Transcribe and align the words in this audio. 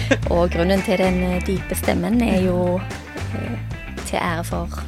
og 0.34 0.50
grunnen 0.54 0.82
til 0.86 0.98
den 0.98 1.22
eh, 1.22 1.42
dype 1.46 1.74
stemmen 1.78 2.20
er 2.24 2.40
jo 2.46 2.76
eh, 2.78 3.56
til 4.06 4.18
ære 4.20 4.44
for 4.44 4.78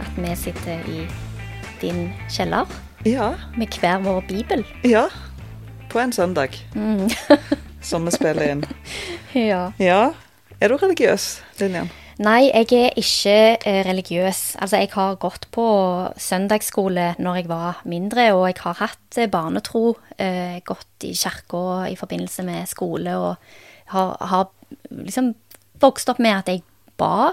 at 0.00 0.16
vi 0.16 0.34
sitter 0.36 0.82
i 0.92 1.06
din 1.80 2.12
kjeller 2.32 2.66
Ja. 3.06 3.32
med 3.56 3.76
hver 3.80 3.98
vår 4.02 4.20
bibel. 4.28 4.64
Ja. 4.84 5.06
På 5.90 5.98
en 6.02 6.12
søndag 6.12 6.56
Mm. 6.74 7.08
som 7.86 8.04
vi 8.06 8.10
spiller 8.10 8.42
inn. 8.52 8.64
Ja. 9.36 9.70
Ja. 9.78 10.10
Er 10.60 10.68
du 10.72 10.76
religiøs, 10.80 11.42
Lillian? 11.60 11.90
Nei, 12.18 12.46
jeg 12.48 12.72
er 12.72 12.94
ikke 12.96 13.34
eh, 13.68 13.82
religiøs. 13.84 14.56
Altså, 14.58 14.78
jeg 14.80 14.88
har 14.94 15.18
gått 15.20 15.44
på 15.52 15.66
søndagsskole 16.16 17.10
når 17.20 17.34
jeg 17.42 17.48
var 17.50 17.82
mindre, 17.84 18.30
og 18.32 18.46
jeg 18.48 18.56
har 18.64 18.78
hatt 18.80 19.18
barnetro. 19.30 19.98
Eh, 20.18 20.56
gått 20.64 21.04
i 21.04 21.12
kirka 21.12 21.84
i 21.92 21.96
forbindelse 22.00 22.42
med 22.48 22.64
skole, 22.72 23.18
og 23.20 23.36
har, 23.92 24.16
har 24.20 24.48
liksom 24.90 25.34
vokst 25.82 26.08
opp 26.08 26.18
med 26.22 26.38
at 26.38 26.48
jeg 26.52 26.62
ba, 26.98 27.32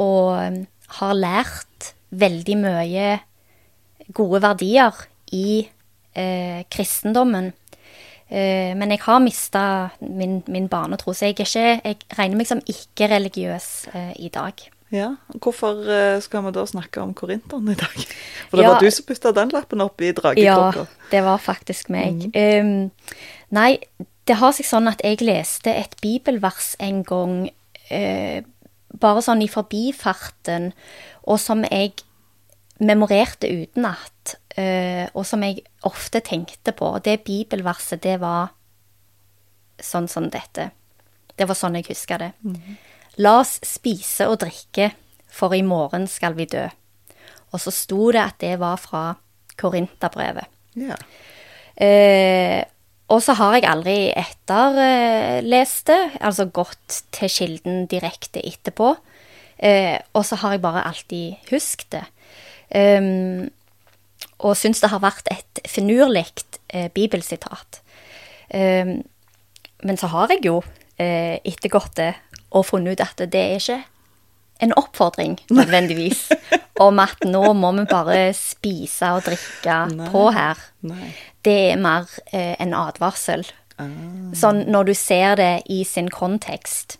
og 0.00 0.36
eh, 0.42 0.60
har 1.00 1.14
lært 1.18 1.92
veldig 2.10 2.56
mye 2.58 3.08
gode 4.16 4.40
verdier 4.42 4.96
i 5.32 5.62
eh, 6.18 6.64
kristendommen. 6.70 7.52
Eh, 8.30 8.72
men 8.78 8.90
jeg 8.94 9.02
har 9.04 9.22
mista 9.22 9.62
min, 10.02 10.40
min 10.50 10.66
barnetro, 10.70 11.14
så 11.14 11.28
jeg, 11.30 11.38
er 11.38 11.46
ikke, 11.46 11.64
jeg 11.84 12.18
regner 12.18 12.38
meg 12.40 12.50
som 12.50 12.62
ikke-religiøs 12.66 13.70
eh, 13.94 14.12
i 14.26 14.30
dag. 14.34 14.66
Ja. 14.90 15.12
Hvorfor 15.38 15.84
eh, 15.86 16.16
skal 16.22 16.42
vi 16.48 16.52
da 16.54 16.64
snakke 16.66 17.02
om 17.02 17.12
korinteren 17.14 17.68
i 17.70 17.76
dag? 17.78 17.94
For 18.50 18.58
det 18.58 18.64
Ja. 18.66 18.72
var 18.74 18.82
du 18.82 18.90
som 18.90 19.06
putta 19.06 19.30
den 19.34 19.52
lappen 19.54 19.82
opp 19.84 20.02
i 20.02 20.10
Ja, 20.42 20.72
det 21.10 21.22
var 21.22 21.38
faktisk 21.38 21.90
meg. 21.94 22.26
Um, 22.34 22.90
nei, 23.54 23.78
det 24.30 24.38
har 24.38 24.54
seg 24.54 24.68
sånn 24.68 24.86
at 24.86 25.02
jeg 25.02 25.24
leste 25.26 25.72
et 25.74 25.96
bibelvers 26.02 26.76
en 26.78 27.02
gang 27.06 27.34
eh, 27.90 28.46
bare 29.00 29.22
sånn 29.24 29.42
i 29.42 29.50
forbifarten, 29.50 30.70
og 31.26 31.40
som 31.42 31.64
jeg 31.66 31.96
memorerte 32.80 33.50
utenat, 33.50 34.36
eh, 34.54 35.06
og 35.14 35.26
som 35.26 35.42
jeg 35.44 35.64
ofte 35.88 36.22
tenkte 36.24 36.74
på. 36.76 36.94
Og 36.96 37.04
det 37.06 37.20
bibelverset, 37.26 38.02
det 38.06 38.20
var 38.22 38.52
sånn 39.82 40.08
som 40.10 40.28
dette. 40.30 40.70
Det 41.34 41.48
var 41.48 41.58
sånn 41.58 41.78
jeg 41.80 41.90
husker 41.90 42.22
det. 42.22 42.30
La 43.20 43.38
oss 43.40 43.58
spise 43.66 44.28
og 44.30 44.40
drikke, 44.44 44.92
for 45.30 45.54
i 45.56 45.62
morgen 45.66 46.06
skal 46.10 46.38
vi 46.38 46.46
dø. 46.50 46.66
Og 47.50 47.62
så 47.62 47.72
sto 47.74 48.10
det 48.14 48.22
at 48.22 48.38
det 48.42 48.56
var 48.62 48.78
fra 48.78 49.04
Korinterbrevet. 49.58 50.46
Ja. 50.78 50.98
Eh, 51.74 52.62
og 53.10 53.22
så 53.24 53.34
har 53.38 53.56
jeg 53.56 53.66
aldri 53.66 53.96
etterlest 54.14 55.88
det, 55.90 56.00
altså 56.22 56.46
gått 56.54 57.00
til 57.14 57.32
kilden 57.32 57.86
direkte 57.90 58.42
etterpå. 58.46 58.94
Eh, 59.58 59.98
og 60.14 60.24
så 60.24 60.38
har 60.40 60.54
jeg 60.54 60.62
bare 60.64 60.86
alltid 60.88 61.50
husket 61.50 61.98
det. 61.98 62.04
Um, 62.70 63.50
og 64.46 64.54
syns 64.56 64.78
det 64.80 64.92
har 64.92 65.02
vært 65.02 65.26
et 65.32 65.60
finurlig 65.68 66.24
eh, 66.70 66.86
bibelsitat. 66.94 67.80
Um, 68.54 69.00
men 69.82 69.98
så 69.98 70.10
har 70.12 70.30
jeg 70.30 70.44
jo 70.46 70.60
eh, 71.00 71.42
ettergått 71.42 71.96
det 71.98 72.12
og 72.54 72.66
funnet 72.68 72.94
ut 72.94 73.04
at 73.04 73.24
det 73.32 73.40
er 73.40 73.58
ikke 73.58 73.80
en 74.60 74.74
oppfordring 74.76 75.38
nødvendigvis 75.50 76.26
om 76.84 76.98
at 77.02 77.24
nå 77.26 77.42
må 77.56 77.72
vi 77.78 77.86
bare 77.90 78.30
spise 78.36 79.12
og 79.16 79.26
drikke 79.26 79.76
på 80.14 80.24
her. 80.36 80.62
Nei. 80.86 81.10
Det 81.46 81.58
er 81.72 81.80
mer 81.80 82.08
eh, 82.32 82.54
en 82.60 82.74
advarsel. 82.76 83.46
Sånn 84.36 84.66
når 84.68 84.90
du 84.90 84.94
ser 84.98 85.38
det 85.40 85.52
i 85.72 85.82
sin 85.88 86.10
kontekst. 86.12 86.98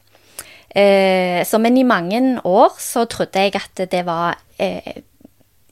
Eh, 0.71 1.43
så, 1.45 1.59
men 1.59 1.77
i 1.77 1.85
mange 1.85 2.41
år 2.47 2.77
så 2.81 3.05
trodde 3.11 3.43
jeg 3.43 3.59
at 3.59 3.83
det 3.91 4.05
var 4.07 4.39
eh, 4.63 5.03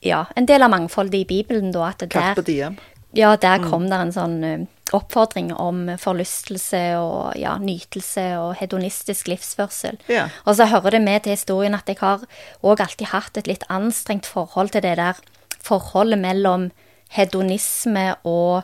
ja, 0.05 0.25
en 0.37 0.49
del 0.49 0.65
av 0.67 0.73
mangfoldet 0.75 1.23
i 1.23 1.29
Bibelen, 1.29 1.71
da. 1.75 1.93
At 1.93 2.03
der, 2.11 2.43
diem. 2.43 2.77
ja, 3.17 3.37
der 3.41 3.63
kom 3.63 3.87
det 3.91 4.01
en 4.03 4.13
sånn 4.15 4.37
eh, 4.45 4.67
oppfordring 4.97 5.53
om 5.55 5.85
forlystelse 6.01 6.83
og 6.99 7.39
ja, 7.39 7.55
nytelse 7.63 8.27
og 8.41 8.57
hedonistisk 8.59 9.31
livsførsel. 9.31 10.01
Ja. 10.11 10.29
Og 10.49 10.59
så 10.59 10.69
hører 10.71 10.97
det 10.97 11.05
med 11.05 11.25
til 11.25 11.37
historien 11.37 11.77
at 11.79 11.89
jeg 11.91 12.01
har 12.01 12.25
òg 12.65 12.83
alltid 12.83 13.13
hatt 13.13 13.39
et 13.39 13.51
litt 13.51 13.67
anstrengt 13.73 14.27
forhold 14.27 14.75
til 14.75 14.85
det 14.85 14.97
der 15.01 15.21
forholdet 15.63 16.21
mellom 16.23 16.71
hedonisme 17.15 18.15
og 18.29 18.63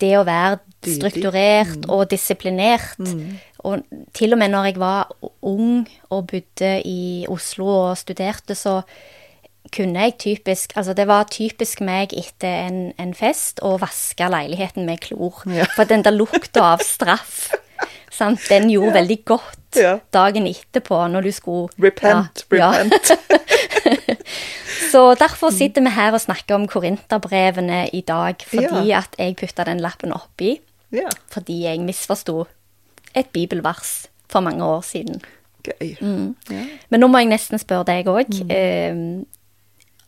det 0.00 0.12
å 0.18 0.24
være 0.28 0.58
strukturert 0.84 1.86
og 1.88 2.10
disiplinert. 2.10 2.98
Og 3.64 3.84
til 4.16 4.32
og 4.34 4.38
med 4.40 4.52
når 4.52 4.70
jeg 4.70 4.80
var 4.80 5.08
ung 5.42 5.86
og 6.10 6.26
bodde 6.32 6.74
i 6.88 7.24
Oslo 7.28 7.68
og 7.90 7.96
studerte, 8.00 8.54
så 8.56 8.80
kunne 9.70 10.00
jeg 10.06 10.14
typisk 10.18 10.72
Altså, 10.76 10.94
det 10.96 11.04
var 11.06 11.28
typisk 11.30 11.82
meg 11.84 12.14
etter 12.16 12.64
en, 12.66 12.78
en 12.98 13.12
fest 13.14 13.60
å 13.62 13.74
vaske 13.78 14.28
leiligheten 14.32 14.86
med 14.88 15.02
klor. 15.04 15.42
Ja. 15.52 15.66
For 15.76 15.84
den 15.84 16.02
der 16.02 16.16
lukta 16.16 16.64
av 16.72 16.84
straff, 16.84 17.50
sant, 18.20 18.40
den 18.48 18.70
gjorde 18.72 18.96
veldig 19.00 19.18
godt 19.24 19.56
Ja. 19.78 19.98
dagen 20.12 20.48
etterpå 20.50 20.96
når 21.12 21.28
du 21.28 21.32
skulle 21.32 21.68
Repent, 21.78 22.42
ja, 22.50 22.72
repent. 22.74 23.12
Så 24.90 25.14
derfor 25.18 25.50
sitter 25.54 25.82
vi 25.82 25.90
her 25.94 26.12
og 26.16 26.20
snakker 26.20 26.54
om 26.54 26.66
korinterbrevene 26.68 27.88
i 27.94 28.00
dag, 28.00 28.34
fordi 28.46 28.86
Ja. 28.88 28.98
at 28.98 29.14
jeg 29.18 29.36
putta 29.36 29.64
den 29.64 29.80
lappen 29.80 30.12
oppi 30.12 30.60
Ja, 30.92 31.08
fordi 31.30 31.62
jeg 31.62 31.80
misforsto 31.80 32.46
et 33.14 33.26
bibelvers 33.32 34.08
for 34.28 34.40
mange 34.40 34.64
år 34.64 34.80
siden. 34.82 35.20
gøy. 35.62 35.96
Mm. 36.00 36.36
Ja. 36.50 36.64
Men 36.90 37.00
nå 37.00 37.06
må 37.06 37.18
jeg 37.18 37.28
nesten 37.28 37.58
spørre 37.58 37.84
deg 37.84 38.06
òg. 38.06 38.50
Eh, 38.50 39.24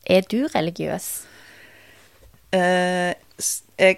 er 0.07 0.21
du 0.23 0.47
religiøs? 0.55 1.23
Eh, 2.53 3.15
jeg 3.79 3.97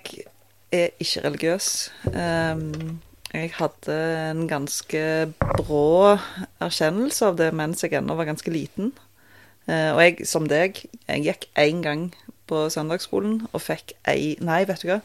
er 0.73 0.89
ikke 1.01 1.23
religiøs. 1.25 1.91
Um, 2.07 3.01
jeg 3.35 3.51
hadde 3.59 3.97
en 4.31 4.49
ganske 4.49 5.33
brå 5.57 6.19
erkjennelse 6.63 7.27
av 7.27 7.37
det 7.37 7.53
mens 7.55 7.83
jeg 7.83 7.93
ennå 7.99 8.15
var 8.17 8.25
ganske 8.29 8.51
liten. 8.51 8.93
Eh, 9.71 9.91
og 9.95 10.03
jeg, 10.03 10.27
som 10.29 10.49
deg, 10.51 10.83
jeg 11.09 11.25
gikk 11.25 11.49
én 11.61 11.85
gang 11.85 12.09
på 12.51 12.67
søndagsskolen 12.73 13.47
og 13.53 13.63
fikk 13.65 13.95
ei 14.11 14.35
Nei, 14.45 14.65
vet 14.69 14.85
du 14.85 14.91
hva. 14.91 15.01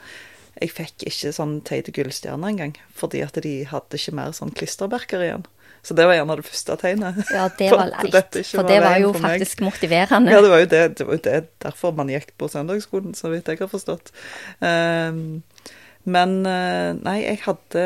Jeg 0.59 0.73
fikk 0.75 1.05
ikke 1.07 1.31
sånn 1.35 1.59
Teite 1.67 1.93
gullstjerne 1.95 2.51
engang, 2.51 2.75
fordi 2.95 3.21
at 3.23 3.39
de 3.43 3.61
hadde 3.69 3.99
ikke 3.99 4.17
mer 4.17 4.35
sånn 4.35 4.51
klistremerker 4.55 5.23
igjen. 5.23 5.47
Så 5.85 5.95
det 5.95 6.09
var 6.09 6.17
gjerne 6.17 6.35
det 6.35 6.43
første 6.43 6.75
tegnet. 6.81 7.19
Ja, 7.31 7.45
det 7.55 7.69
var 7.77 7.87
leit. 7.93 8.39
For 8.51 8.67
det 8.67 8.81
var 8.83 8.97
jo 8.99 9.13
faktisk 9.15 9.61
meg. 9.61 9.69
motiverende. 9.69 10.33
Ja, 10.33 10.41
det 10.43 10.51
var 10.51 10.63
jo 10.63 10.69
det, 10.73 10.81
det, 10.99 11.07
var 11.07 11.15
jo 11.15 11.23
det 11.29 11.37
derfor 11.63 11.95
man 11.95 12.11
gikk 12.11 12.33
på 12.41 12.49
søndagsskolen, 12.51 13.15
så 13.15 13.31
vidt 13.31 13.47
jeg 13.47 13.61
har 13.61 13.71
forstått. 13.71 14.11
Um, 14.59 15.39
men 16.09 16.35
eh, 16.47 16.91
nei, 16.95 17.17
jeg 17.21 17.41
hadde 17.43 17.81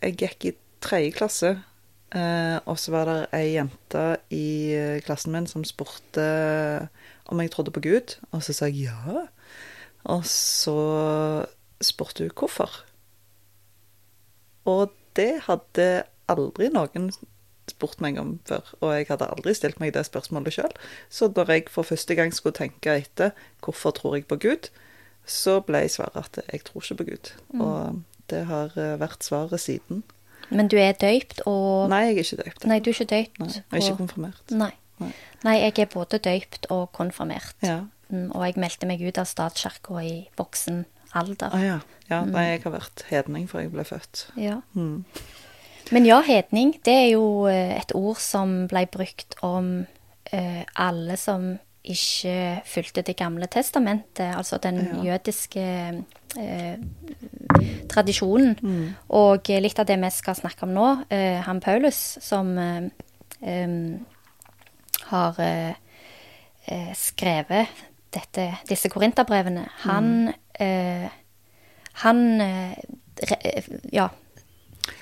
Jeg 0.00 0.14
gikk 0.20 0.46
i 0.48 0.52
tredje 0.80 1.12
klasse, 1.16 1.50
og 2.66 2.78
så 2.80 2.90
var 2.90 3.06
det 3.06 3.18
ei 3.38 3.52
jente 3.54 4.04
i 4.34 4.74
eh, 4.74 5.00
klassen 5.06 5.34
min 5.34 5.46
som 5.46 5.62
spurte 5.66 6.24
om 7.30 7.38
jeg 7.38 7.52
trodde 7.54 7.74
på 7.74 7.82
Gud, 7.84 8.16
og 8.34 8.42
så 8.42 8.54
sa 8.56 8.66
jeg 8.66 8.90
ja. 8.90 9.26
Og 10.10 10.24
så 10.26 10.76
spurte 11.80 12.26
hun 12.26 12.34
hvorfor. 12.34 12.80
Og 14.66 14.90
det 15.16 15.44
hadde 15.46 15.86
aldri 16.30 16.70
noen 16.72 17.10
spurt 17.70 18.02
meg 18.02 18.18
om 18.18 18.34
før, 18.48 18.66
og 18.80 18.94
jeg 18.96 19.06
hadde 19.12 19.30
aldri 19.30 19.54
stilt 19.54 19.80
meg 19.82 19.94
det 19.94 20.02
spørsmålet 20.08 20.56
sjøl. 20.56 20.74
Så 21.08 21.30
når 21.30 21.54
jeg 21.54 21.68
for 21.70 21.86
første 21.86 22.16
gang 22.18 22.34
skulle 22.34 22.58
tenke 22.58 22.98
etter 23.04 23.34
hvorfor 23.62 23.94
tror 23.94 24.18
jeg 24.18 24.26
på 24.30 24.40
Gud, 24.42 24.70
så 25.26 25.60
ble 25.62 25.84
svaret 25.88 26.18
at 26.18 26.40
jeg 26.50 26.64
tror 26.66 26.82
ikke 26.82 27.02
på 27.02 27.10
Gud. 27.12 27.34
Og 27.62 28.02
det 28.32 28.46
har 28.50 28.74
eh, 28.78 28.98
vært 28.98 29.26
svaret 29.26 29.62
siden. 29.62 30.02
Men 30.50 30.68
du 30.68 30.76
er 30.76 30.92
døypt 30.92 31.42
og 31.46 31.88
Nei, 31.92 32.00
jeg 32.08 32.16
er 32.16 32.24
ikke 32.24 32.42
døypt. 32.44 32.66
Nei, 32.66 32.78
du 32.80 32.90
er 32.90 32.94
ikke 32.94 33.10
døypt. 33.14 33.38
Nei, 33.38 33.48
jeg 33.54 33.64
er 33.70 33.76
ikke 33.84 33.92
og- 33.92 33.98
konfirmert. 34.04 34.50
Nei. 34.50 34.72
Nei. 35.00 35.12
Nei, 35.44 35.56
jeg 35.62 35.78
er 35.78 35.86
både 35.94 36.18
døypt 36.18 36.66
og 36.70 36.92
konfirmert. 36.92 37.54
Ja. 37.62 37.80
Mm, 38.10 38.30
og 38.34 38.42
jeg 38.44 38.56
meldte 38.56 38.86
meg 38.90 39.00
ut 39.06 39.18
av 39.18 39.24
statskirka 39.30 40.00
i 40.02 40.28
voksen 40.36 40.84
alder. 41.14 41.54
Ah, 41.54 41.62
ja. 41.64 41.78
ja. 42.10 42.24
Nei, 42.24 42.42
jeg 42.50 42.62
har 42.64 42.72
vært 42.74 43.04
hedning 43.08 43.48
før 43.48 43.60
jeg 43.64 43.72
ble 43.72 43.84
født. 43.84 44.26
Ja. 44.36 44.60
Mm. 44.74 45.04
Men 45.90 46.06
ja, 46.06 46.20
hedning, 46.22 46.74
det 46.84 46.92
er 46.94 47.08
jo 47.14 47.46
eh, 47.50 47.76
et 47.80 47.94
ord 47.94 48.18
som 48.22 48.66
ble 48.70 48.84
brukt 48.86 49.34
om 49.42 49.86
uh, 50.32 50.62
alle 50.76 51.16
som 51.18 51.58
ikke 51.82 52.60
fulgte 52.68 53.02
Det 53.02 53.16
gamle 53.16 53.46
testamentet, 53.48 54.34
altså 54.36 54.58
den 54.60 54.82
Ja. 54.84 55.14
jødiske 55.14 56.04
eh, 56.38 56.78
tradisjonen. 57.90 58.56
Mm. 58.62 58.86
Og 59.18 59.50
litt 59.62 59.78
av 59.80 59.88
det 59.88 59.98
vi 60.00 60.10
skal 60.14 60.38
snakke 60.38 60.66
om 60.66 60.74
nå, 60.76 60.88
eh, 61.10 61.40
han 61.46 61.60
Paulus, 61.64 62.18
som 62.22 62.52
eh, 62.58 62.90
har 65.10 65.40
eh, 65.40 66.92
skrevet 66.98 67.86
dette, 68.14 68.46
disse 68.68 68.90
korinterbrevene, 68.90 69.68
han, 69.86 70.32
eh, 70.58 71.06
han 72.02 72.24
ja, 73.92 74.08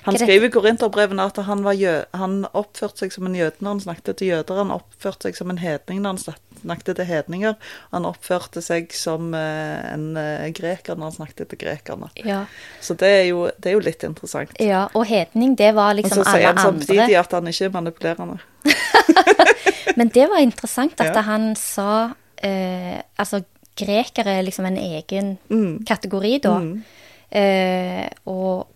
Han 0.05 0.15
er 0.15 0.19
skriver 0.19 0.45
i 0.47 0.51
Korinterbrevene 0.53 1.23
at 1.25 1.37
han, 1.47 1.63
var 1.63 1.73
jø 1.73 1.93
han 2.13 2.45
oppførte 2.53 2.97
seg 3.05 3.11
som 3.15 3.25
en 3.29 3.35
jøde 3.35 3.59
når 3.63 3.69
han 3.75 3.79
snakket 3.85 4.17
til 4.19 4.27
jøder. 4.33 4.57
Han 4.63 4.71
oppførte 4.75 5.27
seg 5.29 5.35
som 5.39 5.49
en 5.53 5.57
hedning 5.61 6.01
når 6.03 6.09
han 6.15 6.37
snakket 6.61 6.95
til 6.99 7.05
hedninger. 7.09 7.55
Han 7.93 8.05
oppførte 8.09 8.61
seg 8.61 8.91
som 8.93 9.33
eh, 9.33 9.93
en 9.93 10.17
eh, 10.19 10.49
greker 10.55 10.95
når 10.99 11.09
han 11.11 11.17
snakket 11.19 11.49
til 11.53 11.61
grekerne. 11.63 12.09
Ja. 12.25 12.41
Så 12.83 12.93
det 12.99 13.09
er 13.21 13.25
jo, 13.31 13.45
det 13.57 13.71
er 13.71 13.77
jo 13.77 13.83
litt 13.85 14.03
interessant. 14.03 14.51
ja. 14.59 14.87
Og 14.93 15.05
hedning, 15.09 15.55
det 15.59 15.71
var 15.75 15.93
liksom 15.97 16.23
alle 16.25 16.29
andre. 16.29 16.35
Og 16.35 16.35
så 16.35 16.37
sier 16.37 16.47
han 16.47 16.63
samtidig 16.65 17.01
andre. 17.03 17.19
at 17.19 17.31
han 17.39 17.47
ikke 17.53 17.65
er 17.65 17.75
manipulerende. 17.77 18.39
Men 19.99 20.11
det 20.15 20.27
var 20.31 20.39
interessant 20.43 20.99
at 21.01 21.15
Ja. 21.15 21.21
han 21.27 21.55
sa 21.55 22.11
eh, 22.43 23.01
Altså, 23.19 23.41
grekere 23.79 24.37
er 24.39 24.43
liksom 24.43 24.65
en 24.65 24.77
egen 24.77 25.37
Mm. 25.49 25.83
kategori, 25.87 26.37
da. 26.43 26.57
Mm. 26.59 26.83
Eh, 27.31 28.09
og 28.25 28.67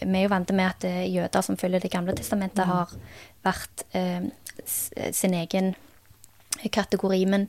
vi 0.00 0.18
er 0.18 0.22
jo 0.26 0.28
vant 0.34 0.52
med 0.52 0.66
at 0.66 0.84
eh, 0.84 1.04
jøder 1.14 1.42
som 1.42 1.56
følger 1.56 1.80
Det 1.80 1.90
gamle 1.90 2.12
testamentet, 2.14 2.64
Mm. 2.66 2.70
har 2.72 2.92
vært 3.44 3.84
eh, 3.94 5.10
sin 5.12 5.34
egen 5.34 5.74
kategori. 6.72 7.24
Men 7.26 7.48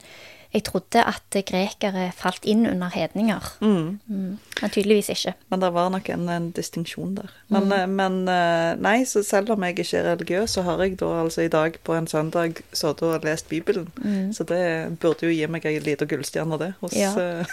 jeg 0.53 0.63
trodde 0.63 1.01
at 1.03 1.35
grekere 1.45 2.11
falt 2.15 2.45
inn 2.47 2.65
under 2.67 2.89
hedninger. 2.89 3.43
Mm. 3.61 3.99
Mm. 4.07 4.37
Men 4.61 4.71
tydeligvis 4.71 5.09
ikke. 5.11 5.33
Men 5.51 5.59
det 5.59 5.73
var 5.75 5.89
nok 5.91 6.09
en, 6.09 6.29
en 6.29 6.51
distinksjon 6.55 7.15
der. 7.17 7.29
Men, 7.49 7.63
Mm. 7.67 7.71
eh, 7.71 7.87
men 7.87 8.17
eh, 8.29 8.75
nei, 8.79 9.03
så 9.05 9.23
selv 9.27 9.51
om 9.51 9.63
jeg 9.63 9.75
ikke 9.79 9.97
er 9.99 10.07
religiøs, 10.15 10.49
så 10.55 10.63
har 10.63 10.79
jeg 10.83 10.97
da 10.99 11.05
altså 11.23 11.41
i 11.43 11.47
dag 11.51 11.75
på 11.83 11.93
en 11.97 12.07
søndag 12.07 12.61
sittet 12.71 13.03
og 13.03 13.23
lest 13.27 13.49
Bibelen. 13.49 13.89
Mm. 14.03 14.33
Så 14.33 14.43
det 14.47 14.99
burde 14.99 15.27
jo 15.27 15.33
gi 15.35 15.47
meg 15.47 15.65
ei 15.65 15.79
lita 15.79 16.05
gullstjerne, 16.05 16.59
det, 16.59 16.73
hos, 16.81 16.95
Ja. 16.95 17.11
eh, 17.19 17.45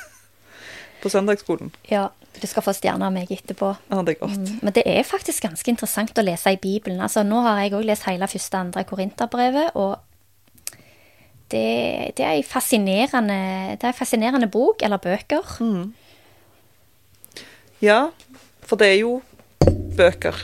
på 1.02 1.08
søndagsskolen. 1.10 1.72
Ja, 1.90 2.08
du 2.40 2.46
skal 2.46 2.62
få 2.66 2.72
stjerne 2.74 3.06
av 3.06 3.12
meg 3.14 3.30
etterpå. 3.30 3.76
Ja, 3.90 4.02
det 4.02 4.16
er 4.16 4.20
godt. 4.26 4.38
Mm. 4.38 4.58
Men 4.62 4.72
det 4.76 4.82
er 4.86 5.02
faktisk 5.06 5.42
ganske 5.46 5.70
interessant 5.70 6.18
å 6.18 6.24
lese 6.26 6.52
i 6.54 6.56
Bibelen. 6.60 7.00
Altså, 7.00 7.22
nå 7.22 7.40
har 7.46 7.60
jeg 7.62 7.72
òg 7.78 7.84
lest 7.86 8.06
hele 8.08 8.26
første 8.28 8.56
og 8.58 8.60
andre 8.66 8.84
Korinterbrevet, 8.84 9.70
og 9.74 9.98
det, 11.50 12.14
det 12.16 12.24
er 12.24 12.38
en 12.40 12.42
fascinerende, 12.48 13.38
det 13.78 13.84
er 13.86 13.92
en 13.92 13.98
fascinerende 13.98 14.48
bok, 14.50 14.82
eller 14.82 14.96
bøker. 14.98 15.44
Mm. 15.60 15.92
Ja, 17.84 18.08
for 18.64 18.80
det 18.80 18.88
er 18.94 18.98
jo 19.02 19.22
bøker 19.96 20.34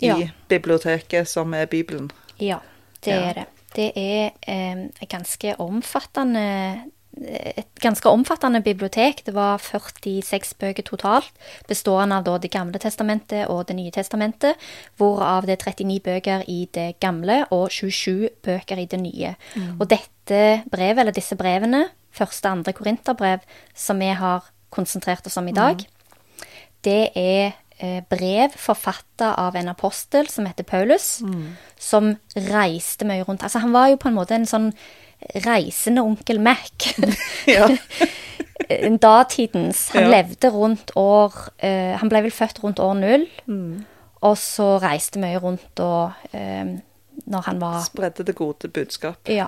i 0.00 0.06
Ja. 0.06 0.16
biblioteket 0.48 1.28
som 1.28 1.54
er 1.54 1.66
Bibelen. 1.66 2.10
Ja, 2.40 2.58
det 3.04 3.12
Ja. 3.12 3.20
er 3.30 3.32
det. 3.34 3.44
Det 3.74 3.92
er 3.96 4.30
eh, 4.46 4.88
ganske 5.10 5.56
omfattende 5.58 6.84
et 7.22 7.68
ganske 7.82 8.08
omfattende 8.10 8.60
bibliotek. 8.64 9.22
Det 9.26 9.34
var 9.34 9.58
46 9.62 10.54
bøker 10.58 10.82
totalt, 10.86 11.32
bestående 11.68 12.18
av 12.18 12.24
da 12.26 12.38
Det 12.38 12.50
gamle 12.50 12.78
testamentet 12.78 13.48
og 13.48 13.66
Det 13.68 13.76
nye 13.76 13.90
testamentet, 13.90 14.56
hvorav 14.96 15.46
det 15.46 15.58
er 15.58 15.72
39 15.72 16.00
bøker 16.00 16.44
i 16.48 16.68
det 16.72 17.00
gamle 17.00 17.44
og 17.50 17.70
27 17.70 18.28
bøker 18.42 18.78
i 18.78 18.86
det 18.86 19.00
nye. 19.00 19.34
Og 19.80 19.88
dette 19.88 20.62
brevet, 20.70 20.98
eller 20.98 21.12
disse 21.12 21.36
brevene, 21.36 21.88
første 22.12 22.46
og 22.48 22.58
andre 22.58 22.72
korinterbrev, 22.72 23.38
som 23.74 23.98
vi 23.98 24.06
har 24.06 24.44
konsentrert 24.70 25.26
oss 25.26 25.36
om 25.36 25.48
i 25.48 25.52
dag, 25.52 25.86
det 26.84 27.10
er 27.14 27.54
eh, 27.78 28.02
brev 28.10 28.50
forfatta 28.56 29.34
av 29.40 29.56
en 29.56 29.68
apostel 29.68 30.28
som 30.28 30.46
heter 30.46 30.64
Paulus, 30.64 31.22
som 31.78 32.16
reiste 32.34 33.04
mye 33.04 33.24
rundt. 33.24 33.42
Altså, 33.42 33.58
han 33.58 33.72
var 33.72 33.88
jo 33.88 33.96
på 33.96 34.08
en 34.08 34.18
måte 34.18 34.34
en 34.34 34.46
sånn 34.46 34.72
reisende 35.46 36.02
onkel 36.02 36.40
Mac. 36.40 36.94
Ja. 37.46 37.68
En 38.70 38.96
Datidens. 39.02 39.88
Han 39.92 40.02
Ja. 40.06 40.08
levde 40.22 40.48
rundt 40.54 40.92
år 40.96 41.34
uh, 41.64 41.96
Han 42.00 42.08
ble 42.08 42.20
vel 42.22 42.30
født 42.32 42.62
rundt 42.62 42.78
år 42.80 42.94
null, 42.94 43.26
Mm. 43.46 43.84
og 44.22 44.36
så 44.38 44.78
reiste 44.80 45.18
mye 45.20 45.38
rundt 45.42 45.80
og 45.80 46.12
eh, 46.32 46.70
Når 47.26 47.40
han 47.46 47.60
var 47.60 47.82
Spredde 47.84 48.24
det 48.24 48.34
gode 48.34 48.68
budskap. 48.68 49.28
Ja. 49.28 49.46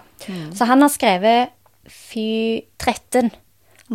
Så 0.55 0.65
han 0.69 0.81
har 0.83 0.89
skrevet 0.93 1.49
fy 1.89 2.61
13 2.79 3.31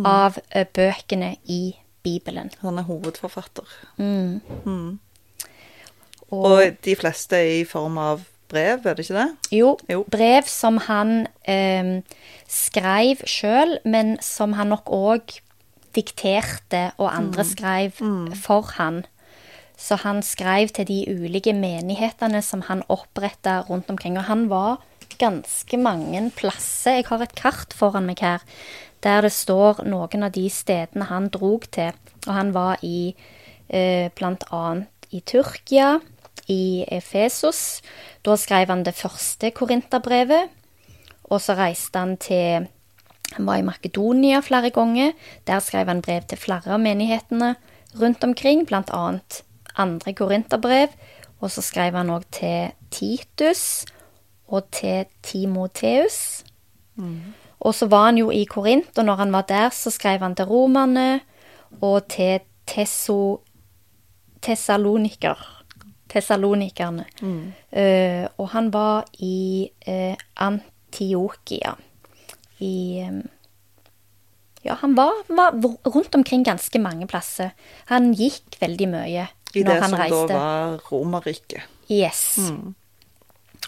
av 0.04 0.38
eh, 0.50 0.66
bøkene 0.74 1.36
i 1.48 1.76
Bibelen. 2.02 2.50
Han 2.60 2.78
er 2.78 2.82
hovedforfatter. 2.88 3.64
Mm. 3.98 4.40
Mm. 4.66 4.98
Og, 6.30 6.44
Og 6.50 6.76
de 6.84 6.96
fleste 6.96 7.36
er 7.36 7.60
i 7.60 7.64
form 7.68 7.98
av 7.98 8.20
brev, 8.52 8.84
er 8.86 8.98
det 8.98 9.06
ikke 9.06 9.18
det? 9.18 9.28
jo, 9.58 9.72
Jo. 9.90 10.04
brev 10.12 10.48
som 10.50 10.78
han 10.86 11.26
eh, 11.48 12.02
skrev 12.48 13.24
sjøl, 13.28 13.78
men 13.84 14.18
som 14.22 14.54
han 14.58 14.72
nok 14.74 14.92
òg 14.92 15.40
dikterte, 15.96 16.92
og 16.98 17.10
andre 17.12 17.44
skrev 17.44 17.98
for 18.38 18.68
han. 18.78 19.02
Så 19.76 19.98
han 20.04 20.22
skrev 20.22 20.70
til 20.76 20.86
de 20.86 21.00
ulike 21.10 21.52
menighetene 21.56 22.42
som 22.44 22.62
han 22.68 22.84
oppretta 22.92 23.62
rundt 23.68 23.90
omkring. 23.90 24.16
Og 24.16 24.28
han 24.28 24.46
var 24.48 24.78
ganske 25.18 25.76
mange 25.76 26.30
plasser. 26.36 27.00
Jeg 27.00 27.08
har 27.10 27.24
et 27.24 27.34
kart 27.34 27.74
foran 27.76 28.06
meg 28.06 28.22
her 28.22 28.44
der 29.02 29.24
det 29.26 29.32
står 29.34 29.82
noen 29.90 30.22
av 30.22 30.30
de 30.30 30.44
stedene 30.52 31.08
han 31.10 31.26
drog 31.34 31.66
til. 31.74 31.90
Og 32.28 32.32
han 32.36 32.52
var 32.54 32.78
i 32.86 33.10
eh, 33.68 34.06
blant 34.14 34.44
annet 34.54 34.88
i 35.10 35.20
Tyrkia, 35.26 35.96
i 36.48 36.84
Efesos. 36.88 37.82
Da 38.24 38.36
skrev 38.36 38.68
han 38.68 38.84
det 38.84 38.94
første 38.94 39.50
korinterbrevet. 39.50 40.50
Og 41.30 41.40
så 41.40 41.56
reiste 41.58 41.98
han 41.98 42.16
til 42.16 42.68
Han 43.32 43.46
var 43.46 43.56
i 43.56 43.64
Makedonia 43.64 44.40
flere 44.40 44.70
ganger. 44.70 45.12
Der 45.46 45.58
skrev 45.58 45.86
han 45.86 46.02
brev 46.02 46.22
til 46.28 46.38
flere 46.38 46.74
av 46.74 46.80
menighetene 46.80 47.54
rundt 47.96 48.24
omkring, 48.24 48.66
annet 48.72 49.42
andre 49.76 50.12
korinterbrev. 50.12 50.88
Og 51.40 51.50
så 51.50 51.62
skrev 51.62 51.96
han 51.96 52.10
òg 52.10 52.26
til 52.30 52.72
Titus 52.90 53.84
og 54.48 54.68
til 54.70 55.06
Timoteus. 55.22 56.44
Og 57.60 57.74
så 57.74 57.86
var 57.86 58.10
han 58.10 58.18
jo 58.18 58.30
i 58.30 58.44
Korint, 58.44 58.98
og 58.98 59.04
når 59.04 59.14
han 59.14 59.32
var 59.32 59.42
der, 59.48 59.70
så 59.70 59.90
skrev 59.90 60.20
han 60.20 60.34
til 60.34 60.44
romerne 60.44 61.20
og 61.80 62.08
til 62.08 62.40
Tesso, 62.66 63.40
Tessaloniker. 64.42 65.61
Tessalonikerne. 66.12 67.06
Eh, 67.70 68.26
og 68.36 68.50
han 68.52 68.68
var 68.72 69.06
i 69.24 69.70
uh, 69.88 70.16
Antiokia. 70.36 71.76
I 72.60 72.74
um, 73.08 73.22
Ja, 74.62 74.76
han 74.78 74.92
var, 74.94 75.24
var 75.26 75.56
rundt 75.90 76.14
omkring 76.14 76.44
ganske 76.46 76.78
mange 76.78 77.08
plasser. 77.10 77.50
Han 77.88 78.12
gikk 78.14 78.60
veldig 78.60 78.86
mye 78.92 79.24
I 79.26 79.64
når 79.64 79.72
det 79.72 79.88
som 79.88 79.96
reiste. 79.98 80.28
da 80.30 80.36
var 80.38 80.84
Romerriket. 80.90 81.72
Yes. 81.90 82.36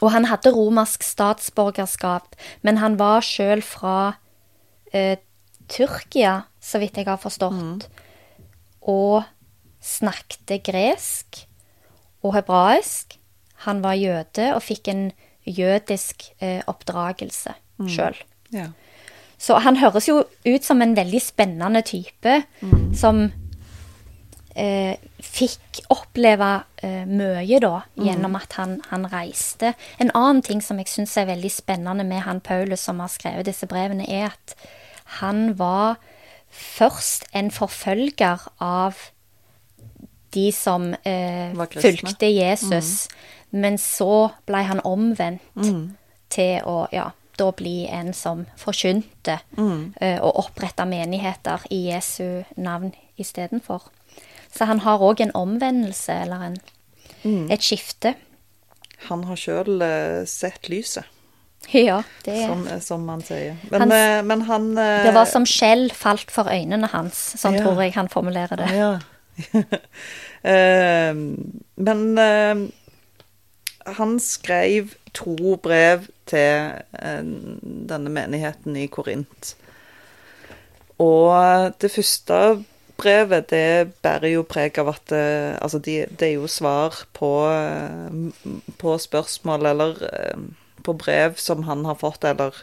Og 0.00 0.12
han 0.14 0.28
hadde 0.30 0.52
romersk 0.54 1.02
statsborgerskap, 1.02 2.36
men 2.62 2.78
han 2.78 2.98
var 3.00 3.26
sjøl 3.26 3.62
fra 3.64 4.14
uh, 4.94 5.16
Tyrkia, 5.72 6.44
så 6.60 6.78
vidt 6.78 7.00
jeg 7.00 7.08
har 7.08 7.18
forstått, 7.18 7.88
og 8.84 9.24
snakket 9.84 10.60
gresk 10.64 11.42
og 12.24 12.34
hebraisk. 12.38 13.18
Han 13.68 13.82
var 13.84 13.98
jøde 14.00 14.50
og 14.54 14.62
fikk 14.64 14.90
en 14.92 15.04
jødisk 15.44 16.30
eh, 16.40 16.62
oppdragelse 16.66 17.54
sjøl. 17.90 18.16
Ja. 18.54 18.70
Så 19.40 19.58
han 19.60 19.76
høres 19.76 20.08
jo 20.08 20.22
ut 20.24 20.64
som 20.64 20.82
en 20.82 20.94
veldig 20.96 21.20
spennende 21.20 21.82
type 21.84 22.36
som 22.96 23.26
eh, 24.54 24.96
fikk 25.20 25.82
oppleve 25.92 26.50
eh, 26.86 27.02
mye 27.08 27.58
da, 27.60 27.74
gjennom 27.98 28.38
at 28.38 28.56
han, 28.60 28.78
han 28.90 29.08
reiste. 29.12 29.74
En 29.98 30.12
annen 30.14 30.42
ting 30.46 30.62
som 30.64 30.80
jeg 30.80 30.92
syns 30.92 31.16
er 31.20 31.28
veldig 31.32 31.50
spennende 31.52 32.06
med 32.08 32.24
han 32.28 32.40
Paulus 32.44 32.86
som 32.86 33.02
har 33.02 33.12
skrevet 33.12 33.50
disse 33.50 33.68
brevene, 33.68 34.06
er 34.08 34.32
at 34.32 34.56
han 35.20 35.58
var 35.58 35.98
først 36.54 37.26
en 37.34 37.50
forfølger 37.50 38.46
av 38.62 39.10
de 40.34 40.48
som 40.52 40.90
eh, 41.04 41.54
fulgte 41.78 42.26
Jesus, 42.30 43.08
men 43.54 43.78
så 43.78 44.30
ble 44.46 44.62
han 44.66 44.80
omvendt 44.84 45.42
til 46.34 46.60
å 46.66 46.88
ja, 46.92 47.10
da 47.38 47.50
bli 47.54 47.86
en 47.90 48.12
som 48.14 48.44
forkynte 48.58 49.38
eh, 50.00 50.18
og 50.20 50.36
oppretta 50.44 50.84
menigheter 50.86 51.62
i 51.70 51.84
Jesu 51.92 52.42
navn 52.56 52.92
istedenfor. 53.18 53.82
Så 54.54 54.66
han 54.70 54.80
har 54.84 55.02
òg 55.02 55.20
en 55.24 55.32
omvendelse, 55.34 56.12
eller 56.26 56.44
en, 56.50 56.56
et 57.50 57.62
skifte. 57.62 58.14
Han 59.08 59.24
har 59.26 59.36
sjøl 59.36 59.82
sett 60.30 60.68
lyset, 60.70 61.04
Ja, 61.72 62.02
det, 62.26 62.36
som, 62.46 62.66
som 62.84 63.06
man 63.08 63.22
sier. 63.24 63.56
Men, 63.70 63.80
Han- 63.86 63.92
eh, 63.96 64.22
men 64.22 64.42
han 64.50 64.66
eh, 64.78 65.04
det 65.06 65.14
var 65.16 65.24
som 65.30 65.46
skjell 65.48 65.88
falt 65.96 66.30
for 66.30 66.50
øynene 66.52 66.90
hans. 66.92 67.22
Sånn 67.40 67.56
Ja. 67.56 67.62
tror 67.64 67.80
jeg 67.82 67.94
han 67.96 68.08
formulerer 68.12 68.56
det. 68.60 68.68
Ja. 68.76 68.90
Eh, 70.44 71.14
men 71.86 72.00
eh, 72.20 72.58
han 73.96 74.10
skrev 74.20 74.90
to 75.16 75.54
brev 75.56 76.04
til 76.28 76.74
eh, 77.00 77.22
denne 77.88 78.12
menigheten 78.12 78.76
i 78.76 78.84
Korint. 78.92 79.54
Og 81.00 81.72
det 81.80 81.90
første 81.94 82.40
brevet 83.00 83.48
det 83.50 83.94
bærer 84.04 84.34
jo 84.34 84.44
preg 84.46 84.78
av 84.78 84.92
at 84.92 85.08
det, 85.10 85.24
altså 85.64 85.80
de, 85.82 85.96
det 86.10 86.28
er 86.28 86.36
jo 86.36 86.50
svar 86.50 87.00
på, 87.16 87.32
eh, 87.50 88.68
på 88.78 88.98
spørsmål 89.00 89.72
eller 89.72 90.06
eh, 90.12 90.46
på 90.84 90.94
brev 91.00 91.38
som 91.40 91.64
han 91.68 91.84
har 91.88 91.98
fått, 91.98 92.24
eller 92.24 92.54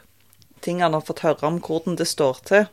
ting 0.62 0.82
han 0.82 0.94
har 0.94 1.04
fått 1.06 1.24
høre 1.26 1.48
om 1.48 1.60
hvordan 1.64 1.98
det 2.00 2.08
står 2.10 2.44
til 2.48 2.68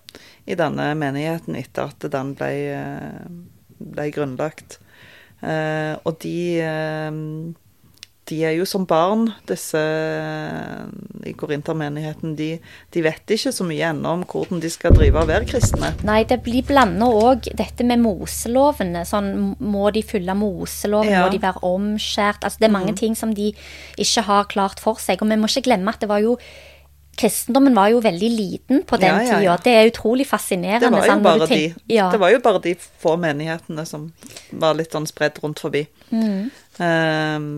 i 0.47 0.57
denne 0.59 0.91
menigheten 0.99 1.57
etter 1.59 1.91
at 1.91 2.11
den 2.13 2.35
ble, 2.39 2.53
eh, 2.77 3.31
ble 3.79 4.11
grunnlagt. 4.15 4.79
Eh, 5.43 5.95
og 6.05 6.19
de 6.25 6.39
eh, 6.65 7.23
de 8.29 8.39
er 8.45 8.55
jo 8.59 8.67
som 8.69 8.85
barn, 8.89 9.29
disse 9.49 9.81
i 11.27 11.33
Korintermenigheten. 11.39 12.35
De, 12.39 12.51
de 12.95 13.05
vet 13.05 13.35
ikke 13.35 13.53
så 13.55 13.67
mye 13.67 13.91
ennå 13.93 14.15
om 14.19 14.25
hvordan 14.29 14.61
de 14.63 14.71
skal 14.73 14.95
drive 14.97 15.23
og 15.23 15.31
være 15.31 15.49
kristne. 15.49 15.93
Nei, 16.07 16.21
det 16.29 16.41
blir 16.45 16.67
blanda 16.69 17.09
òg 17.09 17.49
dette 17.59 17.87
med 17.89 18.03
moselovene. 18.05 19.05
Sånn, 19.09 19.33
må 19.59 19.89
de 19.95 20.05
følge 20.07 20.37
moseloven? 20.39 21.13
Ja. 21.15 21.25
Må 21.25 21.33
de 21.33 21.43
være 21.43 21.65
omskjært? 21.67 22.45
Altså, 22.45 22.61
det 22.61 22.69
er 22.69 22.77
mange 22.77 22.97
ting 22.99 23.17
som 23.19 23.33
de 23.37 23.53
ikke 23.97 24.27
har 24.29 24.51
klart 24.53 24.83
for 24.83 25.01
seg. 25.03 25.23
Og 25.23 25.33
vi 25.33 25.41
må 25.41 25.51
ikke 25.51 25.69
glemme 25.71 25.95
at 25.95 26.05
det 26.05 26.11
var 26.13 26.25
jo 26.25 26.37
Kristendommen 27.19 27.75
var 27.75 27.91
jo 27.91 28.03
veldig 28.05 28.31
liten 28.31 28.85
på 28.87 28.97
den 29.01 29.11
Ja, 29.11 29.23
ja, 29.23 29.27
ja. 29.27 29.39
tida. 29.41 29.57
Det 29.65 29.75
er 29.75 29.91
utrolig 29.91 30.27
fascinerende. 30.29 30.87
Det 30.87 30.95
var 30.95 31.11
sånn, 31.11 31.25
bare 31.27 31.49
de, 31.51 31.61
ja. 31.91 32.07
det 32.15 32.21
var 32.23 32.31
jo 32.31 32.41
bare 32.45 32.63
de 32.69 32.77
få 32.79 33.17
menighetene 33.19 33.85
som 33.89 34.13
var 34.51 34.79
litt 34.79 34.95
sånn 34.95 35.09
spredt 35.11 35.43
rundt 35.43 35.63
forbi. 35.65 35.87
Mm. 36.15 36.51
Ehm, 36.85 37.51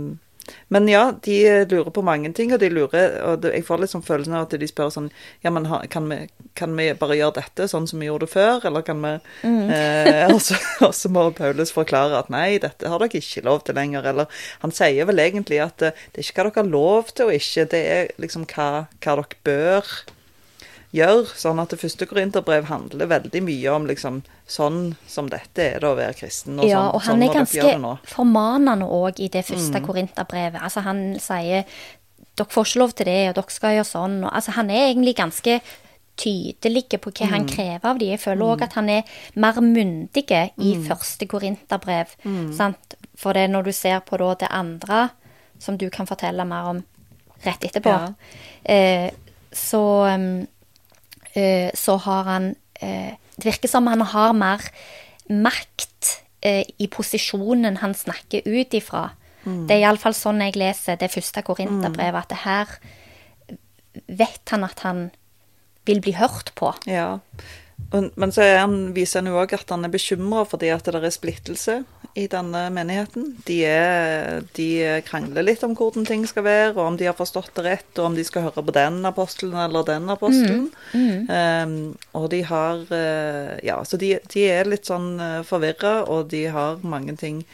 men 0.69 0.89
ja, 0.89 1.13
de 1.25 1.37
lurer 1.71 1.91
på 1.95 2.03
mange 2.07 2.33
ting, 2.37 2.53
og 2.55 2.61
de 2.63 2.69
lurer 2.71 3.17
Og 3.27 3.45
jeg 3.45 3.65
får 3.67 3.87
sånn 3.91 4.05
følelsen 4.07 4.37
av 4.39 4.47
at 4.47 4.59
de 4.61 4.69
spør 4.71 4.93
sånn 4.95 5.09
Ja, 5.45 5.51
men 5.55 5.67
kan, 5.91 6.09
vi, 6.11 6.29
kan 6.59 6.75
vi 6.79 6.89
bare 6.99 7.17
gjøre 7.19 7.39
dette 7.41 7.69
sånn 7.71 7.89
som 7.91 8.01
vi 8.03 8.07
gjorde 8.11 8.27
det 8.29 8.35
før, 8.35 8.67
eller 8.71 8.87
kan 8.87 9.01
vi 9.03 9.15
Mm. 9.43 9.71
eh, 9.73 10.27
og, 10.35 10.41
så, 10.43 10.57
og 10.85 10.95
så 10.95 11.09
må 11.13 11.27
Paulus 11.37 11.73
forklare 11.73 12.19
at 12.19 12.31
nei, 12.33 12.59
dette 12.63 12.89
har 12.89 13.01
dere 13.03 13.21
ikke 13.21 13.45
lov 13.47 13.63
til 13.65 13.75
lenger, 13.79 14.07
eller 14.13 14.27
Han 14.63 14.73
sier 14.75 15.07
vel 15.09 15.19
egentlig 15.23 15.61
at 15.63 15.83
eh, 15.83 15.97
det 16.13 16.23
er 16.23 16.27
ikke 16.29 16.43
hva 16.43 16.49
dere 16.51 16.63
har 16.63 16.71
lov 16.73 17.13
til 17.15 17.31
og 17.31 17.37
ikke, 17.37 17.67
det 17.73 17.83
er 17.97 18.11
liksom 18.23 18.47
hva, 18.51 18.71
hva 19.01 19.17
dere 19.21 19.41
bør 19.47 19.93
gjør. 20.93 21.27
Sånn 21.39 21.61
at 21.63 21.69
det 21.71 21.79
første 21.81 22.07
korinterbrev 22.07 22.65
handler 22.71 23.07
veldig 23.07 23.43
mye 23.47 23.75
om 23.75 23.87
liksom 23.87 24.23
sånn 24.49 24.97
som 25.07 25.29
dette 25.29 25.59
er 25.59 25.79
det 25.81 25.89
å 25.89 25.97
være 25.97 26.15
kristen. 26.19 26.59
Og 26.59 26.67
ja, 26.69 26.79
sånn, 26.81 26.95
og 26.95 27.03
han 27.03 27.21
sånn 27.21 27.29
er 27.29 27.35
ganske 27.35 28.13
formanende 28.15 28.87
òg 28.89 29.21
i 29.21 29.29
det 29.29 29.45
første 29.47 29.79
Mm. 29.81 29.87
Korinterbrevet. 29.87 30.61
Altså, 30.63 30.81
han 30.83 31.19
sier 31.21 31.65
dere 32.37 32.47
får 32.49 32.65
ikke 32.67 32.79
lov 32.81 32.93
til 32.95 33.05
det, 33.07 33.29
og 33.29 33.35
dere 33.35 33.51
skal 33.51 33.75
gjøre 33.77 33.85
sånn. 33.91 34.25
Og, 34.25 34.33
altså, 34.33 34.51
han 34.53 34.71
er 34.71 34.89
egentlig 34.95 35.17
ganske 35.17 35.61
tydelig 36.17 36.89
på 37.01 37.11
hva 37.13 37.27
Mm. 37.27 37.31
han 37.31 37.47
krever 37.47 37.85
av 37.85 37.99
dem. 37.99 38.09
Jeg 38.11 38.21
føler 38.21 38.45
òg 38.45 38.63
at 38.63 38.73
han 38.75 38.89
er 38.91 39.03
mer 39.37 39.53
myndig 39.55 40.31
i 40.59 40.75
Mm. 40.77 40.85
første 40.87 41.27
korinterbrev. 41.27 42.07
Sant? 42.57 42.95
For 43.17 43.33
det 43.33 43.51
når 43.51 43.65
du 43.65 43.73
ser 43.73 44.01
på 44.01 44.19
da 44.19 44.35
det 44.35 44.49
andre, 44.51 45.11
som 45.59 45.77
du 45.77 45.89
kan 45.91 46.07
fortelle 46.07 46.45
mer 46.47 46.65
om 46.71 46.85
rett 47.45 47.61
etterpå, 47.61 47.85
Ja. 47.87 48.15
eh, 48.65 49.11
så 49.53 50.15
um, 50.15 50.41
eh, 50.43 50.47
så 51.75 51.97
har 52.07 52.25
han 52.27 52.55
eh, 52.83 53.15
Det 53.37 53.47
virker 53.47 53.69
som 53.69 53.87
han 53.87 54.01
har 54.01 54.33
mer 54.37 54.65
makt 55.31 56.09
eh, 56.43 56.67
i 56.79 56.89
posisjonen 56.91 57.79
han 57.81 57.95
snakker 57.95 58.43
ut 58.45 58.75
ifra. 58.75 59.11
Det 59.45 59.73
er 59.73 59.87
iallfall 59.87 60.13
sånn 60.13 60.43
jeg 60.45 60.59
leser 60.61 60.99
det 61.01 61.09
første 61.09 61.41
Korinterbrevet, 61.47 62.27
at 62.27 62.29
det 62.29 62.41
her 62.43 62.75
vet 64.21 64.53
han 64.53 64.67
at 64.67 64.83
han 64.85 65.07
vil 65.89 66.03
bli 66.05 66.13
hørt 66.19 66.53
på. 66.59 66.75
Ja. 66.85 67.21
Men 67.91 68.33
så 68.33 68.45
han, 68.45 68.93
viser 68.95 69.21
han 69.21 69.31
jo 69.33 69.41
òg 69.41 69.55
at 69.57 69.73
han 69.73 69.87
er 69.87 69.91
bekymra 69.91 70.45
fordi 70.49 70.69
at 70.71 70.87
det 70.87 71.01
er 71.03 71.15
splittelse 71.15 71.81
i 72.19 72.27
denne 72.31 72.63
menigheten. 72.75 73.27
De, 73.47 73.59
er, 73.67 74.45
de 74.57 74.69
krangler 75.07 75.47
litt 75.47 75.63
om 75.67 75.75
hvordan 75.79 76.07
ting 76.09 76.25
skal 76.29 76.47
være, 76.47 76.71
og 76.75 76.83
om 76.85 76.99
de 76.99 77.09
har 77.09 77.17
forstått 77.19 77.53
det 77.59 77.65
rett, 77.67 77.91
og 77.99 78.11
om 78.11 78.19
de 78.19 78.25
skal 78.27 78.47
høre 78.49 78.65
på 78.67 78.75
den 78.75 79.01
apostelen 79.07 79.59
eller 79.63 79.87
den 79.87 80.11
apostelen. 80.11 80.71
Um, 80.95 81.75
og 82.19 82.31
de 82.35 82.43
har 82.47 82.83
eh, 82.95 83.59
Ja, 83.67 83.81
så 83.87 83.99
de, 84.01 84.17
de 84.33 84.47
er 84.51 84.71
litt 84.71 84.91
sånn 84.91 85.13
uh, 85.21 85.43
forvirra, 85.47 86.01
og 86.11 86.31
de 86.33 86.47
har 86.51 86.83
mange 86.83 87.15
ting 87.21 87.45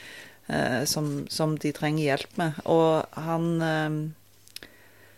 uh, 0.48 0.84
som, 0.88 1.26
som 1.32 1.56
de 1.60 1.74
trenger 1.76 2.10
hjelp 2.10 2.40
med. 2.40 2.62
Og 2.64 3.20
han 3.26 3.50
eh, 3.60 3.98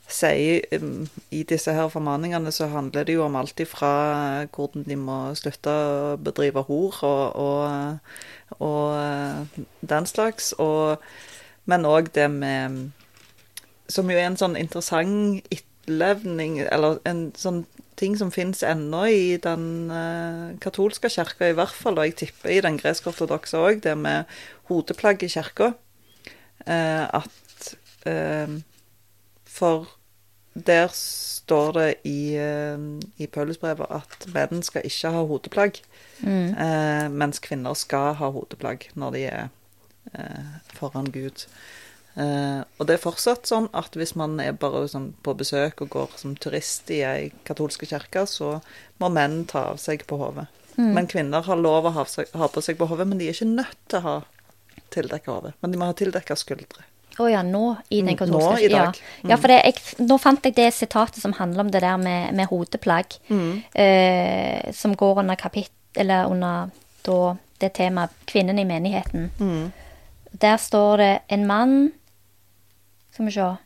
sier 0.08 0.64
um, 0.80 1.06
I 1.30 1.42
disse 1.48 1.72
her 1.76 1.90
formaningene 1.92 2.52
så 2.54 2.68
handler 2.72 3.04
det 3.04 3.18
jo 3.18 3.24
om 3.26 3.36
alt 3.36 3.60
ifra 3.60 3.90
hvordan 4.54 4.86
de 4.88 4.96
må 4.96 5.18
slutte 5.36 5.70
å 5.70 6.16
bedrive 6.16 6.64
hor 6.68 6.96
og, 7.04 7.24
og, 7.36 8.60
og 8.64 8.84
eh, 8.96 9.64
den 9.92 10.08
slags, 10.08 10.54
og, 10.58 11.04
men 11.68 11.84
òg 11.88 12.14
det 12.14 12.30
med 12.32 12.88
Som 13.88 14.10
jo 14.10 14.18
er 14.20 14.26
en 14.28 14.36
sånn 14.36 14.56
interessant 14.60 15.46
etterlevning, 15.48 16.58
eller 16.60 16.98
en 17.08 17.30
sånn 17.36 17.62
ting 17.98 18.16
som 18.20 18.30
finnes 18.30 18.60
ennå 18.62 19.06
i 19.08 19.36
den 19.42 19.90
eh, 19.90 20.56
katolske 20.60 21.08
kirka, 21.08 21.48
i 21.48 21.56
hvert 21.56 21.72
fall, 21.72 21.98
og 21.98 22.04
jeg 22.04 22.18
tipper 22.20 22.52
i 22.52 22.60
den 22.64 22.76
gresk-ortodokse 22.78 23.58
òg, 23.58 23.80
det 23.86 23.96
med 23.98 24.28
hodeplagg 24.68 25.24
i 25.24 25.30
kirka. 25.32 25.72
Eh, 26.66 27.04
at 27.08 27.72
eh, 28.06 28.58
For 29.48 29.88
der 30.66 30.88
står 30.92 31.72
det 31.76 31.88
i, 32.08 32.36
eh, 32.36 32.78
i 33.18 33.26
Paulusbrevet 33.26 33.90
at 33.90 34.28
menn 34.34 34.62
skal 34.66 34.86
ikke 34.88 35.12
ha 35.14 35.24
hodeplagg, 35.28 35.80
eh, 36.24 37.08
mens 37.08 37.38
kvinner 37.44 37.74
skal 37.74 38.14
ha 38.18 38.30
hodeplagg 38.34 38.88
når 38.94 39.12
de 39.16 39.24
er 39.28 39.48
eh, 40.14 40.56
foran 40.74 41.10
Gud. 41.14 41.46
Eh, 42.18 42.60
og 42.78 42.86
det 42.88 42.96
er 42.96 43.02
fortsatt 43.02 43.46
sånn 43.46 43.68
at 43.78 43.94
hvis 43.94 44.16
man 44.18 44.40
er 44.42 44.56
bare 44.58 44.88
sånn 44.90 45.12
på 45.22 45.36
besøk 45.38 45.84
og 45.84 45.92
går 45.94 46.16
som 46.18 46.34
turist 46.36 46.90
i 46.90 47.02
ei 47.06 47.28
katolske 47.46 47.86
kirke, 47.86 48.26
så 48.26 48.58
må 48.98 49.10
menn 49.12 49.44
ta 49.46 49.68
av 49.74 49.78
seg 49.82 50.06
på 50.08 50.18
hodet. 50.18 50.48
Men 50.78 51.08
kvinner 51.10 51.42
har 51.42 51.58
lov 51.58 51.88
å 51.88 51.94
ha, 51.96 52.04
seg, 52.06 52.30
ha 52.38 52.46
på 52.48 52.62
seg 52.62 52.78
på 52.78 52.86
hodet, 52.86 53.06
men 53.10 53.18
de 53.18 53.26
er 53.26 53.34
ikke 53.34 53.50
nødt 53.50 53.80
til 53.90 53.98
å 53.98 54.04
ha 54.04 54.16
tildekka 54.94 55.34
hode. 55.34 55.52
Men 55.60 55.72
de 55.72 55.80
må 55.80 55.88
ha 55.90 55.96
tildekka 55.98 56.36
skuldre. 56.38 56.84
Å 57.18 57.26
ja, 57.30 57.42
nå 57.42 57.76
i 57.90 57.98
den 58.00 58.14
Mm, 58.14 58.18
katolske 58.18 58.50
nå 58.52 58.58
i 58.62 58.68
dag. 58.68 58.98
Ja, 59.22 59.30
ja 59.30 59.36
for 59.36 59.48
det, 59.50 59.58
jeg, 59.64 60.06
nå 60.06 60.18
fant 60.22 60.44
jeg 60.44 60.54
det 60.54 60.68
sitatet 60.74 61.18
som 61.22 61.32
handler 61.34 61.64
om 61.64 61.70
det 61.70 61.82
der 61.82 61.96
med, 61.98 62.34
med 62.34 62.46
hodeplagg, 62.46 63.16
eh, 63.74 64.72
som 64.72 64.94
går 64.96 65.18
under 65.24 65.34
kapittel 65.34 65.74
Eller 65.98 66.28
under 66.30 66.70
da, 67.02 67.36
det 67.60 67.72
temaet 67.74 68.10
'Kvinnen 68.26 68.58
i 68.58 68.64
menigheten'. 68.64 69.30
Der 70.42 70.56
står 70.56 70.96
det 70.96 71.18
en 71.28 71.46
mann 71.46 71.92
Skal 73.10 73.24
vi 73.24 73.30
se 73.32 73.56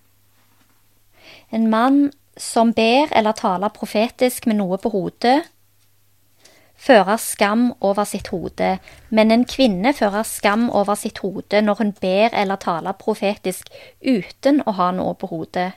En 1.53 1.69
mann 1.71 2.13
som 2.37 2.73
ber 2.73 3.13
eller 3.13 3.33
taler 3.33 3.69
profetisk 3.69 4.47
med 4.47 4.57
noe 4.57 4.79
på 4.79 4.89
hodet, 4.89 5.43
fører 6.83 7.17
skam 7.23 7.69
over 7.81 8.05
sitt 8.09 8.33
hode, 8.33 8.73
men 9.15 9.31
en 9.31 9.45
kvinne 9.47 9.93
fører 9.95 10.25
skam 10.27 10.65
over 10.75 10.99
sitt 10.99 11.21
hode 11.23 11.61
når 11.63 11.79
hun 11.79 11.93
ber 12.03 12.35
eller 12.35 12.59
taler 12.59 12.97
profetisk 12.99 13.71
uten 14.03 14.63
å 14.67 14.75
ha 14.81 14.91
noe 14.97 15.15
på 15.15 15.31
hodet. 15.31 15.73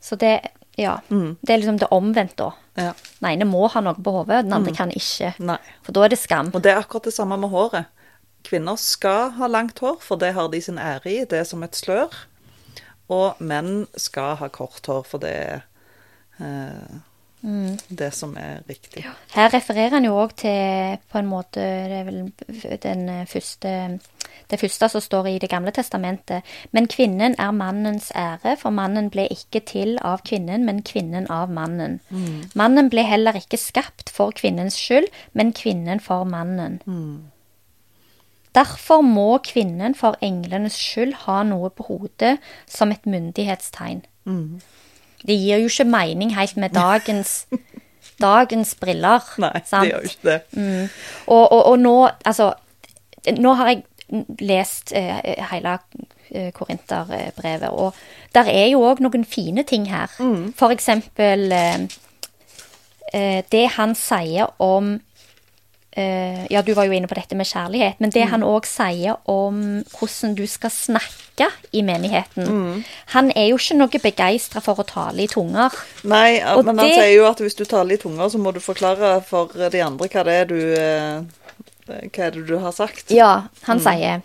Så 0.00 0.16
det 0.18 0.40
Ja. 0.78 1.00
Det 1.44 1.50
er 1.52 1.58
liksom 1.60 1.78
det 1.78 1.90
omvendt, 1.92 2.36
da. 2.36 2.52
Ja. 2.80 2.94
Den 3.20 3.28
ene 3.28 3.44
må 3.44 3.66
ha 3.68 3.80
noe 3.84 3.92
på 3.94 4.10
hodet, 4.10 4.46
den 4.46 4.52
andre 4.56 4.72
kan 4.74 4.88
ikke. 4.90 5.34
Nei. 5.38 5.58
For 5.84 5.92
da 5.92 6.04
er 6.06 6.08
det 6.08 6.18
skam. 6.18 6.48
Og 6.54 6.62
det 6.64 6.72
er 6.72 6.80
akkurat 6.80 7.04
det 7.04 7.12
samme 7.12 7.36
med 7.36 7.50
håret. 7.52 7.86
Kvinner 8.42 8.76
skal 8.80 9.30
ha 9.36 9.46
langt 9.46 9.78
hår, 9.78 9.98
for 10.00 10.16
det 10.16 10.32
har 10.32 10.48
de 10.48 10.60
sin 10.64 10.78
ære 10.80 11.06
i. 11.12 11.24
Det 11.28 11.38
er 11.38 11.44
som 11.44 11.62
et 11.62 11.76
slør. 11.76 12.08
Og 13.12 13.36
menn 13.38 13.86
skal 14.00 14.36
ha 14.40 14.48
kort 14.48 14.86
hår, 14.88 15.04
for 15.04 15.18
det 15.22 15.30
er 15.30 15.60
eh, 16.40 16.96
det 17.88 18.12
som 18.14 18.36
er 18.38 18.60
riktig. 18.68 19.02
Her 19.34 19.48
refererer 19.50 19.96
han 19.96 20.04
jo 20.06 20.14
òg 20.22 20.36
til 20.38 20.98
på 21.10 21.18
en 21.18 21.26
måte 21.26 21.62
Det 21.62 21.96
er 21.96 22.04
vel 22.06 22.20
den 22.82 23.26
første 23.26 23.98
Det 24.50 24.60
første 24.60 24.88
som 24.88 25.00
står 25.00 25.26
i 25.26 25.38
Det 25.38 25.50
gamle 25.50 25.70
testamentet. 25.70 26.42
Men 26.72 26.86
kvinnen 26.86 27.34
er 27.38 27.50
mannens 27.50 28.12
ære, 28.14 28.56
for 28.56 28.70
mannen 28.70 29.10
ble 29.10 29.26
ikke 29.30 29.60
til 29.60 29.98
av 30.02 30.22
kvinnen, 30.28 30.64
men 30.64 30.82
kvinnen 30.82 31.26
av 31.30 31.50
mannen. 31.50 32.00
Mannen 32.54 32.90
ble 32.90 33.02
heller 33.02 33.32
ikke 33.32 33.56
skapt 33.56 34.10
for 34.10 34.30
kvinnens 34.30 34.76
skyld, 34.76 35.08
men 35.32 35.52
kvinnen 35.52 36.00
for 36.00 36.24
mannen. 36.24 36.80
Derfor 38.54 39.00
må 39.00 39.38
kvinnen 39.38 39.94
for 39.94 40.16
englenes 40.20 40.76
skyld 40.76 41.14
ha 41.24 41.42
noe 41.42 41.70
på 41.70 41.82
hodet 41.88 42.38
som 42.68 42.92
et 42.92 43.06
myndighetstegn. 43.06 44.02
Det 45.26 45.36
gir 45.38 45.62
jo 45.62 45.70
ikke 45.70 45.88
mening 45.88 46.34
helt 46.36 46.56
med 46.56 46.74
dagens, 46.74 47.46
dagens 48.20 48.74
briller. 48.80 49.22
Nei, 49.42 49.54
sant? 49.64 49.86
det 49.86 49.92
gjør 49.92 50.02
jo 50.02 50.10
ikke 50.12 50.28
det. 50.30 50.90
Og, 51.26 51.44
og, 51.52 51.64
og 51.72 51.78
nå, 51.78 51.96
altså 52.24 52.52
Nå 53.38 53.52
har 53.54 53.68
jeg 53.70 53.84
lest 54.42 54.90
eh, 54.98 55.44
hele 55.46 55.76
eh, 56.34 56.48
Korinterbrevet, 56.52 57.68
og 57.70 57.94
der 58.34 58.50
er 58.50 58.66
jo 58.72 58.80
òg 58.82 58.98
noen 59.04 59.22
fine 59.24 59.62
ting 59.62 59.86
her. 59.92 60.10
For 60.58 60.74
eksempel 60.74 61.52
eh, 61.54 61.84
eh, 63.14 63.44
det 63.52 63.62
han 63.76 63.94
sier 63.94 64.50
om 64.58 64.96
eh, 65.96 66.46
Ja, 66.50 66.62
du 66.62 66.72
var 66.74 66.86
jo 66.88 66.92
inne 66.96 67.08
på 67.08 67.16
dette 67.18 67.36
med 67.36 67.46
kjærlighet, 67.46 68.00
men 68.00 68.10
det 68.10 68.28
han 68.30 68.42
òg 68.46 68.66
sier 68.68 69.18
om 69.30 69.82
hvordan 69.96 70.34
du 70.38 70.46
skal 70.46 70.70
snakke 70.70 71.48
i 71.72 71.82
menigheten 71.82 72.84
Han 73.14 73.30
er 73.36 73.48
jo 73.50 73.56
ikke 73.56 73.76
noe 73.78 74.00
begeistra 74.02 74.60
for 74.60 74.80
å 74.82 74.84
tale 74.86 75.24
i 75.24 75.28
tunger. 75.28 75.72
Nei, 76.04 76.40
Og 76.54 76.64
men 76.66 76.78
han 76.78 76.92
sier 76.92 77.14
jo 77.16 77.28
at 77.28 77.40
hvis 77.40 77.56
du 77.56 77.64
taler 77.64 77.96
i 77.96 78.02
tunger, 78.02 78.28
så 78.28 78.38
må 78.38 78.52
du 78.52 78.60
forklare 78.60 79.20
for 79.24 79.52
de 79.52 79.80
andre 79.82 80.08
hva 80.08 80.24
det 80.28 80.36
er 80.42 80.50
du 80.50 80.60
eh, 80.76 81.22
Hva 81.86 82.26
er 82.26 82.36
det 82.36 82.46
du 82.46 82.58
har 82.58 82.72
sagt. 82.72 83.10
Ja, 83.10 83.48
han 83.66 83.80
sier 83.80 84.22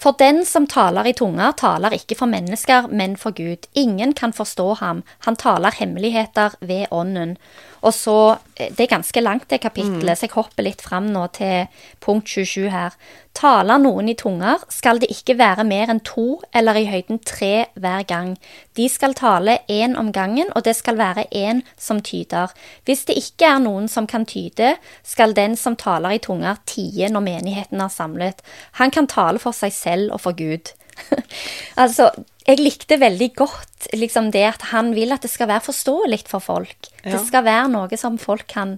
For 0.00 0.12
den 0.16 0.44
som 0.48 0.66
taler 0.66 1.06
i 1.06 1.12
tunger, 1.12 1.52
taler 1.52 1.92
ikke 1.92 2.16
for 2.16 2.26
mennesker, 2.26 2.88
men 2.88 3.16
for 3.16 3.32
Gud. 3.36 3.66
Ingen 3.74 4.12
kan 4.16 4.32
forstå 4.32 4.74
ham. 4.80 5.02
Han 5.26 5.36
taler 5.36 5.76
hemmeligheter 5.76 6.56
ved 6.60 6.86
ånden. 6.90 7.36
Og 7.82 7.94
så, 7.94 8.38
eh, 8.56 8.70
Det 8.70 8.80
er 8.80 8.96
ganske 8.96 9.20
langt, 9.20 9.48
det 9.48 9.60
kapittelet, 9.60 10.18
så 10.18 10.26
jeg 10.26 10.30
hopper 10.30 10.62
litt 10.62 10.82
fram 10.82 11.12
nå 11.12 11.32
til 11.32 11.66
punkt 12.00 12.28
27 12.28 12.70
her. 12.70 12.90
Taler 13.34 13.78
noen 13.78 14.08
i 14.08 14.14
tunger, 14.14 14.58
skal 14.68 14.98
det 14.98 15.08
ikke 15.10 15.38
være 15.38 15.64
mer 15.64 15.88
enn 15.88 16.00
to 16.00 16.40
eller 16.52 16.74
i 16.74 16.86
høyden 16.86 17.20
tre 17.24 17.66
hver 17.74 18.02
gang. 18.06 18.36
De 18.76 18.88
skal 18.88 19.14
tale 19.14 19.58
én 19.68 19.96
om 19.96 20.12
gangen, 20.12 20.50
og 20.56 20.64
det 20.64 20.76
skal 20.76 20.96
være 20.96 21.26
én 21.32 21.62
som 21.78 22.00
tyder. 22.00 22.50
Hvis 22.84 23.04
det 23.06 23.16
ikke 23.16 23.46
er 23.46 23.58
noen 23.58 23.88
som 23.88 24.06
kan 24.06 24.26
tyde, 24.26 24.76
skal 25.04 25.32
den 25.32 25.56
som 25.56 25.76
taler 25.76 26.10
i 26.10 26.18
tunger, 26.18 26.58
tie 26.66 27.08
når 27.08 27.20
menigheten 27.20 27.80
er 27.80 27.88
samlet. 27.88 28.42
Han 28.72 28.90
kan 28.90 29.06
tale 29.06 29.38
for 29.38 29.52
seg 29.52 29.72
selv 29.72 30.12
og 30.12 30.20
for 30.20 30.32
Gud. 30.32 30.72
altså, 31.76 32.10
jeg 32.50 32.60
likte 32.64 32.98
veldig 33.00 33.30
godt 33.38 33.90
liksom 33.96 34.30
det 34.34 34.42
at 34.54 34.62
han 34.74 34.92
vil 34.96 35.12
at 35.14 35.22
det 35.24 35.30
skal 35.32 35.48
være 35.50 35.64
forståelig 35.70 36.24
for 36.28 36.42
folk. 36.44 36.90
Ja. 37.04 37.14
Det 37.14 37.22
skal 37.28 37.46
være 37.46 37.70
noe 37.72 37.98
som 38.00 38.18
folk 38.20 38.44
kan 38.50 38.76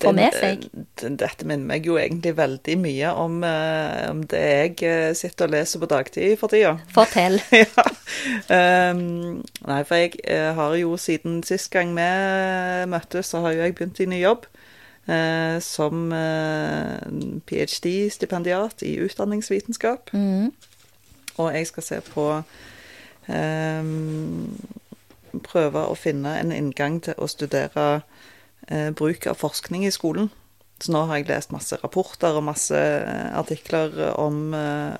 få 0.00 0.12
med 0.14 0.34
seg. 0.38 0.66
den- 1.00 1.16
Dette 1.18 1.46
minner 1.48 1.66
meg 1.66 1.86
jo 1.88 1.96
egentlig 1.98 2.36
veldig 2.38 2.76
mye 2.78 3.08
om, 3.18 3.40
uh, 3.42 4.10
om 4.12 4.20
det 4.30 4.42
jeg 4.42 4.76
uh, 4.86 5.14
sitter 5.18 5.48
og 5.48 5.54
leser 5.56 5.82
på 5.82 5.88
dagtid 5.90 6.36
for 6.38 6.52
tida. 6.52 6.76
Fortell. 6.94 7.40
ja. 7.58 7.86
um, 8.92 9.40
nei, 9.66 9.80
for 9.88 9.98
jeg 9.98 10.14
uh, 10.30 10.52
har 10.54 10.76
jo 10.78 10.94
siden 11.00 11.42
sist 11.42 11.72
gang 11.74 11.90
vi 11.96 12.06
møttes, 12.92 13.32
så 13.32 13.42
har 13.42 13.56
jo 13.56 13.64
jeg 13.64 13.74
begynt 13.80 14.00
i 14.04 14.06
ny 14.12 14.22
jobb. 14.22 14.46
eh, 15.10 15.56
som 15.64 16.12
eh, 16.12 17.00
ph.d.-stipendiat 17.48 18.82
i 18.86 18.92
utdanningsvitenskap. 19.02 20.10
Mm. 20.12 20.52
Og 21.40 21.54
jeg 21.54 21.66
skal 21.66 21.82
se 21.82 21.98
på 22.12 22.26
Prøve 25.38 25.86
å 25.86 25.96
finne 25.98 26.34
en 26.40 26.52
inngang 26.54 26.98
til 27.04 27.14
å 27.18 27.28
studere 27.30 28.02
eh, 28.66 28.90
bruk 28.96 29.28
av 29.30 29.38
forskning 29.40 29.86
i 29.86 29.94
skolen. 29.94 30.30
Så 30.80 30.94
nå 30.94 31.04
har 31.06 31.20
jeg 31.20 31.28
lest 31.28 31.52
masse 31.54 31.78
rapporter 31.82 32.38
og 32.38 32.48
masse 32.48 32.76
eh, 32.76 33.28
artikler 33.38 33.94
om, 34.18 34.50
eh, 34.56 34.96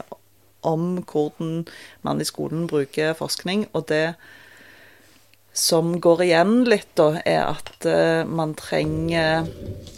om 0.66 1.00
hvordan 1.02 1.64
man 2.06 2.22
i 2.22 2.28
skolen 2.28 2.68
bruker 2.70 3.16
forskning. 3.18 3.66
Og 3.74 3.88
det 3.90 4.14
som 5.56 5.96
går 5.98 6.22
igjen 6.28 6.60
litt, 6.68 6.92
da, 6.94 7.16
er 7.26 7.42
at 7.48 7.86
man 8.30 8.52
trenger 8.54 9.48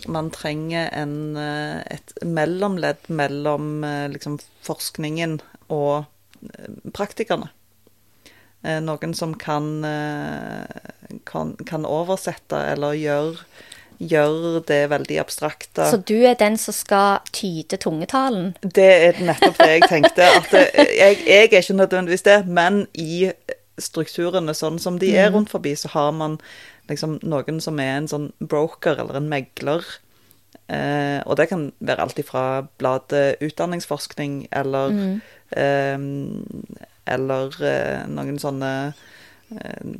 Man 0.09 0.31
trenger 0.35 0.89
en, 0.97 1.37
et 1.37 2.15
mellomledd 2.25 3.05
mellom 3.13 3.85
liksom 4.11 4.41
forskningen 4.65 5.37
og 5.71 6.09
praktikerne. 6.97 7.53
Eh, 8.63 8.79
noen 8.85 9.15
som 9.15 9.35
kan, 9.35 9.85
eh, 9.85 11.19
kan, 11.27 11.57
kan 11.67 11.87
oversette 11.89 12.61
eller 12.73 12.99
gjøre 12.99 13.71
gjør 14.03 14.61
det 14.67 14.91
veldig 14.91 15.19
abstrakte. 15.23 15.87
Så 15.91 16.01
du 16.03 16.17
er 16.27 16.35
den 16.39 16.57
som 16.59 16.75
skal 16.75 17.23
tyde 17.35 17.79
tungetalen? 17.79 18.53
Det 18.63 18.89
er 19.09 19.21
nettopp 19.23 19.59
det 19.61 19.69
jeg 19.77 19.89
tenkte. 19.89 20.27
At 20.27 20.49
det, 20.51 20.63
jeg, 20.75 21.19
jeg 21.27 21.49
er 21.53 21.61
ikke 21.61 21.79
nødvendigvis 21.79 22.27
det, 22.27 22.39
men 22.47 22.87
i 22.99 23.31
strukturene 23.81 24.55
sånn 24.57 24.79
som 24.83 24.99
de 25.01 25.13
er 25.17 25.33
rundt 25.33 25.53
forbi, 25.53 25.75
så 25.79 25.91
har 25.95 26.13
man 26.17 26.39
liksom 26.91 27.19
noen 27.23 27.61
som 27.63 27.79
er 27.83 27.97
en 28.01 28.11
sånn 28.11 28.31
broker 28.41 28.99
eller 29.01 29.21
en 29.21 29.31
megler. 29.31 29.87
Eh, 30.73 31.21
og 31.27 31.39
det 31.39 31.49
kan 31.51 31.71
være 31.81 32.07
alt 32.07 32.19
ifra 32.21 32.45
bladet 32.81 33.43
Utdanningsforskning 33.45 34.47
eller 34.55 34.93
eh, 35.57 35.97
Eller 37.09 37.57
eh, 37.67 38.05
noen 38.11 38.39
sånne 38.43 38.73
eh, 39.57 39.95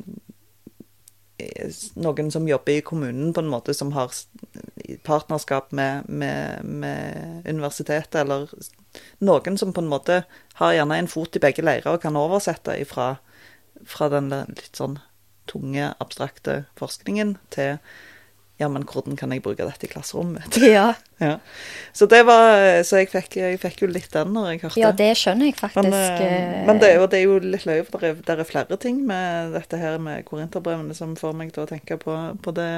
noen 1.99 2.29
som 2.31 2.47
jobber 2.47 2.77
i 2.77 2.85
kommunen 2.85 3.33
på 3.35 3.41
en 3.41 3.51
måte 3.51 3.73
som 3.75 3.91
har 3.95 4.13
partnerskap 5.03 5.73
med, 5.75 6.07
med, 6.07 6.63
med 6.63 7.47
universitetet, 7.49 8.15
eller 8.21 8.47
noen 9.19 9.57
som 9.59 9.73
på 9.75 9.83
en 9.83 9.91
måte 9.91 10.21
har 10.61 10.75
gjerne 10.77 11.01
en 11.01 11.09
fot 11.11 11.35
i 11.35 11.41
begge 11.43 11.65
leirer 11.65 11.95
og 11.95 12.03
kan 12.05 12.19
oversette 12.19 12.77
ifra 12.79 13.15
fra 13.89 14.09
den 14.13 14.29
litt 14.31 14.77
sånn 14.77 14.99
tunge, 15.49 15.91
abstrakte 15.99 16.63
forskningen 16.79 17.35
til 17.53 17.79
ja, 18.61 18.67
men 18.69 18.83
hvordan 18.85 19.15
kan 19.17 19.31
jeg 19.33 19.41
bruke 19.41 19.65
dette 19.65 19.87
i 19.87 19.89
klasserommet? 19.89 20.57
Ja, 20.75 20.93
ja. 21.17 21.37
Så 21.93 22.05
det 22.09 22.21
var 22.27 22.83
Så 22.85 22.99
jeg 23.01 23.09
fikk, 23.09 23.37
jeg 23.39 23.57
fikk 23.61 23.81
jo 23.81 23.89
litt 23.89 24.11
den 24.13 24.33
når 24.35 24.51
jeg 24.51 24.61
hørte 24.65 24.81
ja 24.81 24.91
det 24.93 25.09
skjønner 25.17 25.49
jeg 25.49 25.57
faktisk. 25.57 25.89
men, 25.89 25.95
eh, 25.97 26.27
eh, 26.27 26.61
men 26.67 26.81
det, 26.81 26.91
er 26.91 27.01
jo, 27.01 27.07
det 27.09 27.19
er 27.19 27.25
jo 27.25 27.39
litt 27.41 27.65
løye, 27.69 27.85
for 27.87 28.03
det 28.03 28.11
er, 28.11 28.21
det 28.27 28.37
er 28.45 28.49
flere 28.49 28.77
ting 28.77 29.01
med 29.09 29.55
dette 29.57 29.79
her 29.81 29.97
med 30.03 30.21
korinterbrevene 30.27 30.93
som 30.97 31.17
får 31.19 31.33
meg 31.39 31.53
til 31.55 31.65
å 31.65 31.69
tenke 31.69 31.97
på, 32.01 32.17
på 32.45 32.55
det, 32.55 32.69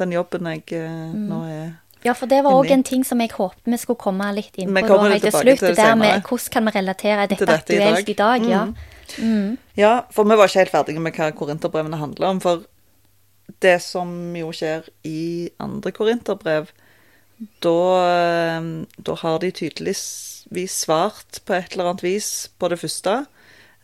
den 0.00 0.14
jobben 0.16 0.50
jeg 0.50 0.66
eh, 0.80 0.92
Mm. 1.14 1.26
nå 1.28 1.38
er 1.48 1.64
Ja, 2.04 2.12
for 2.12 2.28
det 2.28 2.42
var 2.44 2.52
òg 2.52 2.70
en 2.74 2.82
ting 2.84 3.04
som 3.06 3.20
jeg 3.22 3.30
håpet 3.32 3.64
vi 3.70 3.78
skulle 3.80 4.00
komme 4.00 4.26
litt 4.36 4.58
inn 4.60 4.68
på 4.68 4.80
litt 4.82 4.90
helt 4.90 5.22
til 5.24 5.32
slutt. 5.32 5.62
Det 5.64 5.76
der 5.78 5.94
med 5.96 6.26
hvordan 6.26 6.52
kan 6.52 6.66
vi 6.66 6.74
relatere 6.74 7.28
dette, 7.30 7.46
dette 7.46 7.56
aktuelt 7.62 8.08
i 8.08 8.16
dag. 8.18 8.42
i 8.42 8.44
dag. 8.44 8.50
ja. 8.50 8.64
Mm. 8.64 8.74
Mm. 9.18 9.58
Ja, 9.76 9.94
for 10.10 10.24
vi 10.24 10.36
var 10.36 10.48
ikke 10.48 10.64
helt 10.64 10.74
ferdige 10.74 11.02
med 11.02 11.16
hva 11.16 11.30
korinterbrevene 11.36 11.98
handler 12.00 12.28
om. 12.28 12.40
For 12.44 12.64
det 13.64 13.76
som 13.84 14.08
jo 14.36 14.50
skjer 14.54 14.88
i 15.06 15.50
andre 15.62 15.92
korinterbrev, 15.94 16.70
da, 17.64 17.78
eh, 18.08 18.68
da 18.96 19.16
har 19.20 19.38
de 19.42 19.52
tydeligvis 19.52 20.74
svart 20.74 21.40
på 21.44 21.56
et 21.56 21.74
eller 21.74 21.92
annet 21.92 22.04
vis 22.06 22.30
på 22.58 22.70
det 22.72 22.80
første. 22.80 23.24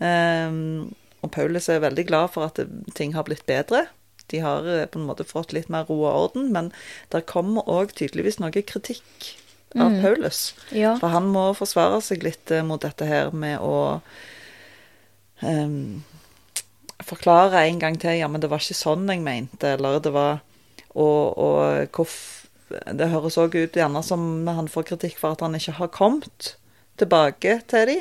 Um, 0.00 0.94
og 1.20 1.32
Paulus 1.34 1.68
er 1.68 1.82
veldig 1.84 2.06
glad 2.08 2.30
for 2.32 2.48
at 2.48 2.60
ting 2.96 3.12
har 3.12 3.26
blitt 3.26 3.44
bedre. 3.48 3.84
De 4.32 4.40
har 4.40 4.64
eh, 4.64 4.86
på 4.88 5.00
en 5.00 5.08
måte 5.08 5.26
fått 5.28 5.52
litt 5.52 5.68
mer 5.72 5.84
ro 5.90 5.98
og 6.04 6.14
orden, 6.24 6.48
men 6.54 6.70
der 7.12 7.26
kommer 7.26 7.68
òg 7.68 7.92
tydeligvis 7.98 8.40
noe 8.40 8.54
kritikk 8.54 9.34
av 9.78 10.00
Paulus. 10.02 10.54
Ja. 10.74 10.96
For 10.98 11.12
han 11.12 11.28
må 11.30 11.50
forsvare 11.58 12.00
seg 12.04 12.24
litt 12.26 12.50
eh, 12.54 12.64
mot 12.66 12.82
dette 12.82 13.06
her 13.06 13.34
med 13.36 13.60
å 13.62 14.00
ehm, 15.46 16.02
forklare 17.06 17.66
en 17.68 17.78
gang 17.78 17.98
til 18.00 18.18
ja, 18.18 18.28
men 18.28 18.40
det 18.40 18.50
var 18.50 18.58
ikke 18.62 18.74
sånn 18.78 19.08
jeg 19.08 19.20
mente, 19.24 19.74
eller 19.76 20.00
det 20.00 20.12
var 20.12 20.40
Og, 20.94 21.38
og 21.38 21.86
hvorf- 21.94 22.46
det 22.70 23.08
høres 23.10 23.36
òg 23.38 23.54
ut 23.54 23.72
gjerne 23.78 24.02
som 24.02 24.46
han 24.46 24.66
får 24.68 24.84
kritikk 24.88 25.18
for 25.18 25.32
at 25.36 25.40
han 25.40 25.54
ikke 25.54 25.72
har 25.78 25.88
kommet 25.88 26.56
tilbake 26.98 27.60
til 27.70 27.86
de. 27.86 27.98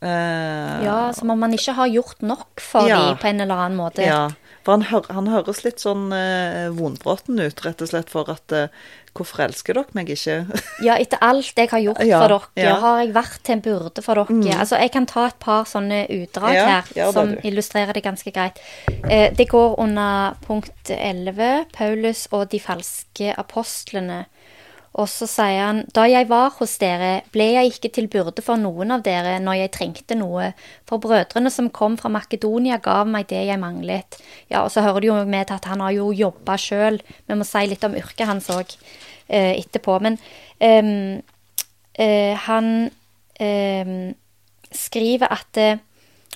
Eh, 0.00 0.84
ja, 0.86 1.12
som 1.12 1.30
om 1.34 1.42
han 1.42 1.52
ikke 1.56 1.74
har 1.74 1.88
gjort 1.90 2.22
nok 2.22 2.60
for 2.62 2.86
Ja. 2.88 2.98
de 3.10 3.16
på 3.18 3.26
en 3.28 3.40
eller 3.40 3.54
annen 3.54 3.78
måte. 3.78 4.02
ja, 4.06 4.28
for 4.68 4.76
han, 4.76 4.82
hør, 4.90 5.06
han 5.16 5.28
høres 5.32 5.62
litt 5.64 5.80
sånn 5.80 6.10
eh, 6.12 6.66
vonbroten 6.76 7.40
ut, 7.40 7.60
rett 7.64 7.80
og 7.80 7.88
slett 7.88 8.10
for 8.12 8.28
at 8.28 8.52
eh, 8.52 8.68
Hvorfor 9.16 9.40
elsker 9.48 9.74
dere 9.74 9.96
meg 9.96 10.10
ikke? 10.12 10.34
Ja, 10.84 10.94
etter 11.00 11.18
alt 11.24 11.56
jeg 11.56 11.70
har 11.72 11.80
gjort 11.82 12.02
Ja, 12.06 12.18
for 12.20 12.34
dere, 12.34 12.50
ja. 12.60 12.74
Mm. 12.76 12.82
har 12.84 12.98
jeg 13.00 13.14
vært 13.16 13.38
til 13.48 13.54
en 13.56 13.62
byrde 13.64 14.04
for 14.04 14.20
dere. 14.20 14.36
Altså, 14.60 14.78
jeg 14.78 14.92
kan 14.94 15.08
ta 15.10 15.24
et 15.30 15.38
par 15.42 15.64
sånne 15.66 16.02
utdrag 16.12 16.54
Ja, 16.54 16.66
her 16.68 16.92
det, 16.92 17.08
som 17.16 17.32
du. 17.32 17.40
illustrerer 17.48 17.96
det 17.96 18.04
ganske 18.04 18.30
greit. 18.36 18.60
Eh, 19.08 19.32
det 19.34 19.48
går 19.50 19.74
under 19.80 20.36
punkt 20.44 20.92
11, 20.94 21.64
Paulus 21.74 22.26
og 22.30 22.50
de 22.52 22.60
falske 22.62 23.32
apostlene. 23.40 24.26
Og 24.98 25.06
så 25.06 25.28
sier 25.30 25.60
han, 25.62 25.84
da 25.94 26.08
jeg 26.10 26.26
var 26.30 26.50
hos 26.56 26.74
dere, 26.82 27.20
ble 27.30 27.46
jeg 27.54 27.70
ikke 27.70 27.90
til 27.94 28.08
byrde 28.10 28.42
for 28.42 28.58
noen 28.58 28.90
av 28.96 29.04
dere 29.06 29.36
når 29.42 29.60
jeg 29.60 29.72
trengte 29.76 30.16
noe, 30.18 30.50
for 30.90 30.98
brødrene 31.02 31.52
som 31.54 31.70
kom 31.74 31.94
fra 32.00 32.10
Makedonia 32.10 32.80
gav 32.82 33.06
meg 33.10 33.28
det 33.30 33.44
jeg 33.46 33.62
manglet. 33.62 34.18
Ja, 34.50 34.64
og 34.64 34.72
så 34.74 34.82
hører 34.82 35.04
det 35.04 35.10
jo 35.12 35.18
med 35.22 35.46
til 35.46 35.58
at 35.60 35.68
han 35.70 35.84
har 35.86 35.94
jo 35.94 36.10
jobba 36.10 36.58
sjøl. 36.58 36.98
Vi 37.30 37.38
må 37.38 37.46
si 37.46 37.62
litt 37.70 37.86
om 37.86 37.94
yrket 37.98 38.26
hans 38.26 38.50
òg 38.50 38.74
eh, 38.74 39.54
etterpå. 39.54 40.00
Men 40.02 40.18
ehm, 40.58 41.20
eh, 41.94 42.34
han 42.48 42.72
ehm, 43.38 43.98
skriver 44.74 45.30
at 45.30 45.62
eh, 45.62 45.78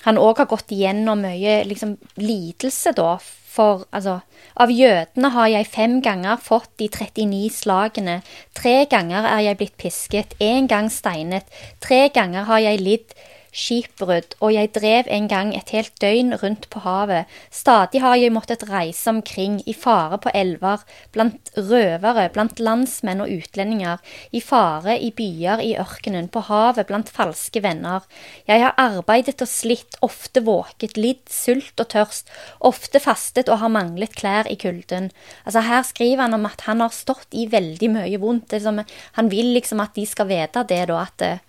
han 0.07 0.19
òg 0.19 0.39
har 0.39 0.51
gått 0.51 0.71
igjennom 0.75 1.19
mye 1.23 1.61
liksom, 1.67 1.97
lidelse, 2.19 2.95
da. 2.95 3.17
For 3.53 3.85
altså 3.93 4.19
Av 4.63 4.71
jødene 4.73 5.29
har 5.33 5.49
jeg 5.51 5.69
fem 5.69 5.99
ganger 6.05 6.41
fått 6.41 6.71
de 6.81 6.87
39 6.89 7.51
slagene. 7.53 8.19
Tre 8.57 8.83
ganger 8.89 9.27
er 9.29 9.43
jeg 9.47 9.59
blitt 9.59 9.77
pisket, 9.81 10.33
én 10.41 10.69
gang 10.69 10.89
steinet. 10.93 11.45
Tre 11.81 12.07
ganger 12.13 12.49
har 12.49 12.63
jeg 12.65 12.81
lidd 12.81 13.15
skipbrudd, 13.53 14.33
og 14.41 14.53
jeg 14.55 14.71
drev 14.75 15.07
en 15.13 15.27
gang 15.29 15.53
et 15.55 15.69
helt 15.75 15.93
døgn 16.01 16.33
rundt 16.41 16.65
på 16.73 16.81
havet. 16.83 17.29
Stadig 17.53 18.01
har 18.01 18.17
jeg 18.17 18.33
måttet 18.33 18.65
reise 18.69 19.11
omkring, 19.11 19.59
i 19.69 19.75
fare 19.77 20.17
på 20.21 20.33
elver, 20.33 20.81
blant 21.13 21.53
røvere, 21.55 22.25
blant 22.33 22.59
landsmenn 22.59 23.21
og 23.23 23.31
utlendinger, 23.31 24.01
i 24.33 24.41
fare 24.41 24.97
i 24.97 25.11
byer 25.15 25.61
i 25.63 25.75
ørkenen, 25.79 26.31
på 26.33 26.43
havet, 26.49 26.87
blant 26.89 27.13
falske 27.13 27.61
venner. 27.63 28.03
Jeg 28.49 28.65
har 28.65 28.75
arbeidet 28.81 29.37
og 29.45 29.49
slitt, 29.49 29.99
ofte 30.01 30.43
våket, 30.43 30.97
lidd 30.97 31.23
sult 31.29 31.79
og 31.79 31.91
tørst, 31.93 32.33
ofte 32.59 33.01
fastet 33.03 33.51
og 33.53 33.61
har 33.61 33.73
manglet 33.73 34.17
klær 34.17 34.49
i 34.49 34.57
kulden. 34.59 35.11
Altså 35.45 35.63
Her 35.67 35.85
skriver 35.87 36.25
han 36.25 36.37
om 36.37 36.49
at 36.49 36.65
han 36.67 36.81
har 36.83 36.93
stått 36.93 37.29
i 37.37 37.47
veldig 37.51 37.93
mye 37.93 38.19
vondt. 38.19 38.53
Liksom, 38.53 38.83
han 39.17 39.31
vil 39.31 39.53
liksom 39.53 39.81
at 39.83 39.93
de 39.95 40.05
skal 40.09 40.29
vite 40.29 40.65
det, 40.69 40.85
da, 40.89 41.05
at 41.05 41.43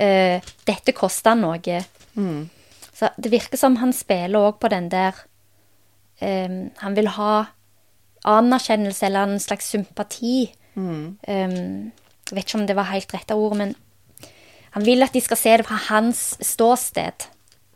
uh, 0.00 0.52
dette 0.66 0.94
koster 0.96 1.36
noe. 1.38 1.80
Mm. 2.14 2.48
Så 2.94 3.10
det 3.18 3.32
virker 3.32 3.58
som 3.58 3.78
han 3.82 3.92
spiller 3.94 4.50
òg 4.50 4.60
på 4.62 4.70
den 4.70 4.86
der 4.92 5.16
um, 6.22 6.70
Han 6.78 6.94
vil 6.94 7.10
ha 7.16 7.46
anerkjennelse 8.24 9.06
eller 9.06 9.34
en 9.34 9.42
slags 9.42 9.72
sympati. 9.74 10.52
Mm. 10.74 11.18
Um, 11.28 11.92
jeg 12.24 12.36
vet 12.36 12.46
ikke 12.46 12.60
om 12.60 12.68
det 12.68 12.76
var 12.78 12.92
helt 12.92 13.14
rette 13.14 13.36
ord, 13.36 13.56
men 13.58 13.74
han 14.74 14.86
vil 14.86 15.06
at 15.06 15.14
de 15.14 15.20
skal 15.22 15.38
se 15.38 15.56
det 15.60 15.66
fra 15.68 15.76
hans 15.90 16.22
ståsted, 16.42 17.26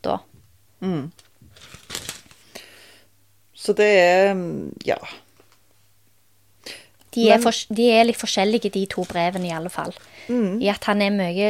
da. 0.02 0.16
Mm. 0.80 1.10
Så 3.54 3.74
det 3.76 3.88
er 4.00 4.34
mm, 4.34 4.72
Ja. 4.86 4.98
De 7.14 7.30
er, 7.32 7.40
for, 7.42 7.56
de 7.74 7.86
er 7.90 8.04
litt 8.04 8.18
forskjellige, 8.20 8.70
de 8.70 8.84
to 8.86 9.02
brevene, 9.08 9.48
i 9.48 9.54
alle 9.54 9.70
fall. 9.72 9.94
Mm. 10.28 10.60
I 10.62 10.68
at 10.70 10.84
han 10.86 11.00
er 11.02 11.14
mye 11.14 11.48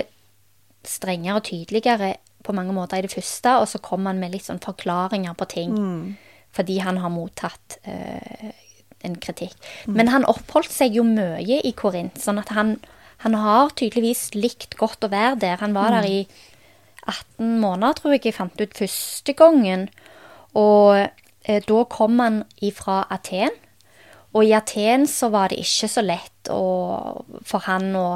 strengere 0.89 1.41
og 1.41 1.47
tydeligere 1.49 2.17
på 2.47 2.55
mange 2.57 2.73
måter 2.73 3.01
i 3.01 3.05
det 3.05 3.13
første, 3.13 3.59
og 3.61 3.69
så 3.69 3.81
kommer 3.83 4.15
han 4.15 4.23
med 4.23 4.35
litt 4.35 4.47
sånn 4.47 4.63
forklaringer 4.63 5.37
på 5.39 5.49
ting. 5.51 5.75
Mm. 5.75 6.17
Fordi 6.57 6.79
han 6.81 7.01
har 7.03 7.13
mottatt 7.13 7.79
eh, 7.85 8.55
en 9.05 9.19
kritikk. 9.21 9.57
Men 9.87 10.11
han 10.13 10.27
oppholdt 10.29 10.73
seg 10.73 10.97
jo 10.97 11.05
mye 11.07 11.61
i 11.61 11.75
Korint, 11.77 12.19
sånn 12.19 12.41
at 12.41 12.53
han, 12.57 12.77
han 13.25 13.37
har 13.39 13.75
tydeligvis 13.79 14.31
likt 14.35 14.79
godt 14.81 15.05
å 15.07 15.13
være 15.13 15.37
der. 15.45 15.61
Han 15.63 15.77
var 15.77 15.93
der 15.99 16.09
i 16.09 16.19
18 17.09 17.59
måneder, 17.63 17.99
tror 17.99 18.17
jeg 18.17 18.27
jeg 18.27 18.39
fant 18.39 18.61
ut 18.61 18.77
første 18.81 19.35
gangen. 19.37 19.89
Og 20.59 20.97
eh, 20.99 21.63
da 21.65 21.85
kom 21.93 22.19
han 22.23 22.43
ifra 22.65 23.03
Aten. 23.13 23.55
Og 24.37 24.45
i 24.45 24.55
Aten 24.57 25.07
så 25.09 25.31
var 25.33 25.51
det 25.51 25.63
ikke 25.63 25.89
så 25.91 26.05
lett 26.05 26.51
å, 26.53 26.63
for 27.49 27.65
han 27.69 27.95
å 27.97 28.09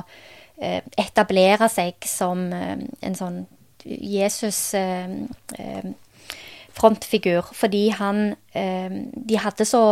etablere 0.98 1.68
seg 1.72 2.06
som 2.08 2.46
eh, 2.54 2.78
en 3.02 3.18
sånn 3.18 3.42
Jesus 3.84 4.74
eh, 4.78 5.10
eh, 5.58 5.88
frontfigur, 6.72 7.50
fordi 7.52 7.88
han 7.98 8.36
eh, 8.54 8.92
De 9.12 9.40
hadde 9.42 9.66
så 9.68 9.82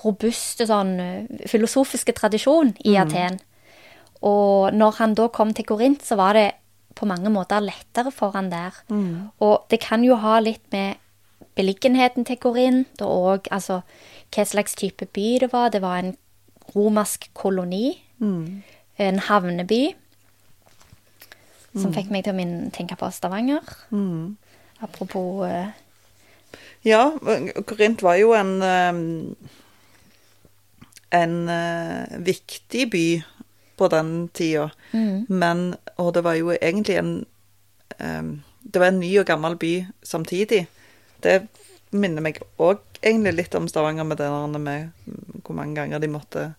robuste 0.00 0.66
sånn 0.66 0.94
eh, 1.00 1.44
filosofiske 1.50 2.14
tradisjon 2.16 2.72
i 2.84 2.96
Aten. 2.96 3.38
Og 4.24 4.72
når 4.76 4.96
han 5.00 5.14
da 5.16 5.28
kom 5.32 5.52
til 5.56 5.68
Korint, 5.68 6.02
så 6.04 6.16
var 6.20 6.36
det 6.36 6.48
på 6.96 7.06
mange 7.08 7.30
måter 7.32 7.62
lettere 7.64 8.10
for 8.12 8.34
han 8.36 8.50
der. 8.52 8.74
Og 9.40 9.64
det 9.70 9.80
kan 9.80 10.02
jo 10.04 10.18
ha 10.20 10.40
litt 10.40 10.64
med 10.72 10.98
beliggenheten 11.56 12.26
til 12.28 12.36
Korint, 12.40 13.00
og 13.00 13.48
altså 13.50 13.80
hva 14.34 14.44
slags 14.44 14.76
type 14.76 15.06
by 15.14 15.38
det 15.44 15.52
var. 15.52 15.70
Det 15.72 15.80
var 15.82 16.02
en 16.02 16.16
romersk 16.74 17.30
koloni. 17.34 17.98
Mm. 18.18 18.62
En 18.98 19.18
havneby. 19.18 19.94
Som 21.78 21.92
fikk 21.94 22.10
meg 22.10 22.24
til 22.24 22.32
å 22.32 22.36
min- 22.36 22.70
tenke 22.74 22.96
på 22.98 23.10
Stavanger. 23.14 23.62
Mm. 23.90 24.36
Apropos 24.82 25.44
uh, 25.46 25.68
Ja, 26.84 27.12
Korint 27.66 28.02
var 28.02 28.16
jo 28.16 28.32
en 28.34 28.62
eh, 28.62 28.92
en 31.10 31.48
eh, 31.48 32.18
viktig 32.18 32.90
by 32.90 33.22
på 33.76 33.88
den 33.88 34.28
tida. 34.28 34.70
mm, 34.92 35.26
Men 35.28 35.74
Og 35.98 36.14
det 36.14 36.24
var 36.24 36.34
jo 36.34 36.50
egentlig 36.50 36.96
en 36.98 37.26
um, 38.00 38.42
Det 38.62 38.80
var 38.80 38.86
en 38.88 39.00
ny 39.00 39.18
og 39.18 39.26
gammel 39.26 39.56
by 39.56 39.86
samtidig. 40.02 40.66
Det 41.22 41.48
minner 41.92 42.22
meg 42.22 42.40
òg 42.58 42.78
egentlig 43.02 43.34
litt 43.34 43.54
om 43.54 43.68
Stavanger 43.68 44.04
med 44.04 44.18
det 44.18 44.28
med 44.60 44.90
hvor 45.44 45.54
mange 45.54 45.74
ganger 45.74 45.98
de 45.98 46.08
måtte 46.08 46.54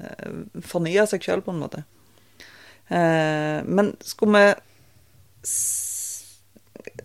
eh, 0.00 0.30
fornye 0.62 1.06
seg 1.10 1.22
sjøl, 1.22 1.42
på 1.46 1.52
en 1.54 1.60
måte. 1.62 1.84
Eh, 2.90 3.62
men 3.64 3.94
skulle 4.04 4.32
vi 4.44 4.54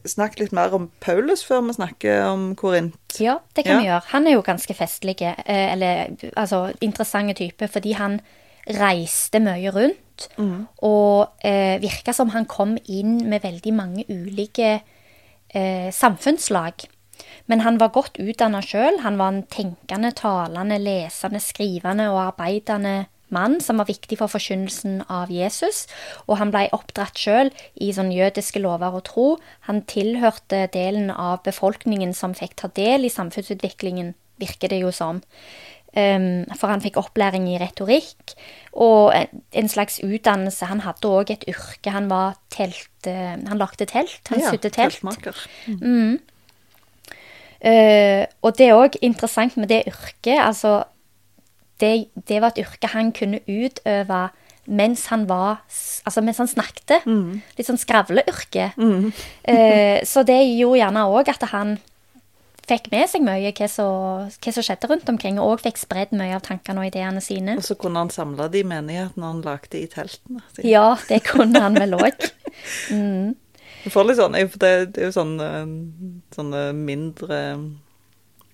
snakke 0.09 0.39
litt 0.43 0.53
mer 0.55 0.73
om 0.75 0.89
Paulus 1.03 1.43
før 1.47 1.63
vi 1.67 1.75
snakker 1.77 2.23
om 2.29 2.49
Korint? 2.59 2.97
Ja, 3.19 3.39
det 3.55 3.65
kan 3.65 3.75
Ja. 3.75 3.79
vi 3.79 3.87
gjøre. 3.87 4.03
Han 4.13 4.27
er 4.27 4.31
jo 4.33 4.41
ganske 4.41 4.73
festlig, 4.75 5.21
eh, 5.21 5.71
eller 5.73 6.15
altså 6.37 6.73
interessante 6.81 7.33
type, 7.33 7.67
fordi 7.67 7.93
han 7.93 8.19
reiste 8.67 9.39
mye 9.39 9.71
rundt. 9.71 10.27
Og 10.83 11.29
eh, 11.43 11.79
virka 11.81 12.13
som 12.13 12.29
han 12.29 12.45
kom 12.45 12.77
inn 12.87 13.29
med 13.29 13.41
veldig 13.41 13.73
mange 13.73 14.05
ulike 14.09 14.81
eh, 15.55 15.91
samfunnslag. 15.91 16.73
Men 17.49 17.63
han 17.65 17.79
var 17.81 17.89
godt 17.95 18.19
utdanna 18.21 18.61
sjøl. 18.61 18.99
Han 19.01 19.17
var 19.17 19.33
en 19.33 19.43
tenkende, 19.49 20.11
talende, 20.15 20.77
lesende, 20.81 21.41
skrivende 21.41 22.05
og 22.13 22.21
arbeidende 22.27 23.07
mann 23.33 23.59
som 23.61 23.77
var 23.77 23.85
viktig 23.89 24.17
for 24.17 24.29
forkynnelsen 24.31 25.03
av 25.13 25.29
Jesus. 25.33 25.83
Og 26.27 26.37
han 26.41 26.49
ble 26.53 26.63
oppdratt 26.73 27.17
sjøl 27.21 27.51
i 27.81 27.91
sånn 27.93 28.09
jødiske 28.13 28.61
lover 28.61 28.95
og 28.97 29.03
tro. 29.09 29.27
Han 29.67 29.83
tilhørte 29.89 30.63
delen 30.73 31.09
av 31.13 31.43
befolkningen 31.45 32.13
som 32.17 32.33
fikk 32.37 32.55
ta 32.61 32.69
del 32.77 33.05
i 33.05 33.11
samfunnsutviklingen, 33.13 34.13
virker 34.41 34.69
det 34.73 34.79
jo 34.81 34.89
som. 34.93 35.21
Um, 35.97 36.45
for 36.53 36.69
han 36.69 36.81
fikk 36.85 36.99
opplæring 37.01 37.47
i 37.49 37.57
retorikk 37.61 38.35
og 38.77 39.09
en- 39.17 39.69
slags 39.73 39.97
utdannelse. 40.05 40.65
Han 40.69 40.83
hadde 40.85 41.09
òg 41.09 41.31
et 41.33 41.45
yrke. 41.49 41.89
Han 41.89 42.09
var 42.09 42.35
telt... 42.53 42.89
eh, 43.09 43.37
han 43.41 43.57
lagde 43.57 43.85
telt. 43.89 44.21
Han 44.29 44.39
Ja, 44.39 44.51
sydde 44.53 44.69
telt. 44.69 44.99
teltmaker. 45.01 45.33
Eh, 47.59 48.25
og 48.41 48.55
det 48.57 48.69
er 48.69 48.79
òg 48.79 48.99
interessant 49.03 49.57
med 49.59 49.71
det 49.71 49.83
yrket. 49.89 50.37
Altså, 50.39 50.83
det, 51.79 52.09
det 52.27 52.41
var 52.41 52.53
et 52.53 52.63
yrke 52.65 52.91
han 52.93 53.11
kunne 53.15 53.43
utøve 53.47 54.27
mens 54.69 55.07
han 55.09 55.23
var 55.29 55.63
Altså 56.05 56.21
mens 56.21 56.37
han 56.37 56.49
snakket. 56.49 57.05
Litt 57.57 57.67
sånn 57.67 57.79
skravleyrke. 57.81 58.71
Eh, 59.49 60.03
så 60.05 60.21
det 60.27 60.37
gjorde 60.45 60.77
gjerne 60.77 61.05
òg 61.09 61.29
at 61.31 61.43
han 61.51 61.77
fikk 62.69 62.89
med 62.93 63.09
seg 63.09 63.23
mye 63.25 63.51
hva 63.55 63.67
som, 63.71 64.29
skjedde 64.37 64.89
rundt 64.91 65.09
omkring, 65.09 65.39
og 65.41 65.55
òg 65.55 65.63
fikk 65.65 65.79
spredd 65.81 66.13
mye 66.17 66.35
av 66.37 66.43
tankene 66.45 66.83
og 66.83 66.91
ideene 66.91 67.23
sine. 67.23 67.55
Og 67.57 67.65
så 67.65 67.77
kunne 67.79 68.03
han 68.03 68.13
samle 68.13 68.45
de 68.53 68.61
menighetene 68.67 69.31
han 69.31 69.41
lagde 69.45 69.79
i 69.79 69.87
teltene. 69.89 70.43
Ja, 70.65 70.93
det 71.09 71.23
kunne 71.29 71.63
han 71.63 71.79
vel 71.79 71.97
òg. 71.97 72.29
Du 73.83 73.89
får 73.93 74.07
litt 74.09 74.19
sånn, 74.19 74.35
for 74.51 74.61
det, 74.61 74.71
det 74.95 75.03
er 75.03 75.07
jo 75.09 75.15
sånn, 75.15 75.35
eh, 75.43 75.69
sånne 76.35 76.63
mindre 76.75 77.39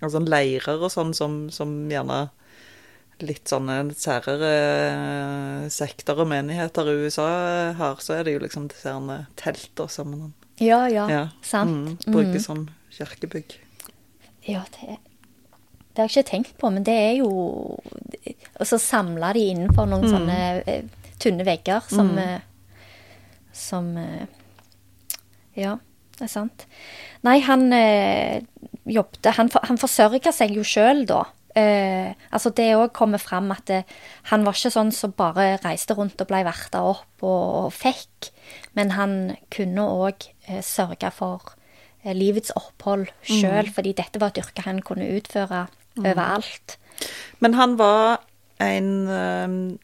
altså 0.02 0.20
sånn 0.20 0.30
leirer 0.30 0.82
og 0.84 0.92
sånn 0.94 1.14
som, 1.18 1.38
som 1.54 1.72
gjerne 1.90 2.28
litt 3.24 3.48
sånne 3.48 3.78
særere 3.96 4.52
eh, 4.52 5.68
sekter 5.72 6.20
og 6.20 6.28
menigheter 6.30 6.90
i 6.92 6.96
USA 7.06 7.28
har, 7.78 8.02
så 8.04 8.18
er 8.18 8.28
det 8.28 8.36
jo 8.36 8.42
liksom 8.44 8.68
disse 8.72 8.96
teltene 9.40 9.92
som 9.92 10.12
man 10.12 10.34
Ja, 10.60 10.86
ja, 10.92 11.08
ja, 11.12 11.24
sant. 11.44 12.04
mm, 12.06 12.12
bruker 12.14 12.44
som 12.44 12.68
kirkebygg. 12.96 13.58
Ja, 14.48 14.64
det, 14.76 14.98
det 15.96 16.02
har 16.02 16.10
jeg 16.12 16.18
ikke 16.26 16.30
tenkt 16.32 16.58
på, 16.60 16.70
men 16.72 16.84
det 16.86 16.94
er 16.94 17.14
jo 17.22 17.30
Og 18.60 18.68
så 18.68 18.78
samler 18.80 19.34
de 19.34 19.46
innenfor 19.52 19.88
noen 19.90 20.06
sånne 20.12 20.38
eh, 20.68 20.86
tynne 21.20 21.48
vegger 21.48 21.88
som 21.90 22.12
eh, 22.20 22.44
Som 23.56 23.96
Ja, 25.58 25.78
det 26.18 26.28
er 26.28 26.32
sant. 26.32 26.66
Nei, 27.26 27.40
han 27.44 27.72
øh, 27.74 28.44
jobbet 28.86 29.32
Han, 29.38 29.50
han 29.70 29.82
forsørga 29.82 30.34
seg 30.36 30.56
jo 30.56 30.66
sjøl 30.68 31.06
da. 31.10 31.26
Uh, 31.56 32.12
altså 32.36 32.50
Det 32.52 32.66
òg 32.76 32.90
kommer 32.92 33.22
fram 33.22 33.48
at 33.54 33.64
det, 33.70 33.78
han 34.28 34.44
var 34.44 34.58
ikke 34.58 34.74
sånn 34.74 34.90
som 34.92 35.14
bare 35.16 35.54
reiste 35.64 35.96
rundt 35.96 36.20
og 36.20 36.28
ble 36.28 36.42
verta 36.44 36.82
opp 36.84 37.24
og, 37.24 37.44
og 37.62 37.70
fikk, 37.72 38.28
men 38.76 38.92
han 38.92 39.14
kunne 39.56 39.86
òg 39.88 40.28
uh, 40.50 40.60
sørge 40.60 41.14
for 41.16 41.54
uh, 41.56 42.12
livets 42.12 42.52
opphold 42.60 43.08
sjøl, 43.24 43.72
fordi 43.72 43.96
dette 43.96 44.20
var 44.20 44.36
et 44.36 44.42
yrke 44.44 44.68
han 44.68 44.84
kunne 44.84 45.08
utføre 45.16 45.64
overalt. 46.04 46.76
Men 47.40 47.54
han 47.54 47.78
var 47.80 48.20
en 48.60 49.08
eh, 49.08 49.78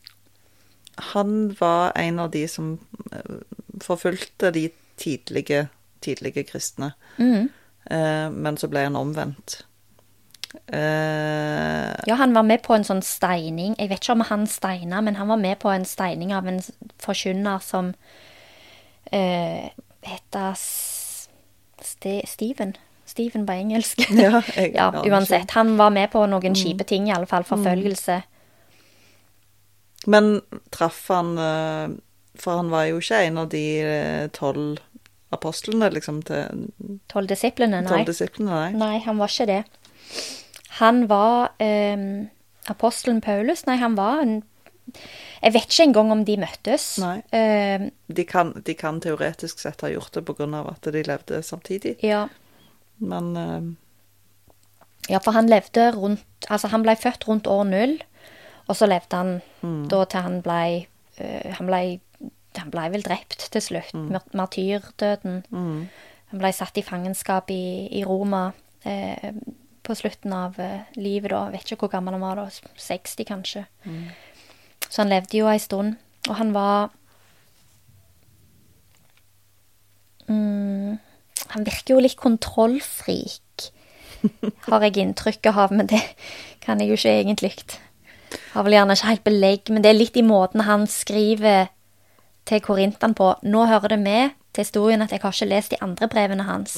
Han 1.13 1.55
var 1.59 1.91
en 1.95 2.19
av 2.19 2.31
de 2.31 2.47
som 2.47 2.79
eh, 3.11 3.35
forfulgte 3.81 4.51
de 4.51 4.69
tidlige, 4.97 5.67
tidlige 6.01 6.43
kristne. 6.43 6.91
Mm. 7.17 7.49
Eh, 7.91 8.29
men 8.31 8.57
så 8.57 8.67
ble 8.71 8.83
han 8.87 8.95
omvendt. 8.95 9.61
Eh, 10.67 11.95
Ja, 12.07 12.15
han 12.17 12.33
var 12.33 12.43
med 12.43 12.61
på 12.63 12.75
en 12.75 12.83
sånn 12.83 13.01
steining. 13.05 13.75
Jeg 13.79 13.89
vet 13.91 14.03
ikke 14.03 14.17
om 14.17 14.25
han 14.27 14.47
steina, 14.47 15.01
men 15.01 15.15
han 15.15 15.27
var 15.31 15.37
med 15.37 15.59
på 15.59 15.69
en 15.71 15.85
steining 15.85 16.33
av 16.35 16.47
en 16.47 16.59
forkynner 16.99 17.59
som 17.63 17.93
eh, 19.11 19.69
heter 20.01 20.55
Ste 21.81 22.21
Steven. 22.27 22.75
Steven 23.05 23.45
på 23.45 23.53
engelsk. 23.53 24.03
Ja, 24.23 24.41
jeg 24.55 24.73
ja, 24.79 24.91
uansett. 25.05 25.51
Han 25.51 25.77
var 25.77 25.89
med 25.89 26.11
på 26.11 26.25
noen 26.27 26.55
kjipe 26.55 26.83
ting, 26.87 27.07
i 27.09 27.15
alle 27.15 27.27
fall. 27.27 27.43
Forfølgelse. 27.47 28.21
Men 30.07 30.41
traff 30.73 31.07
han 31.13 31.37
eh, 31.37 31.89
For 32.39 32.61
han 32.61 32.71
var 32.71 32.87
jo 32.89 33.01
ikke 33.01 33.23
en 33.27 33.37
av 33.41 33.49
de 33.51 33.65
eh, 33.83 34.27
tolv 34.35 34.79
apostlene, 35.31 35.89
liksom, 35.95 36.21
til 36.27 36.67
Tolv 37.11 37.29
disiplene, 37.31 37.81
nei. 37.83 37.89
tolv 37.91 38.09
disiplene, 38.09 38.51
nei. 38.51 38.71
Nei, 38.75 38.95
han 39.05 39.19
var 39.21 39.31
ikke 39.31 39.47
det. 39.49 39.61
Han 40.79 41.05
var 41.07 41.51
ehm, 41.63 42.29
apostelen 42.71 43.21
Paulus. 43.23 43.65
Nei, 43.67 43.77
han 43.81 43.97
var 43.99 44.23
en 44.25 44.41
Jeg 45.41 45.53
vet 45.53 45.69
ikke 45.69 45.85
engang 45.87 46.11
om 46.11 46.23
de 46.27 46.35
møttes. 46.41 46.85
Nei. 46.99 47.21
Ehm, 47.37 47.91
De 48.11 48.25
kan, 48.27 48.51
de 48.65 48.75
kan 48.75 48.99
teoretisk 48.99 49.61
sett 49.61 49.81
ha 49.85 49.91
gjort 49.91 50.13
det 50.17 50.25
pga. 50.27 50.47
at 50.67 50.91
de 50.93 51.03
levde 51.03 51.41
samtidig, 51.43 51.95
ja. 52.03 52.27
men 52.97 53.37
uh... 53.37 53.71
ja, 55.09 55.19
for 55.19 55.31
han 55.31 55.47
levde 55.49 55.91
rundt 55.95 56.25
Altså, 56.49 56.67
han 56.67 56.81
ble 56.81 56.95
født 56.97 57.27
rundt 57.27 57.47
år 57.47 57.63
null, 57.63 57.99
og 58.67 58.75
så 58.75 58.87
levde 58.89 59.15
han 59.15 59.87
da 59.87 60.03
til 60.09 60.21
han 60.25 60.41
ble 60.41 60.87
uh, 61.21 61.51
Han 61.59 61.67
ble 61.69 61.99
han 62.59 62.71
ble 62.73 62.87
vel 62.93 63.03
drept 63.05 63.47
til 63.53 63.63
slutt. 63.63 63.93
Mm. 63.95 64.17
Martyrdøden. 64.37 65.41
Han 66.31 66.39
ble 66.39 66.51
satt 66.55 66.77
i 66.79 66.85
fangenskap 66.85 67.51
i, 67.51 67.87
i 67.99 68.03
Roma 68.07 68.49
eh, 68.87 69.31
på 69.83 69.95
slutten 69.97 70.33
av 70.35 70.59
eh, 70.61 70.87
livet, 70.95 71.31
da. 71.33 71.45
Jeg 71.49 71.55
vet 71.57 71.73
ikke 71.73 71.85
hvor 71.87 71.95
gammel 71.97 72.15
han 72.15 72.23
var 72.23 72.39
da. 72.39 72.47
60, 72.79 73.27
kanskje. 73.27 73.65
Så 74.87 75.03
han 75.03 75.11
levde 75.11 75.39
jo 75.39 75.49
ei 75.51 75.59
stund. 75.61 75.97
Og 76.29 76.35
han 76.37 76.51
var 76.53 76.91
mm, 80.29 80.99
Han 81.51 81.65
virker 81.65 81.95
jo 81.95 82.03
litt 82.03 82.19
kontrollfrik, 82.19 83.71
har 84.69 84.83
jeg 84.85 85.01
inntrykk 85.01 85.49
av, 85.51 85.73
men 85.73 85.89
det 85.89 85.99
kan 86.63 86.79
jeg 86.79 86.91
jo 86.91 86.99
ikke 86.99 87.15
egentlig. 87.23 87.79
Har 88.53 88.63
vel 88.63 88.77
gjerne 88.77 88.95
ikke 88.95 89.09
helt 89.09 89.25
belegg, 89.25 89.71
men 89.73 89.83
det 89.83 89.91
er 89.91 89.97
litt 89.97 90.19
i 90.19 90.23
måten 90.23 90.63
han 90.63 90.85
skriver 90.87 91.71
til 92.45 92.61
korintene 92.63 93.15
på. 93.17 93.33
Nå 93.43 93.65
hører 93.69 93.95
det 93.95 93.99
med 93.99 94.37
til 94.51 94.65
historien 94.65 95.01
at 95.01 95.11
jeg 95.13 95.21
har 95.23 95.31
ikke 95.31 95.47
lest 95.47 95.71
de 95.71 95.79
andre 95.81 96.07
brevene 96.11 96.43
hans. 96.43 96.75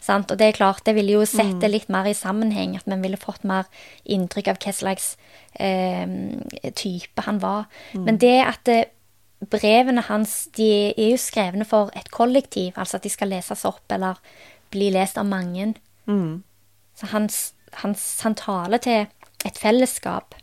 Sant? 0.00 0.30
Og 0.30 0.38
det 0.38 0.46
er 0.46 0.58
klart, 0.58 0.84
det 0.86 0.94
ville 0.94 1.16
jo 1.16 1.24
sett 1.26 1.56
det 1.62 1.70
litt 1.72 1.88
mer 1.90 2.06
i 2.06 2.14
sammenheng, 2.14 2.76
at 2.78 2.86
vi 2.86 2.98
ville 3.02 3.18
fått 3.18 3.44
mer 3.44 3.66
inntrykk 4.04 4.52
av 4.52 4.60
hva 4.62 4.74
slags 4.76 5.16
eh, 5.58 6.06
type 6.78 7.26
han 7.26 7.40
var. 7.42 7.66
Men 8.06 8.20
det 8.22 8.36
at 8.44 8.70
eh, 8.70 8.84
brevene 9.50 10.04
hans 10.06 10.46
de 10.56 10.68
er 10.92 11.10
jo 11.12 11.20
skrevne 11.20 11.66
for 11.68 11.90
et 11.98 12.10
kollektiv, 12.14 12.76
altså 12.76 13.00
at 13.00 13.04
de 13.04 13.12
skal 13.12 13.32
leses 13.34 13.64
opp 13.68 13.92
eller 13.92 14.20
bli 14.70 14.90
lest 14.94 15.18
av 15.18 15.26
mange. 15.26 15.74
mm, 16.06 16.42
Så 16.94 17.06
hans, 17.06 17.54
hans, 17.82 18.20
han, 18.22 18.34
taler 18.34 18.78
til 18.78 19.06
et 19.44 19.58
fellesskap. 19.58 20.34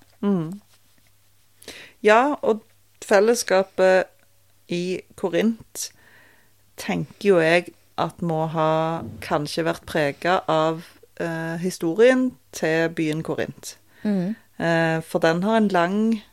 Ja, 2.04 2.36
og 2.42 2.62
fellesskapet 3.04 4.13
i 4.74 5.02
Korint 5.20 5.90
tenker 6.80 7.30
jo 7.30 7.40
jeg 7.44 7.74
at 8.02 8.22
må 8.26 8.46
ha 8.50 9.04
kanskje 9.22 9.68
vært 9.68 9.86
prega 9.90 10.40
av 10.50 10.82
eh, 11.22 11.56
historien 11.62 12.32
til 12.56 12.90
byen 12.98 13.22
Korint. 13.26 13.76
Eh, 14.04 15.00
for 15.06 15.20
den 15.24 15.44
har 15.44 15.58
en 15.58 15.70
lang, 15.70 16.24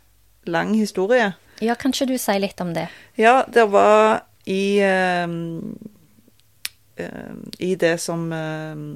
lang 0.46 0.74
historie. 0.74 1.34
Ja, 1.60 1.76
kanskje 1.76 2.08
du 2.08 2.16
sier 2.18 2.40
litt 2.40 2.60
om 2.64 2.72
det? 2.74 2.88
Ja, 3.20 3.42
det 3.44 3.66
var 3.72 4.24
i 4.48 4.80
eh, 4.80 5.28
eh, 6.96 7.34
I 7.58 7.74
det 7.76 7.98
som 8.00 8.32
eh, 8.32 8.86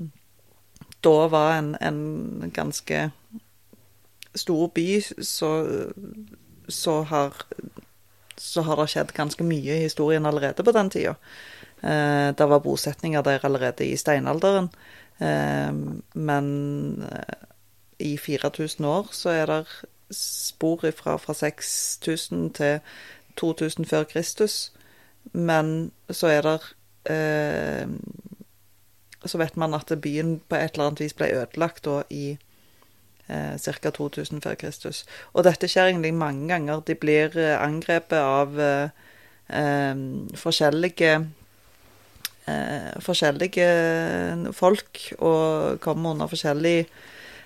da 1.04 1.28
var 1.28 1.58
en, 1.58 1.74
en 1.80 2.50
ganske 2.54 3.10
stor 4.34 4.68
by, 4.74 4.88
så, 5.20 5.50
så 6.68 7.02
har 7.02 7.36
så 8.44 8.64
har 8.66 8.76
det 8.80 8.90
skjedd 8.92 9.14
ganske 9.16 9.44
mye 9.46 9.78
i 9.78 9.84
historien 9.86 10.26
allerede 10.28 10.64
på 10.64 10.74
den 10.76 10.90
tida. 10.92 11.14
Eh, 11.82 12.28
det 12.36 12.48
var 12.50 12.62
bosetninger 12.64 13.24
der 13.24 13.44
allerede 13.44 13.86
i 13.86 13.96
steinalderen. 13.96 14.68
Eh, 15.18 15.72
men 16.14 16.46
eh, 17.08 17.48
i 17.98 18.16
4000 18.18 18.84
år 18.84 19.08
så 19.12 19.30
er 19.30 19.46
det 19.46 19.64
spor 20.14 20.84
ifra 20.86 21.16
fra 21.16 21.34
6000 21.34 22.50
til 22.54 22.80
2000 23.36 23.86
før 23.86 24.04
Kristus. 24.04 24.72
Men 25.32 25.92
så 26.10 26.26
er 26.26 26.42
det 26.42 26.60
eh, 27.12 27.88
Så 29.26 29.38
vet 29.38 29.56
man 29.56 29.74
at 29.74 29.92
byen 30.02 30.40
på 30.48 30.56
et 30.56 30.74
eller 30.74 30.86
annet 30.86 31.00
vis 31.00 31.14
ble 31.16 31.30
ødelagt 31.32 31.84
da 31.84 32.02
i 32.10 32.36
eh, 33.28 33.56
ca. 33.80 33.90
2000 33.90 34.42
før 34.44 34.54
Kristus. 34.60 35.04
Og 35.32 35.44
dette 35.44 35.68
skjer 35.68 35.92
egentlig 35.92 36.14
mange 36.14 36.48
ganger. 36.48 36.82
De 36.86 36.94
blir 36.94 37.36
eh, 37.38 37.56
angrepet 37.58 38.18
av 38.18 38.60
eh, 38.60 38.88
eh, 39.48 40.04
forskjellige 40.40 41.12
eh, 42.46 42.94
forskjellige 43.04 43.68
folk 44.52 45.02
og 45.18 45.80
kommer 45.84 46.14
under 46.14 46.30
forskjellig 46.30 46.86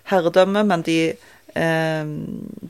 herredømme, 0.09 0.65
men 0.65 0.83
de, 0.83 1.01
eh, 1.55 2.05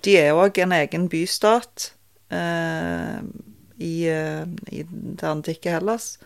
de 0.05 0.16
er 0.18 0.35
òg 0.37 0.59
en 0.62 0.75
egen 0.81 1.09
bystat 1.09 1.92
eh, 2.31 3.21
i, 3.79 4.09
eh, 4.11 4.44
i 4.75 4.83
det 4.90 5.29
antikke 5.29 5.71
Hellas, 5.71 6.18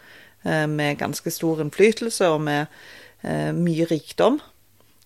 eh, 0.42 0.66
med 0.66 0.98
ganske 0.98 1.30
stor 1.30 1.60
innflytelse 1.60 2.28
og 2.32 2.40
med 2.40 2.66
eh, 3.22 3.52
mye 3.52 3.86
rikdom. 3.90 4.40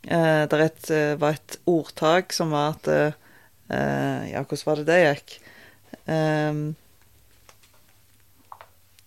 Eh, 0.07 0.47
det 0.47 0.59
et, 0.63 0.91
eh, 0.95 1.17
var 1.19 1.35
et 1.35 1.57
ordtak 1.67 2.33
som 2.33 2.53
var 2.55 2.77
at 2.77 2.89
eh, 2.89 3.13
Ja, 4.31 4.45
hvordan 4.47 4.67
var 4.69 4.79
det 4.79 4.87
det 4.87 4.99
gikk? 5.03 5.33
Eh, 6.07 6.55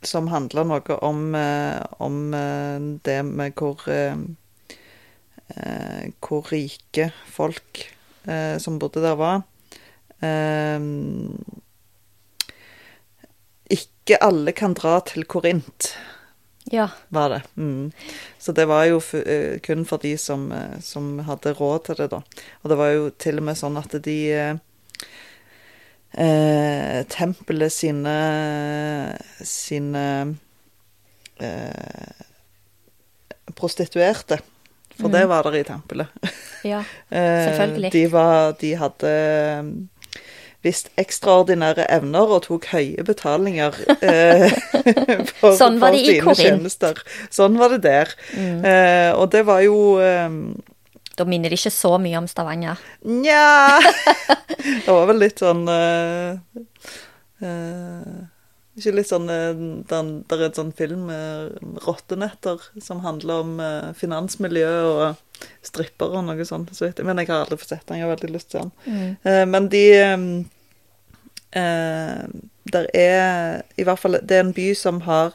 som 0.03 0.27
handla 0.31 0.63
noe 0.63 0.97
om, 1.03 1.35
om 1.99 2.17
det 3.03 3.17
med 3.27 3.55
hvor 3.59 3.83
Hvor 6.23 6.51
rike 6.53 7.09
folk 7.27 7.81
som 8.63 8.77
bodde 8.79 9.01
der, 9.03 9.17
var. 9.19 9.41
Eh, 10.23 10.79
ikke 13.75 14.21
alle 14.23 14.55
kan 14.55 14.73
dra 14.77 14.99
til 15.03 15.27
Korint, 15.27 15.91
Ja. 16.71 16.89
var 17.09 17.29
det. 17.29 17.41
Mm. 17.57 17.91
Så 18.37 18.51
det 18.51 18.65
var 18.69 18.85
jo 18.85 19.01
eh, 19.19 19.59
kun 19.59 19.85
for 19.85 20.01
de 20.01 20.17
som, 20.17 20.51
eh, 20.51 20.79
som 20.81 21.19
hadde 21.27 21.53
råd 21.57 21.85
til 21.85 21.99
det, 21.99 22.09
da. 22.13 22.21
Og 22.61 22.69
det 22.71 22.77
var 22.79 22.93
jo 22.93 23.09
til 23.17 23.41
og 23.41 23.47
med 23.49 23.57
sånn 23.59 23.79
at 23.79 23.95
de 24.05 24.17
eh, 24.33 24.61
eh, 26.13 27.01
Tempelet 27.09 27.73
sine 27.73 28.15
sine 29.41 30.05
eh, 31.39 32.23
prostituerte. 33.55 34.39
For 34.99 35.11
det 35.11 35.25
var 35.31 35.47
der 35.47 35.61
i 35.61 35.63
tempelet. 35.63 36.07
ja. 36.67 36.83
Selvfølgelig. 37.09 37.91
De, 37.91 38.03
var, 38.11 38.51
de 38.59 38.73
hadde 38.75 39.13
eh, 40.59 40.65
visst 40.65 40.89
ekstraordinære 40.99 41.85
evner 41.91 42.33
og 42.35 42.43
tok 42.47 42.65
høye 42.73 43.03
betalinger 43.07 43.75
eh, 44.01 44.49
for, 45.39 45.55
Sånn 45.55 45.79
var 45.79 45.95
for 45.95 46.35
sine 46.35 46.35
tjenester. 46.35 46.99
Sånn 47.31 47.59
var 47.59 47.75
det 47.75 47.83
der. 47.87 48.11
Eh, 48.35 49.11
og 49.15 49.29
det 49.31 49.45
var 49.47 49.63
jo 49.65 49.99
eh, 50.03 50.27
Da 51.19 51.27
minner 51.27 51.51
det 51.51 51.59
ikke 51.59 51.73
så 51.75 51.97
mye 52.01 52.19
om 52.19 52.27
Stavanger. 52.27 52.81
Nja 53.07 53.79
Det 54.85 54.91
var 54.91 55.07
vel 55.09 55.23
litt 55.23 55.39
sånn 55.39 55.63
eh, 55.71 56.35
eh, 57.43 58.19
Ikke 58.79 58.95
litt 58.95 59.09
sånn 59.09 59.27
Det 59.29 59.95
er 59.95 60.45
et 60.49 60.59
sånn 60.59 60.75
film, 60.75 61.07
'Rottenetter', 61.09 62.69
som 62.83 63.03
handler 63.07 63.45
om 63.45 63.57
eh, 63.63 63.89
finansmiljø 63.99 64.75
og 64.91 65.03
stripper 65.65 66.15
og 66.15 66.25
noe 66.27 66.45
sånt. 66.47 66.71
Så 66.75 66.89
jeg. 66.89 67.05
Men 67.05 67.21
jeg 67.21 67.29
har 67.31 67.43
aldri 67.43 67.59
fått 67.59 67.73
sett 67.73 67.87
den. 67.87 67.99
Jeg 67.99 68.07
har 68.07 68.15
veldig 68.15 68.31
lyst 68.33 68.51
til 68.53 68.65
den. 68.65 69.15
Eh, 69.23 69.45
men 69.49 69.69
de 69.71 69.83
eh, 69.99 70.27
eh, 71.61 72.25
Der 72.69 72.89
er 72.93 73.63
i 73.77 73.83
hvert 73.87 73.99
fall 73.99 74.19
Det 74.21 74.37
er 74.37 74.43
en 74.45 74.53
by 74.53 74.69
som 74.77 75.01
har 75.07 75.33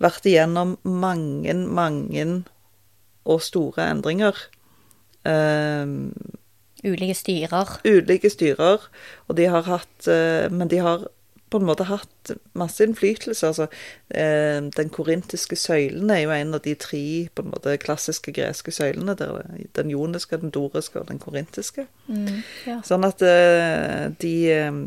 vært 0.00 0.24
igjennom 0.24 0.76
mange, 0.88 1.54
mange 1.68 2.26
og 3.28 3.42
store 3.44 3.90
endringer. 3.92 4.38
Eh, 5.28 5.86
Ulike 6.82 7.14
styrer. 7.14 7.76
ulike 7.86 8.30
styrer, 8.30 8.88
og 9.28 9.36
de 9.38 9.44
har 9.46 9.62
hatt 9.62 10.08
Men 10.50 10.66
de 10.66 10.80
har 10.82 11.04
på 11.52 11.60
en 11.60 11.66
måte 11.68 11.86
hatt 11.88 12.32
masse 12.58 12.84
innflytelse. 12.84 13.50
Altså, 13.50 13.66
eh, 14.08 14.58
den 14.76 14.92
korintiske 14.92 15.56
søylen 15.60 16.10
er 16.10 16.24
jo 16.24 16.32
en 16.34 16.56
av 16.56 16.62
de 16.64 16.74
tre 16.80 17.04
på 17.34 17.44
en 17.44 17.52
måte 17.52 17.76
klassiske 17.82 18.34
greske 18.36 18.72
søylene. 18.74 19.16
Der, 19.18 19.42
er 19.42 19.68
den 19.76 19.92
joniske, 19.92 20.40
den 20.40 20.54
doriske 20.54 21.00
og 21.00 21.10
den 21.12 21.20
korintiske. 21.22 21.86
Ja. 22.66 22.80
Sånn 22.86 23.06
at 23.08 23.22
eh, 23.26 24.08
de 24.22 24.34
eh, 24.56 24.82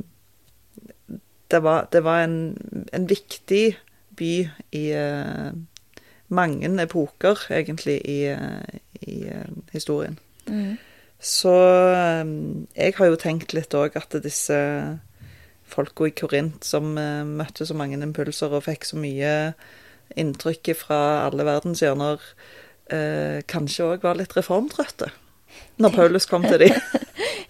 Det 1.45 1.59
var, 1.61 1.85
det 1.93 2.01
var 2.03 2.23
en, 2.23 2.57
en 2.91 3.05
viktig 3.05 3.77
by 4.17 4.31
i 4.73 4.85
eh, 4.97 5.51
mange 6.27 6.81
epoker, 6.81 7.37
egentlig, 7.53 7.99
i, 8.01 8.33
i 9.05 9.17
historien. 9.71 10.17
Mm. 10.49 10.77
Så 11.21 11.53
jeg 11.53 12.95
har 12.97 13.11
jo 13.11 13.19
tenkt 13.21 13.53
litt 13.53 13.77
òg 13.77 13.95
at 13.97 14.17
disse 14.23 14.57
folka 15.67 16.05
i 16.07 16.11
Korint 16.11 16.63
som 16.63 16.97
eh, 16.97 17.23
møtte 17.25 17.65
så 17.65 17.75
mange 17.77 17.97
impulser 18.01 18.53
og 18.53 18.63
fikk 18.67 18.85
så 18.85 18.97
mye 19.01 19.53
inntrykk 20.21 20.69
fra 20.77 20.99
alle 21.25 21.45
verdens 21.47 21.81
hjørner, 21.81 22.21
eh, 22.93 23.41
kanskje 23.49 23.87
òg 23.95 24.03
var 24.05 24.19
litt 24.19 24.35
reformtrøtte 24.37 25.09
når 25.79 25.93
Paulus 25.95 26.25
kom 26.27 26.43
til 26.47 26.59
dem. 26.67 26.75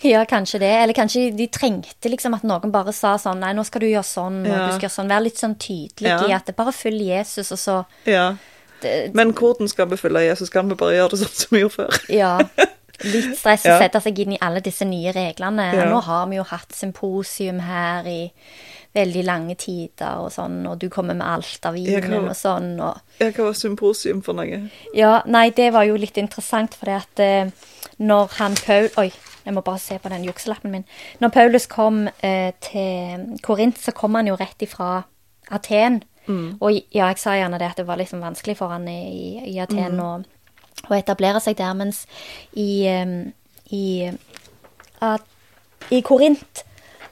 Ja, 0.05 0.19
kanskje 0.29 0.59
det. 0.61 0.67
Eller 0.83 0.93
kanskje 0.93 1.31
de 1.33 1.45
trengte 1.49 2.09
liksom 2.11 2.35
at 2.37 2.43
noen 2.45 2.69
bare 2.69 2.91
sa 2.93 3.15
sånn 3.17 3.39
Nei, 3.41 3.53
nå 3.57 3.63
skal 3.65 3.81
du 3.81 3.87
gjøre 3.87 4.05
sånn, 4.05 4.41
og 4.43 4.51
Ja. 4.51 4.65
du 4.67 4.73
skal 4.75 4.83
gjøre 4.85 4.93
sånn. 4.99 5.09
Være 5.09 5.23
litt 5.25 5.39
sånn 5.41 5.55
tydelig 5.57 6.11
Ja. 6.11 6.19
i 6.27 6.33
at 6.35 6.45
det 6.45 6.53
bare 6.59 6.73
følg 6.75 7.01
Jesus, 7.07 7.49
og 7.55 7.57
så 7.57 7.77
ja. 8.05 8.35
Men 9.17 9.31
hvordan 9.33 9.67
skal 9.71 9.87
vi 9.89 9.97
følge 9.97 10.21
Jesus? 10.27 10.51
Kan 10.53 10.69
vi 10.69 10.75
bare 10.77 10.93
gjøre 10.99 11.15
det 11.15 11.19
sånn 11.23 11.33
som 11.39 11.55
vi 11.55 11.63
gjorde 11.63 11.77
før? 11.79 11.97
Ja. 12.13 12.33
Litt 13.03 13.35
stress 13.37 13.65
å 13.67 13.75
sette 13.81 13.99
seg 14.03 14.19
inn 14.23 14.35
i 14.37 14.39
alle 14.41 14.61
disse 14.63 14.85
nye 14.87 15.11
reglene. 15.15 15.67
Ja. 15.75 15.89
Nå 15.91 15.99
har 16.05 16.25
vi 16.31 16.39
jo 16.39 16.45
hatt 16.47 16.71
symposium 16.75 17.59
her 17.65 18.07
i 18.07 18.19
veldig 18.95 19.23
lange 19.27 19.57
tider 19.59 20.21
og 20.23 20.31
sånn, 20.31 20.61
og 20.69 20.79
du 20.79 20.87
kommer 20.93 21.17
med 21.17 21.27
alt 21.27 21.67
av 21.67 21.75
Ja, 21.75 21.99
vinen 21.99 22.29
og 22.29 22.37
sånn, 22.39 22.77
og 22.79 23.01
Ja, 23.19 23.27
hva 23.27 23.49
var 23.49 23.57
symposium 23.59 24.21
for 24.23 24.37
noe? 24.37 24.61
Ja, 24.95 25.17
nei, 25.27 25.49
det 25.55 25.73
var 25.75 25.83
jo 25.83 25.97
litt 25.99 26.15
interessant, 26.21 26.77
fordi 26.79 26.95
at 26.95 27.23
eh, 27.23 27.51
når 27.99 28.37
han 28.39 28.55
Paul... 28.63 28.87
Oi, 29.01 29.09
jeg 29.45 29.53
må 29.53 29.61
bare 29.61 29.83
se 29.83 29.99
på 30.01 30.09
den 30.09 30.23
jukselappen 30.25 30.71
min. 30.73 30.87
Når 31.19 31.33
Paulus 31.35 31.67
kom 31.69 32.05
eh, 32.23 32.55
til 32.63 33.35
Korint, 33.45 33.77
så 33.77 33.93
kom 33.93 34.15
han 34.17 34.31
jo 34.31 34.39
rett 34.39 34.63
ifra 34.65 35.03
Aten. 35.53 36.01
Og 36.57 36.71
ja, 36.73 37.11
jeg 37.11 37.19
sa 37.21 37.35
gjerne 37.37 37.59
det 37.61 37.67
at 37.69 37.77
det 37.77 37.85
var 37.85 37.99
liksom 38.01 38.23
vanskelig 38.23 38.55
for 38.57 38.73
han 38.73 38.87
i, 38.89 39.43
i 39.45 39.59
Aten 39.61 39.99
å, 40.01 40.07
å 40.89 40.95
etablere 40.97 41.41
seg 41.43 41.57
der, 41.57 41.73
mens 41.77 42.03
i, 42.53 42.85
i, 43.73 43.85
at, 45.01 45.27
i 45.89 46.01
Korint 46.05 46.63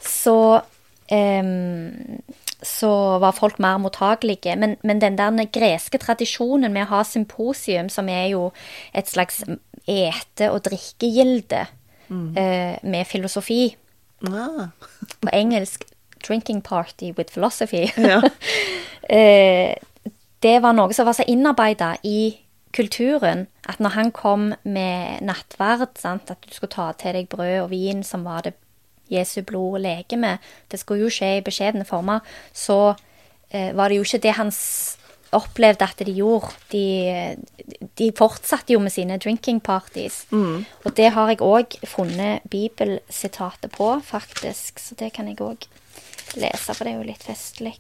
så 0.04 0.38
um, 1.12 2.22
så 2.64 3.20
var 3.20 3.36
folk 3.36 3.60
mer 3.60 3.78
mottagelige. 3.78 4.56
Men, 4.56 4.78
men 4.84 5.02
den 5.02 5.18
der 5.20 5.46
greske 5.52 6.00
tradisjonen 6.00 6.72
med 6.74 6.88
å 6.88 6.92
ha 6.96 7.04
symposium, 7.04 7.90
som 7.92 8.08
er 8.10 8.30
jo 8.32 8.52
et 8.96 9.10
slags 9.12 9.42
ete- 9.84 10.52
og 10.52 10.64
drikkegilde 10.64 11.66
eh, 12.40 12.80
med 12.84 13.08
filosofi 13.08 13.76
Ah, 14.24 14.70
På 15.20 15.30
engelsk 15.34 15.84
'drinking 16.24 16.62
party 16.62 17.12
with 17.12 17.34
philosophy'. 17.34 17.92
Ja. 17.98 18.22
eh, 19.18 19.76
det 20.40 20.62
var 20.62 20.74
noe 20.74 20.94
som 20.94 21.06
var 21.06 21.14
så 21.14 21.24
innarbeida 21.28 21.98
i 22.04 22.38
kulturen 22.74 23.48
at 23.70 23.80
når 23.80 23.96
han 23.96 24.12
kom 24.12 24.52
med 24.64 25.22
nattverd, 25.24 25.94
sant, 26.00 26.32
at 26.34 26.42
du 26.44 26.54
skulle 26.54 26.74
ta 26.74 26.90
til 26.98 27.16
deg 27.18 27.30
brød 27.32 27.60
og 27.62 27.72
vin 27.72 28.04
som 28.04 28.26
var 28.28 28.48
det 28.48 28.56
Jesu 29.12 29.42
blod 29.46 29.78
og 29.78 29.84
legeme, 29.84 30.38
det 30.72 30.80
skulle 30.82 31.06
jo 31.06 31.14
skje 31.14 31.38
i 31.38 31.46
beskjedne 31.46 31.86
former, 31.86 32.24
så 32.54 32.96
eh, 33.52 33.72
var 33.76 33.92
det 33.92 34.00
jo 34.00 34.08
ikke 34.08 34.24
det 34.26 34.36
han 34.40 34.52
opplevde 35.34 35.86
at 35.86 36.02
de 36.06 36.14
gjorde. 36.14 36.54
De, 36.72 37.38
de 37.98 38.10
fortsatte 38.18 38.74
jo 38.74 38.82
med 38.84 38.94
sine 38.94 39.18
drinking 39.18 39.62
parties. 39.64 40.24
Og 40.86 40.96
det 40.98 41.12
har 41.16 41.32
jeg 41.32 41.42
òg 41.42 41.78
funnet 41.90 42.46
bibelsitatet 42.50 43.74
på, 43.74 43.96
faktisk, 44.06 44.80
så 44.80 44.98
det 45.00 45.14
kan 45.14 45.30
jeg 45.30 45.42
òg 45.42 45.68
lese, 46.38 46.74
for 46.74 46.84
det 46.84 46.94
er 46.94 47.02
jo 47.02 47.10
litt 47.12 47.26
festlig. 47.26 47.78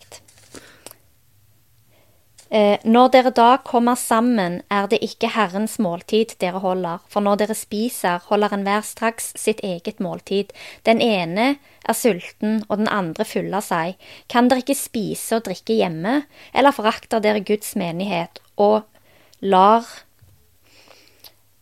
Eh, 2.53 2.77
når 2.85 3.07
dere 3.15 3.31
da 3.33 3.55
kommer 3.65 3.97
sammen, 3.97 4.59
er 4.69 4.85
det 4.85 4.99
ikke 5.01 5.31
Herrens 5.33 5.79
måltid 5.81 6.35
dere 6.37 6.59
holder, 6.61 7.01
for 7.09 7.25
når 7.25 7.39
dere 7.41 7.55
spiser, 7.57 8.21
holder 8.27 8.53
enhver 8.53 8.85
straks 8.85 9.31
sitt 9.41 9.63
eget 9.65 9.97
måltid. 9.97 10.53
Den 10.85 11.01
ene 11.01 11.55
er 11.81 11.97
sulten, 11.97 12.61
og 12.69 12.77
den 12.77 12.91
andre 12.93 13.25
fyller 13.25 13.65
seg. 13.65 13.97
Kan 14.29 14.51
dere 14.51 14.61
ikke 14.61 14.77
spise 14.77 15.39
og 15.39 15.47
drikke 15.47 15.79
hjemme, 15.79 16.27
eller 16.53 16.77
forakter 16.77 17.23
dere 17.25 17.41
Guds 17.41 17.73
menighet, 17.73 18.37
og 18.53 18.83
lar 19.41 19.89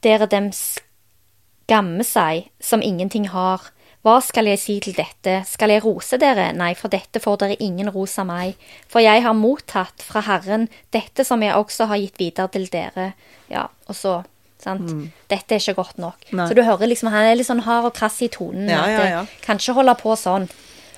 dere 0.04 0.27
dem 0.27 0.51
skamme 0.51 2.04
seg 2.04 2.49
som 2.60 2.84
ingenting 2.84 3.32
har? 3.32 3.71
Hva 4.01 4.15
skal 4.25 4.47
jeg 4.49 4.57
si 4.57 4.75
til 4.81 4.95
dette, 4.97 5.43
skal 5.45 5.75
jeg 5.75 5.83
rose 5.85 6.17
dere? 6.21 6.47
Nei, 6.57 6.71
for 6.77 6.89
dette 6.89 7.21
får 7.21 7.43
dere 7.43 7.57
ingen 7.61 7.91
ros 7.93 8.15
av 8.21 8.25
meg, 8.31 8.55
for 8.89 9.03
jeg 9.03 9.21
har 9.21 9.35
mottatt 9.37 10.01
fra 10.01 10.23
Herren 10.25 10.65
dette 10.93 11.25
som 11.27 11.43
jeg 11.45 11.53
også 11.53 11.85
har 11.91 12.01
gitt 12.01 12.17
videre 12.17 12.49
til 12.49 12.65
dere. 12.73 13.11
Ja, 13.51 13.67
og 13.85 13.97
så, 13.97 14.15
sant. 14.61 14.89
Dette 15.29 15.53
er 15.53 15.61
ikke 15.61 15.77
godt 15.83 16.01
nok. 16.01 16.25
Nei. 16.33 16.47
Så 16.49 16.57
du 16.57 16.63
hører 16.65 16.89
liksom, 16.89 17.11
han 17.13 17.29
er 17.29 17.37
litt 17.37 17.49
sånn 17.49 17.61
hard 17.67 17.91
og 17.91 17.93
krass 17.99 18.17
i 18.25 18.31
tonen. 18.33 18.65
Ja, 18.73 18.81
ja, 18.89 18.97
det 18.97 19.11
ja. 19.11 19.21
Kan 19.45 19.61
ikke 19.61 19.77
holde 19.77 19.95
på 20.01 20.17
sånn. 20.17 20.49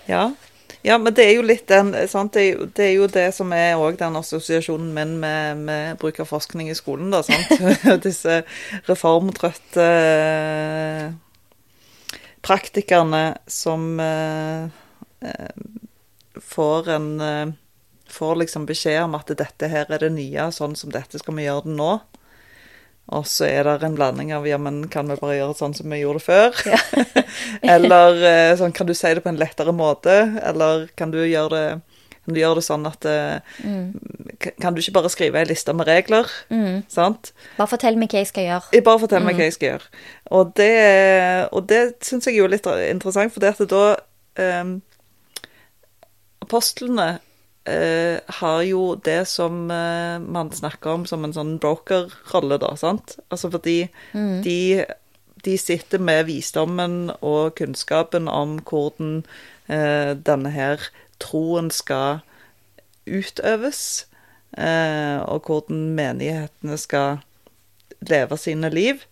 Ja. 0.07 0.23
ja, 0.87 0.95
men 0.95 1.11
det 1.15 1.27
er 1.27 1.35
jo 1.35 1.43
litt 1.47 1.67
den 1.67 1.91
sant? 2.07 2.37
Det, 2.37 2.45
er 2.45 2.49
jo, 2.55 2.69
det 2.71 2.87
er 2.87 2.93
jo 2.93 3.09
det 3.11 3.27
som 3.35 3.51
er 3.55 3.83
òg 3.83 3.99
den 3.99 4.15
assosiasjonen 4.19 4.95
min 4.95 5.17
med, 5.19 5.67
med 5.67 5.99
bruk 5.99 6.23
av 6.23 6.31
forskning 6.31 6.71
i 6.71 6.79
skolen, 6.79 7.11
da. 7.11 7.19
sant? 7.27 7.51
Disse 8.07 8.45
reformtrøtte 8.87 9.91
eh, 9.91 11.05
praktikerne 12.43 13.37
som 13.47 13.99
eh, 13.99 14.63
eh, 15.29 15.53
får 16.41 16.89
en 16.89 17.11
eh, 17.21 17.51
Får 18.13 18.35
liksom 18.35 18.65
beskjed 18.69 18.99
om 19.07 19.15
at 19.17 19.31
dette 19.33 19.67
her 19.71 19.87
er 19.89 20.03
det 20.03 20.11
nye, 20.13 20.43
sånn 20.53 20.75
som 20.77 20.91
dette 20.93 21.17
skal 21.17 21.33
vi 21.33 21.47
gjøre 21.47 21.63
det 21.65 21.71
nå. 21.79 21.87
Og 23.17 23.25
så 23.25 23.47
er 23.47 23.65
det 23.65 23.87
en 23.87 23.95
blanding 23.97 24.29
av 24.35 24.45
ja, 24.45 24.59
men 24.61 24.83
kan 24.91 25.09
vi 25.09 25.17
bare 25.17 25.39
gjøre 25.39 25.55
det 25.55 25.59
sånn 25.59 25.73
som 25.73 25.89
vi 25.89 26.03
gjorde 26.03 26.21
det 26.21 26.27
før? 26.27 26.59
eller 27.75 28.21
eh, 28.29 28.51
sånn, 28.59 28.75
kan 28.75 28.87
du 28.87 28.93
si 28.93 29.09
det 29.11 29.23
på 29.25 29.31
en 29.31 29.39
lettere 29.41 29.73
måte? 29.73 30.13
Eller 30.43 30.85
kan 30.99 31.11
du 31.15 31.23
gjøre 31.23 31.49
det, 31.55 31.92
kan 32.23 32.35
du 32.35 32.39
gjøre 32.39 32.59
det 32.61 32.65
sånn 32.67 32.87
at 32.87 33.03
mm. 33.03 33.89
Kan 34.61 34.75
du 34.75 34.81
ikke 34.81 34.95
bare 34.95 35.11
skrive 35.11 35.41
ei 35.41 35.49
liste 35.49 35.73
med 35.75 35.87
regler? 35.89 36.29
Sant? 36.91 37.33
Bare 37.57 37.71
fortell 37.71 37.99
meg 37.99 38.13
hva 38.13 38.23
jeg 38.23 38.29
skal 38.31 38.47
gjøre. 38.47 38.71
Jeg 38.75 38.85
bare 38.87 39.01
fortell 39.01 39.25
meg 39.25 39.39
hva 39.39 39.47
jeg 39.47 39.55
skal 39.57 39.69
gjøre. 39.73 39.91
Og 40.35 40.53
det, 40.59 40.71
og 41.51 41.67
det 41.71 41.81
syns 42.03 42.27
jeg 42.27 42.39
jo 42.39 42.47
er 42.47 42.55
litt 42.55 42.67
interessant, 42.87 43.33
for 43.35 43.43
det 43.43 43.53
at 43.53 43.69
da 43.71 43.83
um, 44.63 44.73
Apostlene 46.43 47.11
Uh, 47.63 48.19
har 48.27 48.57
jo 48.67 48.97
det 48.99 49.21
som 49.31 49.69
uh, 49.71 50.19
man 50.19 50.49
snakker 50.51 50.97
om 50.97 51.05
som 51.07 51.23
en 51.23 51.31
sånn 51.31 51.53
broker-rolle, 51.63 52.57
da, 52.59 52.73
sant? 52.75 53.13
Altså 53.31 53.47
fordi 53.53 53.77
de, 54.43 54.83
de 55.47 55.53
sitter 55.55 56.03
med 56.03 56.25
visdommen 56.27 57.13
og 57.21 57.55
kunnskapen 57.55 58.27
om 58.27 58.57
hvordan 58.67 59.21
eh, 59.71 60.11
denne 60.15 60.51
her 60.51 60.83
troen 61.23 61.71
skal 61.73 62.21
utøves, 63.07 64.05
eh, 64.57 65.17
og 65.27 65.47
hvordan 65.49 65.89
menighetene 65.97 66.77
skal 66.79 67.21
leve 68.09 68.37
sine 68.39 68.69
liv. 68.73 69.03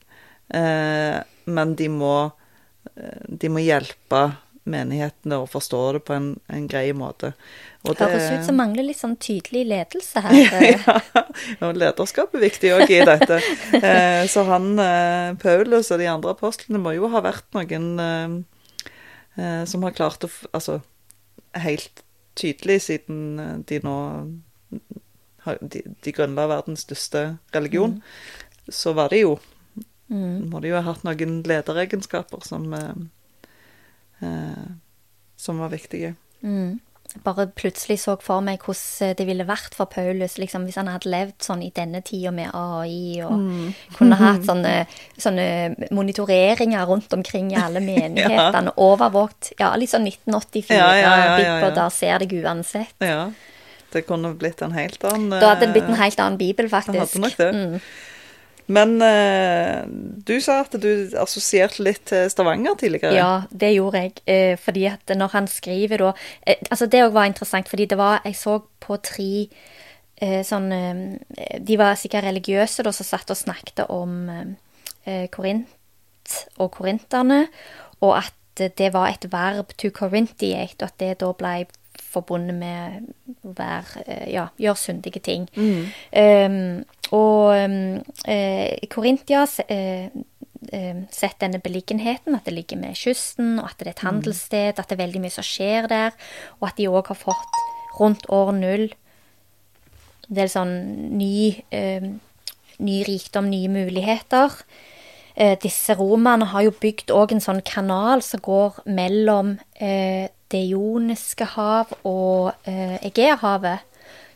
Eh, 0.54 1.18
men 1.52 1.76
de 1.80 1.88
må, 1.92 2.32
eh, 2.96 3.20
de 3.28 3.50
må 3.52 3.64
hjelpe 3.64 4.26
menighetene 4.72 5.40
å 5.42 5.48
forstå 5.50 5.80
det 5.96 6.02
på 6.06 6.14
en, 6.14 6.28
en 6.54 6.68
grei 6.70 6.92
måte. 6.94 7.32
Og 7.84 7.96
det- 7.98 8.08
Høres 8.12 8.28
ut 8.40 8.46
som 8.46 8.60
mangler 8.62 8.86
litt 8.86 9.00
sånn 9.00 9.16
tydelig 9.18 9.64
ledelse 9.72 10.22
her. 10.22 10.36
ja, 10.76 11.00
og 11.66 11.80
lederskap 11.82 12.36
er 12.38 12.44
viktig 12.46 12.72
òg 12.78 12.92
i 12.94 13.02
dette. 13.08 13.40
Eh, 13.82 14.28
så 14.30 14.46
han, 14.52 14.76
Paulus 15.42 15.90
og 15.92 16.00
de 16.04 16.08
andre 16.12 16.36
apostlene 16.36 16.80
må 16.84 16.94
jo 16.96 17.10
ha 17.12 17.24
vært 17.26 17.48
noen 17.58 18.46
som 19.66 19.84
har 19.88 19.94
klart 19.96 20.26
å 20.28 20.30
Altså 20.54 20.82
helt 21.54 22.04
tydelig, 22.36 22.82
siden 22.82 23.40
eh, 23.40 23.58
de 23.70 23.80
nå 23.84 23.96
har, 25.46 25.58
de, 25.62 25.82
de 26.04 26.14
grunnla 26.14 26.48
verdens 26.52 26.86
største 26.86 27.38
religion, 27.56 28.00
så 28.70 28.94
var 28.94 29.10
det 29.14 29.26
jo 29.26 29.40
Må 30.12 30.60
de 30.60 30.68
jo 30.68 30.76
ha 30.76 30.84
hatt 30.84 31.06
noen 31.08 31.38
lederegenskaper 31.48 32.44
som 32.44 32.66
eh, 32.76 33.04
eh, 34.28 34.66
Som 35.40 35.62
var 35.64 35.72
viktige. 35.72 36.16
Mm. 36.42 36.80
Bare 37.26 37.44
plutselig 37.52 37.98
så 38.00 38.14
for 38.24 38.40
meg 38.46 38.62
hvordan 38.64 39.16
det 39.20 39.26
ville 39.28 39.44
vært 39.44 39.74
for 39.76 39.86
Paulus 39.92 40.38
liksom, 40.40 40.64
hvis 40.64 40.78
han 40.80 40.88
hadde 40.88 41.10
levd 41.12 41.34
sånn 41.44 41.62
i 41.66 41.72
denne 41.76 42.00
tida 42.08 42.32
med 42.32 42.54
AI 42.56 43.20
og 43.26 43.34
Mm. 43.36 43.74
kunne 43.98 44.16
hatt 44.16 44.46
sånne, 44.50 44.74
sånne 45.20 45.48
monitoreringer 45.92 46.86
rundt 46.88 47.12
omkring 47.14 47.52
i 47.52 47.60
alle 47.60 47.80
menighetene. 47.92 48.72
Overvåkt. 48.78 49.52
Ja, 49.60 49.74
litt 49.76 49.92
sånn 49.92 50.08
1984. 50.08 50.78
Ja, 50.78 50.92
ja, 50.96 51.16
ja, 51.18 51.38
ja, 51.40 51.58
ja. 51.66 51.70
Der 51.76 51.90
ser 51.90 52.24
deg 52.24 52.32
uansett. 52.44 52.96
Ja. 53.04 53.30
Det 53.92 54.06
kunne 54.08 54.32
blitt 54.40 54.62
en 54.64 54.72
helt 54.72 55.04
annen 55.04 55.34
Da 55.36 55.50
hadde 55.52 55.66
det 55.68 55.74
blitt 55.76 55.90
en 55.90 55.98
eh, 55.98 56.04
helt 56.06 56.20
annen 56.24 56.38
bibel, 56.40 56.70
faktisk. 56.72 56.96
Han 56.96 57.04
hadde 57.04 57.20
nok 57.26 57.38
det. 57.38 57.52
Mm. 57.52 57.82
Men 58.72 58.96
eh, 59.04 59.84
du 60.28 60.36
sa 60.44 60.62
at 60.64 60.76
du 60.80 61.12
assosierte 61.20 61.84
litt 61.84 62.06
til 62.12 62.30
Stavanger 62.32 62.78
tidligere. 62.80 63.14
Ja, 63.18 63.32
det 63.52 63.74
gjorde 63.76 64.04
jeg. 64.06 64.16
Eh, 64.30 64.56
fordi 64.62 64.86
at 64.92 65.14
når 65.18 65.34
han 65.36 65.50
skriver 65.52 66.06
da 66.06 66.12
eh, 66.46 66.62
Altså, 66.70 66.88
det 66.88 67.04
òg 67.04 67.16
var 67.16 67.30
interessant, 67.30 67.70
fordi 67.72 67.90
det 67.92 67.98
var 68.00 68.22
Jeg 68.28 68.38
så 68.40 68.60
på 68.82 68.98
tre 69.04 69.32
eh, 70.22 70.42
sånn 70.48 70.72
eh, 70.76 71.58
De 71.60 71.80
var 71.82 72.00
sikkert 72.00 72.30
religiøse 72.30 72.86
da, 72.86 72.94
som 72.96 73.08
satt 73.08 73.34
og 73.34 73.40
snakket 73.40 73.84
om 73.90 74.30
eh, 74.32 75.28
Korint 75.34 75.68
og 76.62 76.70
korinterne, 76.78 77.48
og 78.06 78.14
at 78.22 78.38
det 78.78 78.92
var 78.94 79.10
et 79.10 79.26
verb 79.32 79.72
to 79.80 79.90
corintiate, 79.90 80.78
og 80.84 80.92
at 80.92 81.00
det 81.02 81.16
da 81.24 81.32
ble 81.36 81.66
forbundet 82.12 82.58
med 82.58 83.10
å 83.48 83.54
være 83.58 84.06
eh, 84.06 84.28
Ja, 84.34 84.50
gjøre 84.62 84.80
syndige 84.80 85.22
ting. 85.24 85.48
Um, 86.12 86.84
og 87.12 87.56
eh, 87.58 88.88
Korintia 88.92 89.44
eh, 89.68 90.08
eh, 90.72 91.02
sett 91.12 91.42
denne 91.44 91.60
beliggenheten, 91.60 92.38
at 92.38 92.48
det 92.48 92.56
ligger 92.56 92.80
med 92.80 92.96
kysten, 93.00 93.58
og 93.60 93.72
at 93.72 93.80
det 93.80 93.90
er 93.90 93.96
et 93.96 94.06
handelssted, 94.08 94.80
at 94.80 94.88
det 94.88 94.96
er 94.96 95.04
veldig 95.04 95.24
mye 95.26 95.36
som 95.36 95.48
skjer 95.48 95.90
der, 95.92 96.16
og 96.62 96.70
at 96.70 96.80
de 96.80 96.88
òg 96.92 97.12
har 97.12 97.20
fått 97.20 97.62
rundt 98.00 98.30
år 98.32 98.54
null 98.56 98.92
en 100.32 100.38
del 100.40 100.52
sånn 100.52 100.76
ny, 101.20 101.62
eh, 101.76 102.08
ny 102.80 102.98
rikdom, 103.04 103.50
nye 103.52 103.68
muligheter. 103.68 104.52
Eh, 105.36 105.58
disse 105.60 105.96
romerne 106.00 106.48
har 106.54 106.64
jo 106.64 106.72
bygd 106.72 107.12
òg 107.12 107.34
en 107.36 107.44
sånn 107.44 107.62
kanal 107.68 108.24
som 108.24 108.40
går 108.44 108.82
mellom 108.86 109.58
eh, 109.76 110.32
det 110.52 110.66
joniske 110.70 111.48
hav 111.56 111.94
og 112.08 112.52
eh, 112.68 112.98
Egeahavet, 113.08 113.88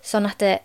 sånn 0.05 0.28
at 0.30 0.39
det, 0.43 0.55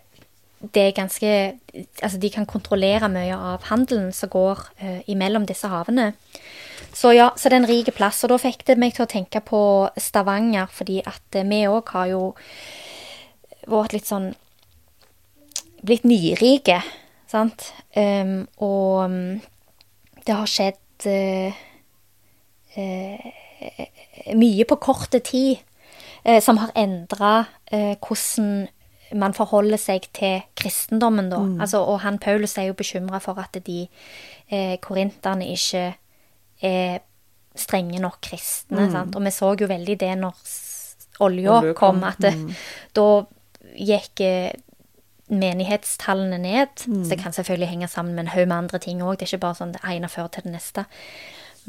det 0.61 0.87
er 0.89 0.97
ganske 0.97 1.33
Altså, 1.71 2.17
de 2.19 2.27
kan 2.27 2.43
kontrollere 2.43 3.07
mye 3.07 3.31
av 3.31 3.69
handelen 3.69 4.09
som 4.11 4.27
går 4.33 4.59
eh, 4.83 4.97
imellom 5.13 5.45
disse 5.47 5.69
havene. 5.71 6.09
Så 6.91 7.13
ja, 7.15 7.29
så 7.37 7.47
det 7.47 7.55
er 7.55 7.61
en 7.61 7.69
rik 7.69 7.93
plass. 7.95 8.19
Og 8.25 8.33
da 8.33 8.37
fikk 8.41 8.65
det 8.67 8.75
meg 8.81 8.95
til 8.97 9.05
å 9.05 9.11
tenke 9.11 9.39
på 9.39 9.61
Stavanger, 9.95 10.67
fordi 10.75 10.99
at 11.07 11.39
eh, 11.39 11.47
vi 11.47 11.61
òg 11.71 11.93
har 11.95 12.09
jo 12.11 12.23
vært 13.71 13.97
litt 13.97 14.09
sånn 14.09 14.33
Blitt 15.81 16.03
nyrike, 16.05 16.75
sant. 17.25 17.71
Um, 17.97 18.43
og 18.61 19.09
mm, 19.09 19.39
det 20.27 20.35
har 20.37 20.51
skjedd 20.51 21.07
uh, 21.09 21.61
eh, 22.77 24.00
mye 24.35 24.65
på 24.65 24.75
korte 24.81 25.19
tid 25.19 25.57
eh, 26.23 26.41
som 26.43 26.57
har 26.61 26.71
endra 26.75 27.45
eh, 27.71 27.95
hvordan 27.97 28.67
man 29.13 29.33
forholder 29.35 29.77
seg 29.77 30.05
til 30.15 30.41
kristendommen, 30.55 31.29
da. 31.29 31.41
Altså, 31.61 31.81
og 31.83 31.99
han 32.05 32.19
Paulus 32.19 32.57
er 32.57 32.69
jo 32.69 32.73
bekymra 32.79 33.19
for 33.19 33.39
at 33.43 33.57
de 33.65 33.87
eh, 34.51 34.77
korinterne 34.79 35.47
ikke 35.51 35.95
er 36.61 36.99
strenge 37.55 37.99
nok 37.99 38.21
kristne. 38.23 38.85
Sant? 38.91 39.15
Og 39.15 39.25
vi 39.25 39.31
så 39.35 39.55
jo 39.59 39.67
veldig 39.67 39.97
det 39.99 40.13
når 40.17 40.35
olja 41.19 41.57
Olja 41.59 41.73
kom, 41.73 42.03
at 42.07 42.21
det, 42.23 42.31
da 42.95 43.25
gikk 43.75 44.23
eh, 44.23 44.53
menighetstallene 45.31 46.39
ned. 46.39 46.71
Så 46.83 47.09
det 47.09 47.19
kan 47.19 47.33
selvfølgelig 47.33 47.67
henge 47.67 47.87
sammen 47.87 48.15
med 48.15 48.25
en 48.25 48.33
haug 48.33 48.47
med 48.47 48.57
andre 48.57 48.79
ting 48.79 49.03
òg. 49.03 49.17
Det 49.19 49.27
er 49.27 49.33
ikke 49.33 49.45
bare 49.45 49.59
sånn 49.59 49.75
det 49.75 49.83
ene 49.87 50.09
fører 50.11 50.31
til 50.31 50.47
det 50.47 50.55
neste. 50.55 50.85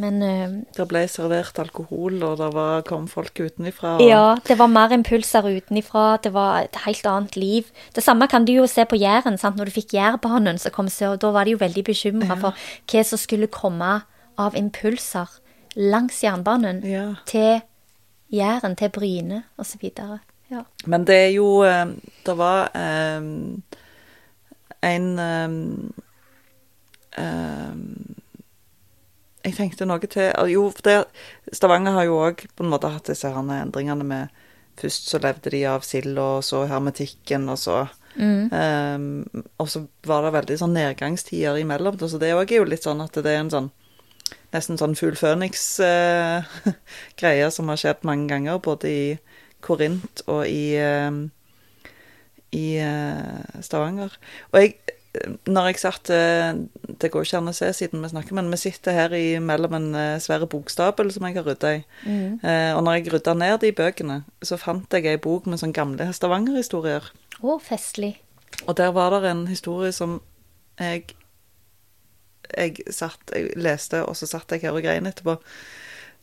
Men 0.01 0.23
uh, 0.23 0.63
Det 0.77 0.87
ble 0.89 1.03
servert 1.09 1.59
alkohol, 1.61 2.23
og 2.25 2.39
det 2.41 2.49
var, 2.55 2.81
kom 2.89 3.09
folk 3.09 3.41
utenifra. 3.41 3.97
Og, 3.99 4.07
ja, 4.09 4.37
det 4.49 4.57
var 4.59 4.71
mer 4.73 4.95
impulser 4.97 5.45
utenifra. 5.45 6.17
Det 6.23 6.33
var 6.33 6.63
et 6.65 6.79
helt 6.87 7.07
annet 7.07 7.37
liv. 7.37 7.69
Det 7.95 8.05
samme 8.05 8.29
kan 8.29 8.47
du 8.49 8.55
jo 8.55 8.67
se 8.67 8.87
på 8.89 8.97
Jæren. 8.97 9.37
sant? 9.39 9.57
Når 9.57 9.69
du 9.69 9.75
fikk 9.77 9.93
Jærbanen, 9.95 10.59
så 10.59 10.71
kom 10.73 10.89
sør, 10.89 11.17
da 11.17 11.31
var 11.31 11.45
de 11.45 11.57
jo 11.57 11.61
veldig 11.61 11.85
bekymra 11.85 12.39
for 12.41 12.57
hva 12.89 13.05
som 13.05 13.21
skulle 13.21 13.51
komme 13.53 14.01
av 14.39 14.57
impulser 14.57 15.29
langs 15.77 16.23
jernbanen 16.25 16.83
Ja. 16.85 17.15
til 17.27 17.61
Jæren, 18.33 18.77
til 18.77 18.89
Bryne 18.89 19.43
osv. 19.59 19.91
Ja. 20.51 20.63
Men 20.87 21.05
det 21.07 21.15
er 21.17 21.31
jo 21.33 21.63
eh, 21.65 21.87
Det 22.27 22.37
var 22.39 22.71
um, 23.19 23.63
en 24.83 25.19
um, 25.19 25.93
eh, 27.19 28.22
Jeg 29.43 29.57
tenkte 29.59 29.87
noe 29.89 30.07
til 30.07 30.31
Jo, 30.53 30.69
for 30.71 30.87
det, 30.87 30.97
Stavanger 31.55 31.97
har 31.97 32.07
jo 32.07 32.21
òg 32.23 32.45
på 32.55 32.65
en 32.65 32.71
måte 32.71 32.91
hatt 32.93 33.11
disse 33.11 33.31
her 33.31 33.55
endringene 33.59 34.07
med 34.07 34.41
Først 34.81 35.11
så 35.11 35.19
levde 35.21 35.51
de 35.53 35.59
av 35.69 35.83
sild, 35.85 36.17
og 36.19 36.41
så 36.47 36.63
hermetikken, 36.65 37.45
og 37.53 37.59
så 37.61 37.83
eh, 38.57 38.99
Og 39.61 39.69
så 39.69 39.85
var 40.09 40.25
det 40.25 40.37
veldig 40.39 40.57
sånn 40.63 40.77
nedgangstider 40.77 41.61
imellom. 41.61 41.99
Så 42.01 42.19
det 42.19 42.33
òg 42.33 42.49
er 42.49 42.63
jo 42.63 42.71
litt 42.71 42.87
sånn 42.87 43.05
at 43.05 43.15
det 43.21 43.35
er 43.35 43.41
en 43.45 43.53
sånn 43.53 43.71
Nesten 44.53 44.77
sånn 44.77 44.95
fugl 44.97 45.17
føniks-greie 45.17 47.51
som 47.57 47.69
har 47.73 47.79
skjedd 47.81 48.05
mange 48.05 48.29
ganger, 48.29 48.59
både 48.61 48.89
i 48.89 49.17
Korint 49.65 50.23
og 50.27 50.45
i, 50.45 50.77
uh, 50.77 51.13
i 52.53 52.77
uh, 52.85 53.41
Stavanger. 53.65 54.13
Og 54.53 54.61
jeg, 54.61 54.77
når 55.45 55.67
jeg 55.69 55.81
satt 55.83 56.09
eh, 56.15 56.55
Det 57.01 57.11
går 57.13 57.27
ikke 57.27 57.41
an 57.43 57.51
å 57.51 57.55
se 57.57 57.69
siden 57.77 58.01
vi 58.01 58.09
snakker, 58.13 58.37
men 58.39 58.49
vi 58.53 58.59
sitter 58.61 58.97
her 58.97 59.15
i, 59.17 59.37
mellom 59.45 59.77
en 59.77 59.89
svær 59.93 60.23
svære 60.25 60.49
bokstabel 60.49 61.13
som 61.13 61.27
jeg 61.29 61.37
har 61.37 61.49
rydda 61.49 61.73
i. 61.77 61.83
Eh, 62.09 62.71
og 62.73 62.83
når 62.87 62.99
jeg 62.99 63.13
rydda 63.13 63.35
ned 63.37 63.59
de 63.61 63.73
bøkene, 63.77 64.23
så 64.41 64.57
fant 64.61 64.97
jeg 64.97 65.11
ei 65.11 65.21
bok 65.21 65.49
med 65.51 65.61
sånne 65.61 65.77
gamle 65.77 66.09
Stavanger-historier. 66.17 67.11
Å, 67.43 67.59
festlig. 67.61 68.15
Og 68.65 68.77
der 68.79 68.93
var 68.97 69.13
det 69.13 69.29
en 69.29 69.47
historie 69.51 69.93
som 69.93 70.21
jeg 70.81 71.13
jeg 72.53 72.83
satt, 72.93 73.31
jeg 73.33 73.55
leste, 73.57 74.03
og 74.05 74.17
så 74.19 74.27
satt 74.29 74.51
jeg 74.53 74.65
her 74.67 74.77
og 74.77 74.85
grein 74.85 75.07
etterpå, 75.09 75.39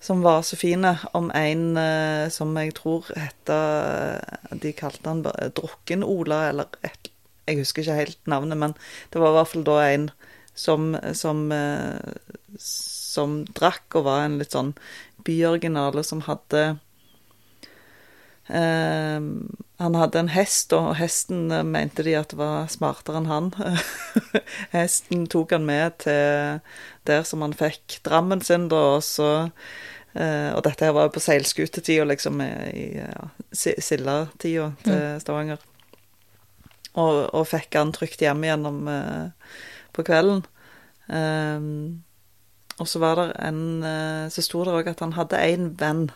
som 0.03 0.21
var 0.23 0.43
så 0.47 0.57
fine, 0.59 0.91
om 1.17 1.29
en 1.35 1.63
eh, 1.79 2.25
som 2.31 2.53
jeg 2.57 2.75
tror 2.77 3.09
heter, 3.15 4.19
De 4.61 4.73
kalte 4.77 5.09
han 5.09 5.23
Drukken-Ola, 5.25 6.43
eller 6.51 6.69
et 6.85 7.09
Jeg 7.49 7.61
husker 7.63 7.83
ikke 7.83 7.99
helt 7.99 8.29
navnet, 8.29 8.59
men 8.61 8.75
det 9.13 9.21
var 9.21 9.33
i 9.33 9.37
hvert 9.39 9.51
fall 9.53 9.65
da 9.67 9.77
en 9.89 10.09
som, 10.59 10.91
som, 11.15 11.45
eh, 11.55 12.13
som 12.59 13.39
drakk 13.57 13.95
og 13.99 14.05
var 14.09 14.25
en 14.27 14.37
litt 14.41 14.53
sånn 14.55 14.73
byoriginale 15.27 16.03
som 16.07 16.23
hadde 16.29 16.67
Eh, 18.49 19.19
han 19.77 19.95
hadde 19.95 20.19
en 20.23 20.31
hest, 20.33 20.73
og 20.73 20.95
hesten 20.97 21.51
eh, 21.53 21.61
mente 21.61 22.01
de 22.05 22.15
at 22.17 22.33
var 22.33 22.65
smartere 22.73 23.21
enn 23.21 23.29
han. 23.29 23.51
hesten 24.73 25.27
tok 25.29 25.53
han 25.53 25.67
med 25.69 25.99
til 26.05 26.57
der 27.05 27.23
som 27.29 27.45
han 27.45 27.53
fikk 27.53 27.99
drammen 28.07 28.41
sin, 28.45 28.69
da, 28.73 28.83
og 28.97 29.05
så 29.05 29.31
Uh, 30.17 30.55
Og 30.57 30.63
dette 30.65 30.87
her 30.87 30.93
var 30.97 31.05
jo 31.05 31.11
på 31.13 31.21
seilskutetida, 31.21 32.01
liksom, 32.09 32.39
i 32.41 32.85
ja, 32.97 33.27
si- 33.53 33.75
sildatida 33.77 34.71
til 34.81 35.19
Stavanger. 35.21 35.61
Og, 36.97 37.29
og 37.35 37.47
fikk 37.47 37.77
han 37.77 37.93
trygt 37.93 38.23
hjem 38.23 38.45
igjennom 38.45 38.87
eh, 38.89 39.51
på 39.95 40.05
kvelden. 40.07 40.41
Eh, 41.09 41.67
og 42.79 42.87
så 42.87 43.01
var 43.03 43.19
det 43.19 43.27
en 43.43 43.83
eh, 43.83 44.29
Så 44.31 44.43
sto 44.45 44.63
det 44.63 44.73
òg 44.77 44.89
at 44.91 45.03
han 45.03 45.17
hadde 45.17 45.41
én 45.43 45.73
venn 45.79 46.07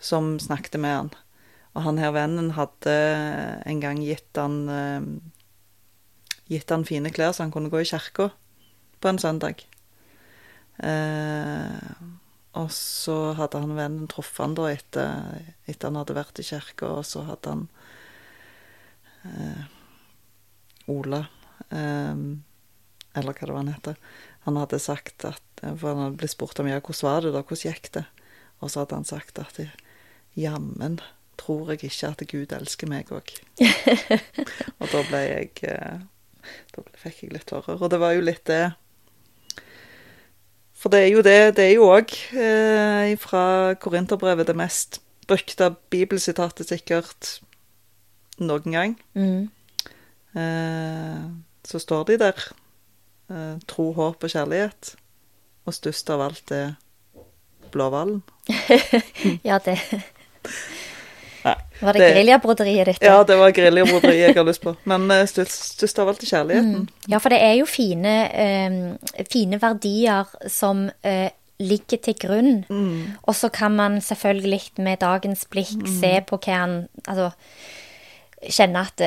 som 0.00 0.34
snakket 0.40 0.80
med 0.80 0.96
han. 0.96 1.12
Og 1.74 1.86
han 1.86 1.98
her 1.98 2.14
vennen 2.14 2.52
hadde 2.58 2.96
en 3.66 3.80
gang 3.82 4.00
gitt 4.02 4.38
han 4.38 4.64
eh, 4.70 5.06
Gitt 6.50 6.68
han 6.68 6.84
fine 6.84 7.08
klær 7.14 7.32
så 7.32 7.46
han 7.46 7.54
kunne 7.54 7.72
gå 7.72 7.80
i 7.80 7.88
kirka 7.88 8.28
på 9.00 9.08
en 9.08 9.18
søndag. 9.18 9.62
Eh, 10.76 12.02
og 12.54 12.70
så 12.70 13.32
hadde 13.38 13.62
han 13.62 13.72
vennen 13.78 14.10
truffet 14.10 14.42
han 14.42 14.56
da 14.58 14.68
etter, 14.70 15.40
etter 15.64 15.88
han 15.88 15.98
hadde 15.98 16.16
vært 16.18 16.40
i 16.42 16.46
kirka, 16.46 16.90
og 17.00 17.06
så 17.08 17.24
hadde 17.26 17.54
han 17.54 17.64
eh, 19.24 19.64
Ola 20.90 21.24
eh, 21.70 22.14
Eller 23.14 23.32
hva 23.32 23.46
det 23.46 23.52
var 23.52 23.62
han 23.62 23.72
heter. 23.72 23.98
Han 24.44 24.58
hadde 24.60 24.82
sagt 24.82 25.24
at 25.28 25.64
For 25.64 25.90
han 25.92 26.02
hadde 26.02 26.20
blitt 26.20 26.34
spurt 26.34 26.60
om 26.60 26.68
ja, 26.68 26.80
hvordan 26.80 27.08
var 27.08 27.24
det 27.24 27.34
da, 27.36 27.42
hvordan 27.42 27.72
gikk 27.72 27.92
det? 27.94 28.06
Og 28.60 28.70
så 28.72 28.82
hadde 28.82 28.98
han 28.98 29.08
sagt 29.08 29.38
at 29.40 29.60
jammen 30.34 30.98
tror 31.40 31.72
jeg 31.72 31.90
ikke 31.90 32.10
at 32.12 32.24
Gud 32.30 32.54
elsker 32.54 32.90
meg 32.90 33.10
òg. 33.14 33.32
og 34.80 34.88
da 34.90 35.02
ble 35.08 35.22
jeg 35.24 35.50
eh, 35.68 36.02
Da 36.74 36.84
fikk 37.00 37.24
jeg 37.24 37.34
litt 37.34 37.48
tårer. 37.50 37.80
Og 37.80 37.90
det 37.92 38.00
var 38.02 38.14
jo 38.16 38.24
litt 38.24 38.44
det 38.50 38.74
For 40.76 40.92
det 40.92 41.00
er 41.06 41.10
jo 41.14 41.24
det 41.24 41.38
Det 41.56 41.64
er 41.68 41.74
jo 41.76 41.88
òg 41.94 42.14
eh, 42.36 43.14
fra 43.20 43.74
Korinterbrevet 43.80 44.50
det 44.50 44.58
mest 44.58 45.00
brukte 45.24 45.70
bibelsitatet 45.88 46.68
sikkert 46.68 47.38
noen 48.36 48.74
gang. 48.74 48.90
Mm. 49.16 49.46
Eh, 50.34 51.24
så 51.64 51.80
står 51.80 52.04
de 52.10 52.18
der. 52.18 52.46
Eh, 53.30 53.58
tro, 53.70 53.92
håp 53.96 54.24
og 54.24 54.30
kjærlighet. 54.30 54.94
Og 55.64 55.74
størst 55.76 56.10
av 56.12 56.20
alt 56.26 56.52
er 56.52 56.74
blåhvalen. 57.72 58.22
Ja, 59.48 59.58
det 59.64 59.78
Nei, 61.44 61.54
Var 61.80 61.92
det, 61.92 62.00
det- 62.00 62.10
geriljabroderiet 62.14 62.86
ditt? 62.88 63.02
Ja, 63.04 63.18
det 63.24 63.36
var 63.36 63.52
geriljabroderiet 63.52 64.30
jeg 64.30 64.36
har 64.36 64.46
lyst 64.48 64.62
på. 64.64 64.72
Men 64.88 65.10
eh, 65.12 65.26
størst, 65.28 65.98
av 66.00 66.08
alt 66.08 66.22
er 66.24 66.30
kjærligheten. 66.30 66.86
Ja, 67.12 67.20
for 67.20 67.32
det 67.34 67.40
er 67.44 67.58
jo 67.58 67.66
fine, 67.68 68.14
eh, 68.32 69.24
fine 69.28 69.58
verdier 69.60 70.30
som 70.48 70.86
eh, 71.04 71.28
ligger 71.60 72.00
til 72.06 72.16
grunn. 72.20 72.64
Og 73.28 73.36
så 73.36 73.50
kan 73.52 73.76
man 73.76 74.00
selvfølgelig 74.00 74.62
med 74.84 75.02
dagens 75.04 75.44
blikk 75.52 75.84
se 76.00 76.16
på 76.26 76.40
hva 76.40 76.56
han 76.64 76.74
Altså 77.06 77.30
kjenne 78.44 78.80
at 78.88 79.00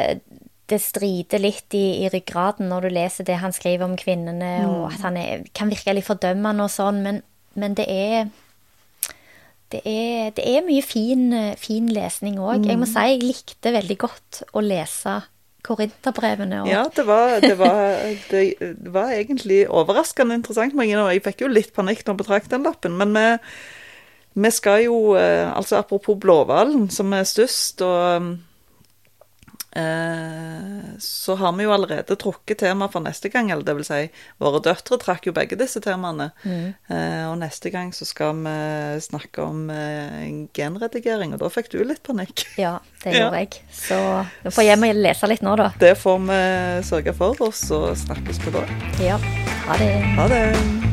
det, 0.71 0.81
strider 0.83 1.41
litt 1.41 1.75
i, 1.77 2.03
i 2.03 2.09
ryggraden 2.11 2.67
når 2.71 2.87
du 2.87 2.95
leser 2.97 3.27
det 3.27 3.39
han 3.41 3.55
skriver 3.55 3.87
om 3.87 3.95
kvinnene, 3.99 4.51
og 4.67 4.89
at 4.91 5.05
han 5.05 5.19
er, 5.19 5.47
kan 5.55 5.71
virke 5.71 5.95
litt 5.95 6.07
fordømmende 6.07 6.67
og 6.67 6.73
sånn, 6.73 7.01
men, 7.05 7.21
men 7.59 7.77
det 7.77 7.87
er 7.91 8.29
det 9.67 9.81
er, 9.83 10.29
det 10.31 10.45
er 10.47 10.63
mye 10.63 10.83
fin, 10.83 11.25
fin 11.59 11.89
lesning 11.91 12.37
òg. 12.39 12.63
Jeg 12.69 12.79
må 12.79 12.87
si 12.87 13.01
jeg 13.03 13.19
likte 13.19 13.73
veldig 13.75 13.97
godt 13.99 14.39
å 14.55 14.63
lese 14.63 15.17
korinterbrevene. 15.67 16.61
Og... 16.63 16.69
Ja, 16.71 16.85
det 16.95 17.03
var, 17.07 17.39
det, 17.43 17.55
var, 17.59 17.81
det, 18.31 18.43
det 18.59 18.93
var, 18.93 19.11
egentlig 19.11 19.65
overraskende 19.67 20.37
interessant. 20.39 20.77
Jeg 20.87 21.23
fikk 21.25 21.43
jo 21.43 21.51
litt 21.51 21.73
panikk 21.75 22.05
når 22.05 22.13
jeg 22.13 22.21
betraktet 22.23 22.55
den 22.55 22.67
lappen. 22.67 22.95
Men 22.99 23.11
vi, 23.17 23.25
vi 24.45 24.53
skal 24.55 24.85
jo 24.85 25.17
eh, 25.19 25.49
Altså 25.51 25.81
apropos 25.81 26.15
Blåhvalen, 26.21 26.87
som 26.93 27.11
er 27.13 27.27
størst, 27.27 27.83
og 27.83 28.37
så 30.99 31.35
har 31.35 31.53
vi 31.57 31.65
jo 31.65 31.73
allerede 31.75 32.15
trukket 32.19 32.59
tema 32.63 32.87
for 32.91 33.03
neste 33.05 33.29
gang, 33.29 33.51
eller 33.51 33.65
det 33.67 33.75
vil 33.77 33.87
si, 33.87 33.99
våre 34.41 34.61
døtre 34.65 34.99
trakk 35.01 35.27
jo 35.29 35.35
begge 35.35 35.59
disse 35.59 35.81
temaene. 35.83 36.29
Mm. 36.43 36.73
Eh, 36.89 37.23
og 37.29 37.37
neste 37.41 37.71
gang 37.73 37.91
så 37.95 38.07
skal 38.07 38.39
vi 38.41 38.55
snakke 39.05 39.45
om 39.45 39.69
eh, 39.73 40.25
genredigering, 40.57 41.35
og 41.35 41.43
da 41.43 41.51
fikk 41.53 41.71
du 41.75 41.81
litt 41.83 42.03
panikk. 42.05 42.45
Ja, 42.57 42.79
det 43.03 43.13
gjorde 43.13 43.37
ja. 43.37 43.45
jeg. 43.45 43.61
Så 43.73 43.97
nå 44.43 44.51
får 44.55 44.65
hjem 44.65 44.87
og 44.87 45.01
lese 45.03 45.29
litt 45.29 45.45
nå, 45.45 45.53
da. 45.59 45.69
Det 45.79 45.93
får 45.99 46.19
vi 46.25 46.41
sørge 46.89 47.13
for, 47.17 47.37
og 47.45 47.53
så 47.55 47.83
snakkes 48.07 48.41
vi 48.45 48.57
da. 48.57 48.67
Ja. 49.03 49.21
Ha 49.67 49.81
det. 49.83 49.95
Ha 50.17 50.29
det. 50.33 50.86